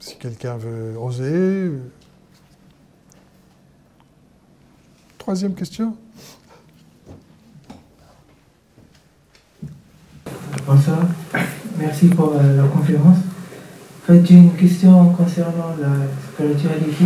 Si 0.00 0.16
quelqu'un 0.16 0.56
veut 0.56 0.98
oser. 0.98 1.70
Troisième 5.16 5.54
question. 5.54 5.96
Bonsoir, 10.66 10.98
merci 11.78 12.08
pour 12.08 12.34
euh, 12.34 12.56
la 12.56 12.68
conférence. 12.68 13.18
En 14.08 14.14
une 14.14 14.54
question 14.54 15.10
concernant 15.10 15.76
la 15.80 15.88
spiritualité. 16.32 17.04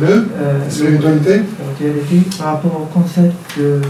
Le 0.00 0.06
euh, 0.06 0.70
spiritualité 0.70 1.42
par 2.38 2.54
rapport 2.54 2.80
au 2.80 2.98
concept 2.98 3.58
de 3.58 3.80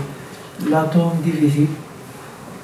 l'atome 0.68 1.12
divisible. 1.22 1.72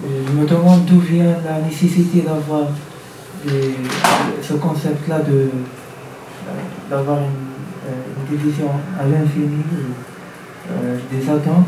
Je 0.03 0.33
me 0.33 0.47
demande 0.47 0.85
d'où 0.87 0.99
vient 0.99 1.37
la 1.45 1.61
nécessité 1.61 2.23
d'avoir 2.23 2.69
ce 4.43 4.55
concept-là 4.55 5.21
de, 5.21 5.33
euh, 5.33 5.51
d'avoir 6.91 7.19
une, 7.19 8.37
division 8.37 8.69
à 9.01 9.05
l'infini 9.05 9.63
des 11.11 11.31
atomes 11.31 11.65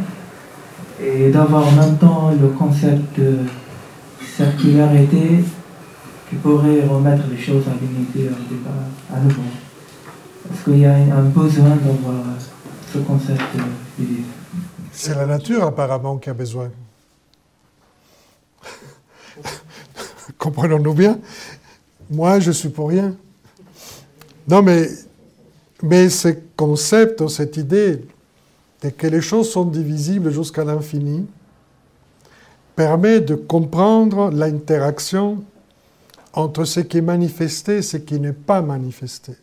et 1.03 1.31
d'avoir 1.31 1.67
en 1.67 1.73
même 1.73 1.97
temps 1.97 2.33
le 2.39 2.49
concept 2.49 3.19
de 3.19 3.39
circularité 4.37 5.43
qui 6.29 6.37
pourrait 6.37 6.85
remettre 6.87 7.23
les 7.31 7.41
choses 7.41 7.65
à 7.67 7.73
l'unité 7.81 8.29
à 9.11 9.21
nouveau. 9.21 9.43
Est-ce 10.53 10.65
qu'il 10.65 10.79
y 10.79 10.87
a 10.87 10.95
un 10.95 11.23
besoin 11.23 11.77
d'avoir 11.77 12.25
ce 12.93 12.99
concept 12.99 13.43
de 13.99 14.05
C'est 14.93 15.15
la 15.15 15.27
nature 15.27 15.65
apparemment 15.65 16.19
qui 16.19 16.31
a 16.31 16.35
besoin. 16.35 16.71
Comprenons-nous 20.39 20.95
bien. 20.95 21.19
Moi, 22.11 22.41
je 22.41 22.51
suis 22.51 22.71
pour 22.71 22.89
rien. 22.89 23.15
Non, 24.49 24.63
mais, 24.63 24.89
mais 25.83 26.09
ce 26.09 26.29
concept, 26.57 27.29
cette 27.29 27.57
idée 27.57 28.01
que 28.89 29.07
les 29.07 29.21
choses 29.21 29.51
sont 29.51 29.65
divisibles 29.65 30.33
jusqu'à 30.33 30.65
l'infini, 30.65 31.27
permet 32.75 33.21
de 33.21 33.35
comprendre 33.35 34.31
l'interaction 34.31 35.45
entre 36.33 36.65
ce 36.65 36.81
qui 36.81 36.99
est 36.99 37.03
manifesté 37.03 37.77
et 37.79 37.83
ce 37.83 37.99
qui 37.99 38.19
n'est 38.19 38.33
pas 38.33 38.63
manifesté. 38.63 39.35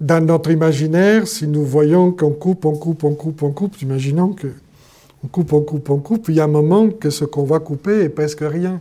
Dans 0.00 0.24
notre 0.24 0.50
imaginaire, 0.50 1.26
si 1.26 1.46
nous 1.46 1.64
voyons 1.64 2.12
qu'on 2.12 2.32
coupe, 2.32 2.64
on 2.64 2.76
coupe, 2.76 3.04
on 3.04 3.14
coupe, 3.14 3.42
on 3.42 3.52
coupe, 3.52 3.80
imaginons 3.82 4.32
que 4.32 4.48
on 5.24 5.28
coupe, 5.28 5.52
on 5.52 5.62
coupe, 5.62 5.90
on 5.90 5.98
coupe, 5.98 6.28
il 6.28 6.36
y 6.36 6.40
a 6.40 6.44
un 6.44 6.48
moment 6.48 6.90
que 6.90 7.10
ce 7.10 7.24
qu'on 7.24 7.44
va 7.44 7.58
couper 7.58 8.02
est 8.02 8.08
presque 8.08 8.42
rien, 8.42 8.80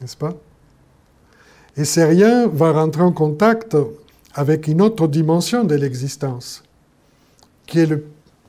n'est-ce 0.00 0.16
pas? 0.16 0.34
Et 1.76 1.84
ce 1.84 2.00
rien 2.00 2.46
va 2.46 2.72
rentrer 2.72 3.02
en 3.02 3.12
contact 3.12 3.76
avec 4.34 4.66
une 4.66 4.80
autre 4.80 5.06
dimension 5.06 5.64
de 5.64 5.74
l'existence, 5.74 6.62
qui 7.66 7.80
est 7.80 7.86
le 7.86 8.06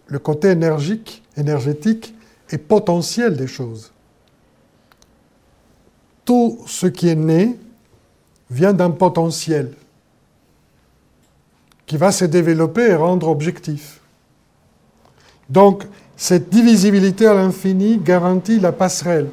le 0.07 0.19
côté 0.19 0.49
énergique, 0.49 1.23
énergétique 1.35 2.15
et 2.49 2.57
potentiel 2.57 3.35
des 3.35 3.47
choses. 3.47 3.91
Tout 6.25 6.59
ce 6.65 6.87
qui 6.87 7.09
est 7.09 7.15
né 7.15 7.57
vient 8.49 8.73
d'un 8.73 8.91
potentiel 8.91 9.73
qui 11.87 11.97
va 11.97 12.11
se 12.11 12.25
développer 12.25 12.89
et 12.89 12.95
rendre 12.95 13.27
objectif. 13.29 14.01
Donc, 15.49 15.83
cette 16.15 16.49
divisibilité 16.49 17.25
à 17.25 17.33
l'infini 17.33 17.97
garantit 17.97 18.59
la 18.59 18.71
passerelle 18.71 19.29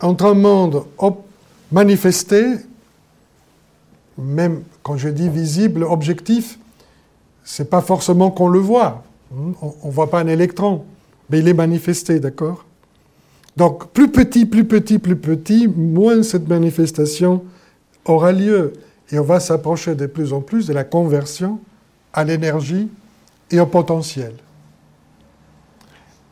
entre 0.00 0.26
un 0.26 0.34
monde 0.34 0.84
manifesté, 1.72 2.56
même 4.18 4.62
quand 4.82 4.96
je 4.96 5.08
dis 5.08 5.28
visible, 5.28 5.84
objectif, 5.84 6.58
c'est 7.44 7.70
pas 7.70 7.82
forcément 7.82 8.30
qu'on 8.30 8.48
le 8.48 8.58
voit. 8.58 9.04
Hmm? 9.30 9.52
On 9.62 9.88
ne 9.88 9.92
voit 9.92 10.10
pas 10.10 10.20
un 10.20 10.26
électron, 10.26 10.84
mais 11.30 11.40
il 11.40 11.48
est 11.48 11.54
manifesté, 11.54 12.20
d'accord? 12.20 12.64
Donc, 13.56 13.88
plus 13.88 14.10
petit, 14.10 14.44
plus 14.44 14.64
petit, 14.64 14.98
plus 14.98 15.16
petit, 15.16 15.66
moins 15.66 16.22
cette 16.22 16.48
manifestation 16.48 17.42
aura 18.04 18.32
lieu. 18.32 18.74
Et 19.10 19.18
on 19.18 19.24
va 19.24 19.40
s'approcher 19.40 19.94
de 19.94 20.06
plus 20.06 20.32
en 20.32 20.40
plus 20.40 20.66
de 20.66 20.72
la 20.72 20.84
conversion 20.84 21.60
à 22.12 22.24
l'énergie 22.24 22.90
et 23.50 23.60
au 23.60 23.66
potentiel. 23.66 24.34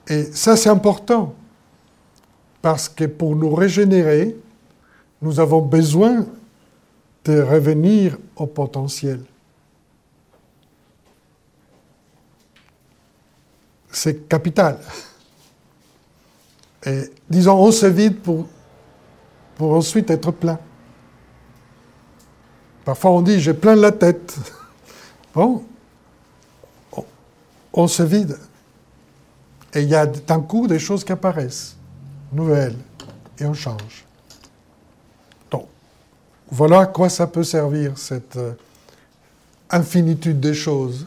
Et 0.09 0.25
ça, 0.25 0.57
c'est 0.57 0.69
important. 0.69 1.35
Parce 2.61 2.89
que 2.89 3.05
pour 3.05 3.37
nous 3.37 3.55
régénérer, 3.55 4.37
nous 5.21 5.39
avons 5.39 5.61
besoin 5.61 6.27
de 7.25 7.41
revenir 7.41 8.19
au 8.37 8.47
potentiel. 8.47 9.21
C'est 13.91 14.29
capital. 14.29 14.79
Et 16.85 17.11
disons, 17.31 17.55
on 17.55 17.71
se 17.71 17.87
vide 17.87 18.19
pour, 18.21 18.47
pour 19.57 19.73
ensuite 19.73 20.11
être 20.11 20.33
plein. 20.33 20.59
Parfois 22.85 23.13
on 23.13 23.23
dit 23.23 23.41
j'ai 23.41 23.55
plein 23.55 23.75
la 23.75 23.93
tête. 23.93 24.37
Bon, 25.35 25.65
on 27.73 27.89
se 27.89 28.05
vide. 28.05 28.39
Et 29.75 29.83
il 29.83 29.89
y 29.89 29.97
a 29.97 30.07
d'un 30.07 30.41
coup 30.41 30.69
des 30.69 30.79
choses 30.79 31.03
qui 31.03 31.11
apparaissent, 31.11 31.77
nouvelles, 32.33 32.77
et 33.39 33.45
on 33.45 33.53
change. 33.53 34.05
Donc, 35.51 35.67
voilà 36.49 36.83
à 36.83 36.87
quoi 36.87 37.09
ça 37.09 37.27
peut 37.27 37.43
servir, 37.43 37.99
cette 37.99 38.37
euh, 38.37 38.53
infinitude 39.71 40.39
des 40.39 40.55
choses. 40.55 41.07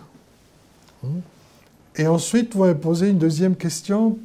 Et 1.95 2.05
ensuite, 2.05 2.53
vous 2.53 2.63
m'avez 2.63 2.75
posé 2.75 3.09
une 3.09 3.17
deuxième 3.17 3.55
question, 3.55 4.17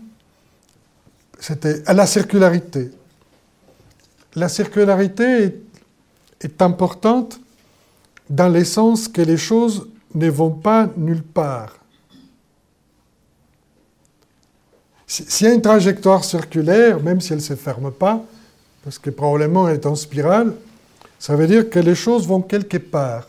c'était 1.38 1.82
à 1.86 1.92
la 1.92 2.06
circularité. 2.06 2.90
La 4.34 4.48
circularité 4.48 5.44
est, 5.44 5.60
est 6.42 6.62
importante 6.62 7.40
dans 8.28 8.48
le 8.48 8.64
sens 8.64 9.08
que 9.08 9.22
les 9.22 9.36
choses 9.36 9.88
ne 10.14 10.28
vont 10.30 10.50
pas 10.50 10.88
nulle 10.96 11.22
part. 11.22 11.76
S'il 15.06 15.46
y 15.46 15.50
a 15.50 15.54
une 15.54 15.62
trajectoire 15.62 16.24
circulaire, 16.24 17.02
même 17.02 17.20
si 17.20 17.32
elle 17.32 17.38
ne 17.38 17.44
se 17.44 17.54
ferme 17.54 17.90
pas, 17.92 18.22
parce 18.82 18.98
que 18.98 19.10
probablement 19.10 19.68
elle 19.68 19.74
est 19.74 19.86
en 19.86 19.94
spirale, 19.94 20.54
ça 21.18 21.36
veut 21.36 21.46
dire 21.46 21.68
que 21.68 21.78
les 21.78 21.94
choses 21.94 22.26
vont 22.26 22.40
quelque 22.40 22.78
part. 22.78 23.28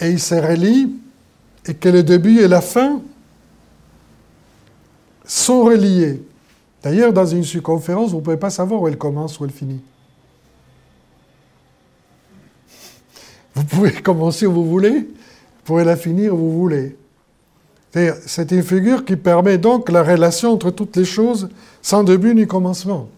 Et 0.00 0.10
ils 0.10 0.20
se 0.20 0.34
relient, 0.34 0.96
et 1.66 1.74
que 1.74 1.88
le 1.88 2.02
début 2.02 2.40
et 2.40 2.48
la 2.48 2.62
fin 2.62 3.02
sont 5.24 5.64
reliés. 5.64 6.22
D'ailleurs, 6.82 7.12
dans 7.12 7.26
une 7.26 7.44
circonférence, 7.44 8.10
vous 8.10 8.18
ne 8.18 8.22
pouvez 8.22 8.36
pas 8.38 8.50
savoir 8.50 8.80
où 8.80 8.88
elle 8.88 8.96
commence, 8.96 9.38
où 9.38 9.44
elle 9.44 9.50
finit. 9.50 9.82
Vous 13.58 13.64
pouvez 13.64 13.92
commencer 14.02 14.46
où 14.46 14.52
vous 14.52 14.66
voulez, 14.66 15.00
vous 15.00 15.64
pouvez 15.64 15.84
la 15.84 15.96
finir 15.96 16.32
où 16.32 16.36
vous 16.36 16.60
voulez. 16.60 16.96
C'est 17.90 18.52
une 18.52 18.62
figure 18.62 19.04
qui 19.04 19.16
permet 19.16 19.58
donc 19.58 19.90
la 19.90 20.04
relation 20.04 20.52
entre 20.52 20.70
toutes 20.70 20.96
les 20.96 21.04
choses 21.04 21.48
sans 21.82 22.04
début 22.04 22.34
ni 22.34 22.46
commencement. 22.46 23.08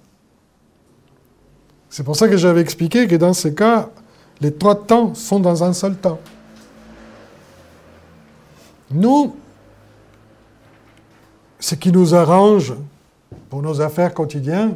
C'est 1.91 2.05
pour 2.05 2.17
ça 2.17 2.27
que 2.27 2.39
j'avais 2.39 2.63
expliqué 2.63 3.07
que 3.07 3.17
dans 3.17 3.35
ce 3.35 3.49
cas, 3.49 3.91
les 4.41 4.53
trois 4.55 4.75
temps 4.75 5.15
sont 5.15 5.41
dans 5.41 5.63
un 5.63 5.75
seul 5.75 5.97
temps. 5.97 6.21
Nous, 8.91 9.37
ce 11.59 11.75
qui 11.75 11.93
nous 11.93 12.15
arrange 12.15 12.73
pour 13.51 13.61
nos 13.61 13.83
affaires 13.83 14.15
quotidiennes, 14.15 14.75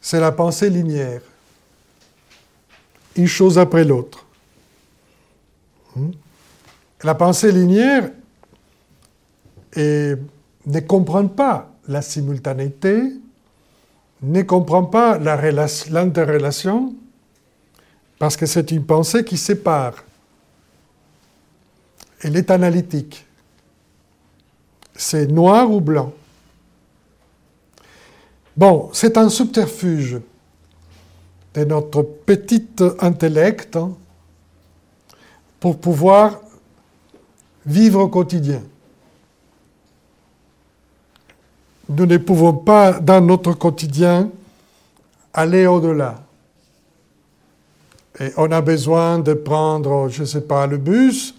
c'est 0.00 0.20
la 0.20 0.32
pensée 0.32 0.70
linéaire. 0.70 1.20
Une 3.16 3.26
chose 3.26 3.58
après 3.58 3.84
l'autre. 3.84 4.26
Hmm? 5.94 6.10
La 7.02 7.14
pensée 7.14 7.52
linéaire 7.52 8.10
ne 9.76 10.80
comprend 10.80 11.26
pas 11.26 11.70
la 11.86 12.02
simultanéité, 12.02 13.12
ne 14.22 14.42
comprend 14.42 14.84
pas 14.84 15.18
l'interrelation, 15.18 16.94
parce 18.18 18.36
que 18.36 18.46
c'est 18.46 18.70
une 18.70 18.84
pensée 18.84 19.24
qui 19.24 19.36
sépare. 19.36 20.02
Elle 22.22 22.36
est 22.36 22.50
analytique. 22.50 23.26
C'est 24.94 25.26
noir 25.26 25.70
ou 25.70 25.80
blanc. 25.80 26.14
Bon, 28.56 28.88
c'est 28.92 29.18
un 29.18 29.28
subterfuge 29.28 30.20
de 31.54 31.64
notre 31.64 32.02
petit 32.02 32.66
intellect 33.00 33.76
hein, 33.76 33.92
pour 35.60 35.78
pouvoir 35.78 36.40
vivre 37.64 38.00
au 38.00 38.08
quotidien. 38.08 38.62
nous 41.88 42.06
ne 42.06 42.16
pouvons 42.16 42.54
pas, 42.54 42.98
dans 43.00 43.20
notre 43.20 43.52
quotidien, 43.52 44.30
aller 45.32 45.66
au-delà. 45.66 46.22
Et 48.20 48.30
on 48.36 48.50
a 48.52 48.60
besoin 48.60 49.18
de 49.18 49.34
prendre, 49.34 50.08
je 50.08 50.22
ne 50.22 50.26
sais 50.26 50.40
pas, 50.40 50.66
le 50.66 50.78
bus, 50.78 51.34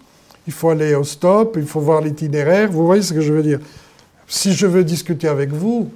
il 0.46 0.52
faut 0.52 0.70
aller 0.70 0.94
au 0.94 1.04
stop, 1.04 1.56
il 1.58 1.66
faut 1.66 1.80
voir 1.80 2.00
l'itinéraire. 2.00 2.70
Vous 2.70 2.86
voyez 2.86 3.02
ce 3.02 3.12
que 3.12 3.20
je 3.20 3.32
veux 3.32 3.42
dire? 3.42 3.58
Si 4.28 4.52
je 4.52 4.66
veux 4.66 4.84
discuter 4.84 5.28
avec 5.28 5.50
vous, 5.50 5.90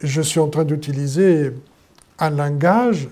je 0.00 0.22
suis 0.22 0.40
en 0.40 0.48
train 0.48 0.64
d'utiliser 0.64 1.52
un 2.18 2.30
langage 2.30 3.08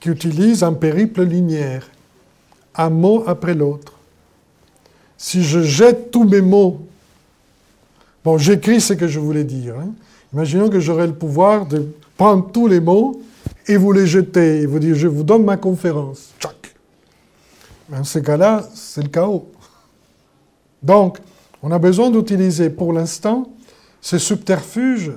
qui 0.00 0.08
utilise 0.08 0.62
un 0.64 0.72
périple 0.72 1.22
linéaire, 1.22 1.88
un 2.74 2.90
mot 2.90 3.24
après 3.26 3.54
l'autre. 3.54 3.92
Si 5.18 5.44
je 5.44 5.60
jette 5.60 6.10
tous 6.10 6.24
mes 6.24 6.40
mots 6.40 6.80
Bon, 8.22 8.36
j'écris 8.36 8.82
ce 8.82 8.92
que 8.92 9.08
je 9.08 9.18
voulais 9.18 9.44
dire. 9.44 9.76
Hein. 9.78 9.92
Imaginons 10.34 10.68
que 10.68 10.78
j'aurais 10.78 11.06
le 11.06 11.14
pouvoir 11.14 11.66
de 11.66 11.88
prendre 12.18 12.50
tous 12.52 12.66
les 12.66 12.80
mots 12.80 13.22
et 13.66 13.76
vous 13.76 13.92
les 13.92 14.06
jeter, 14.06 14.60
et 14.60 14.66
vous 14.66 14.78
dire, 14.78 14.94
je 14.94 15.08
vous 15.08 15.22
donne 15.22 15.44
ma 15.44 15.56
conférence. 15.56 16.30
Tchac. 16.38 16.74
Dans 17.88 18.04
ce 18.04 18.18
cas-là, 18.18 18.68
c'est 18.74 19.02
le 19.02 19.08
chaos. 19.08 19.48
Donc, 20.82 21.18
on 21.62 21.70
a 21.72 21.78
besoin 21.78 22.10
d'utiliser 22.10 22.68
pour 22.68 22.92
l'instant 22.92 23.50
ce 24.00 24.18
subterfuge 24.18 25.12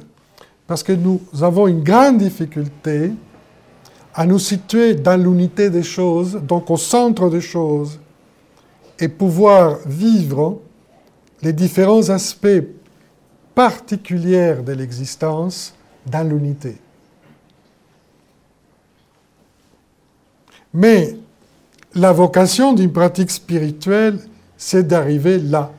parce 0.66 0.82
que 0.82 0.94
nous 0.94 1.22
avons 1.42 1.68
une 1.68 1.84
grande 1.84 2.18
difficulté 2.18 3.12
à 4.14 4.26
nous 4.26 4.40
situer 4.40 4.94
dans 4.94 5.22
l'unité 5.22 5.70
des 5.70 5.84
choses, 5.84 6.36
donc 6.36 6.70
au 6.70 6.78
centre 6.78 7.30
des 7.30 7.42
choses, 7.42 8.00
et 9.00 9.08
pouvoir 9.08 9.80
vivre 9.86 10.60
les 11.42 11.54
différents 11.54 12.10
aspects 12.10 12.64
particulière 13.56 14.64
de 14.64 14.74
l'existence 14.74 15.74
dans 16.06 16.28
l'unité. 16.28 16.78
Mais 20.74 21.16
la 21.94 22.12
vocation 22.12 22.74
d'une 22.74 22.92
pratique 22.92 23.30
spirituelle, 23.30 24.20
c'est 24.58 24.88
d'arriver 24.88 25.38
là. 25.40 25.72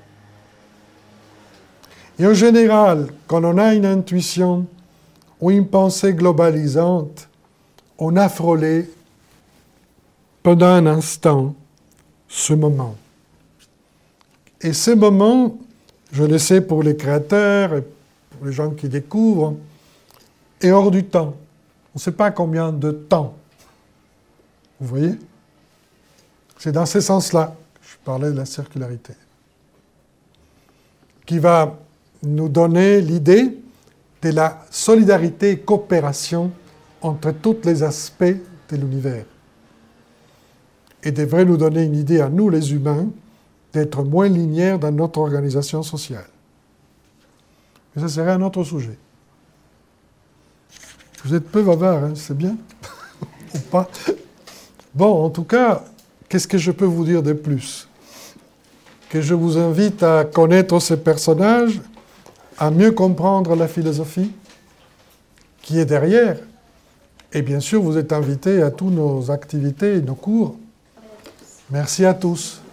Et 2.18 2.26
en 2.26 2.34
général, 2.34 3.08
quand 3.26 3.44
on 3.44 3.58
a 3.58 3.74
une 3.74 3.86
intuition 3.86 4.66
ou 5.40 5.50
une 5.50 5.66
pensée 5.66 6.14
globalisante, 6.14 7.28
on 7.98 8.16
a 8.16 8.28
frôlé 8.28 8.90
pendant 10.42 10.66
un 10.66 10.86
instant 10.86 11.54
ce 12.28 12.52
moment. 12.52 12.96
Et 14.60 14.72
ce 14.72 14.90
moment 14.90 15.56
je 16.14 16.22
le 16.22 16.38
sais 16.38 16.60
pour 16.60 16.84
les 16.84 16.96
créateurs 16.96 17.74
et 17.74 17.82
pour 18.30 18.46
les 18.46 18.52
gens 18.52 18.70
qui 18.70 18.88
découvrent, 18.88 19.56
est 20.60 20.70
hors 20.70 20.92
du 20.92 21.04
temps. 21.04 21.34
On 21.92 21.96
ne 21.96 22.00
sait 22.00 22.12
pas 22.12 22.30
combien 22.30 22.72
de 22.72 22.92
temps. 22.92 23.34
Vous 24.78 24.86
voyez? 24.86 25.14
C'est 26.56 26.70
dans 26.70 26.86
ce 26.86 27.00
sens-là 27.00 27.56
que 27.74 27.80
je 27.88 27.96
parlais 28.04 28.30
de 28.30 28.36
la 28.36 28.46
circularité. 28.46 29.14
Qui 31.26 31.40
va 31.40 31.76
nous 32.22 32.48
donner 32.48 33.00
l'idée 33.00 33.58
de 34.22 34.30
la 34.30 34.64
solidarité 34.70 35.50
et 35.50 35.58
coopération 35.58 36.52
entre 37.04 37.32
tous 37.32 37.58
les 37.64 37.82
aspects 37.82 38.24
de 38.24 38.76
l'univers. 38.76 39.26
Et 41.02 41.12
devrait 41.12 41.44
nous 41.44 41.58
donner 41.58 41.82
une 41.82 41.96
idée 41.96 42.20
à 42.20 42.30
nous, 42.30 42.48
les 42.48 42.72
humains, 42.72 43.06
d'être 43.74 44.02
moins 44.02 44.26
linéaire 44.26 44.78
dans 44.78 44.90
notre 44.90 45.18
organisation 45.18 45.82
sociale. 45.82 46.26
Mais 47.94 48.02
ça 48.02 48.08
serait 48.08 48.32
un 48.32 48.40
autre 48.40 48.64
sujet. 48.64 48.96
Vous 51.24 51.34
êtes 51.34 51.46
peu 51.46 51.62
bavard, 51.62 52.04
hein, 52.04 52.12
c'est 52.14 52.36
bien 52.36 52.56
Ou 53.54 53.58
pas 53.70 53.88
Bon, 54.94 55.24
en 55.24 55.30
tout 55.30 55.44
cas, 55.44 55.84
qu'est-ce 56.28 56.48
que 56.48 56.58
je 56.58 56.70
peux 56.70 56.84
vous 56.86 57.04
dire 57.04 57.22
de 57.22 57.34
plus? 57.34 57.86
Que 59.10 59.20
je 59.20 59.34
vous 59.34 59.58
invite 59.58 60.02
à 60.02 60.24
connaître 60.24 60.78
ces 60.80 60.96
personnages, 60.96 61.82
à 62.56 62.70
mieux 62.70 62.92
comprendre 62.92 63.54
la 63.56 63.68
philosophie 63.68 64.32
qui 65.60 65.78
est 65.78 65.84
derrière. 65.84 66.38
Et 67.34 67.42
bien 67.42 67.58
sûr, 67.58 67.82
vous 67.82 67.98
êtes 67.98 68.12
invité 68.12 68.62
à 68.62 68.70
toutes 68.70 68.92
nos 68.92 69.32
activités 69.32 69.96
et 69.96 70.02
nos 70.02 70.14
cours. 70.14 70.56
Merci 71.70 72.04
à 72.04 72.14
tous. 72.14 72.63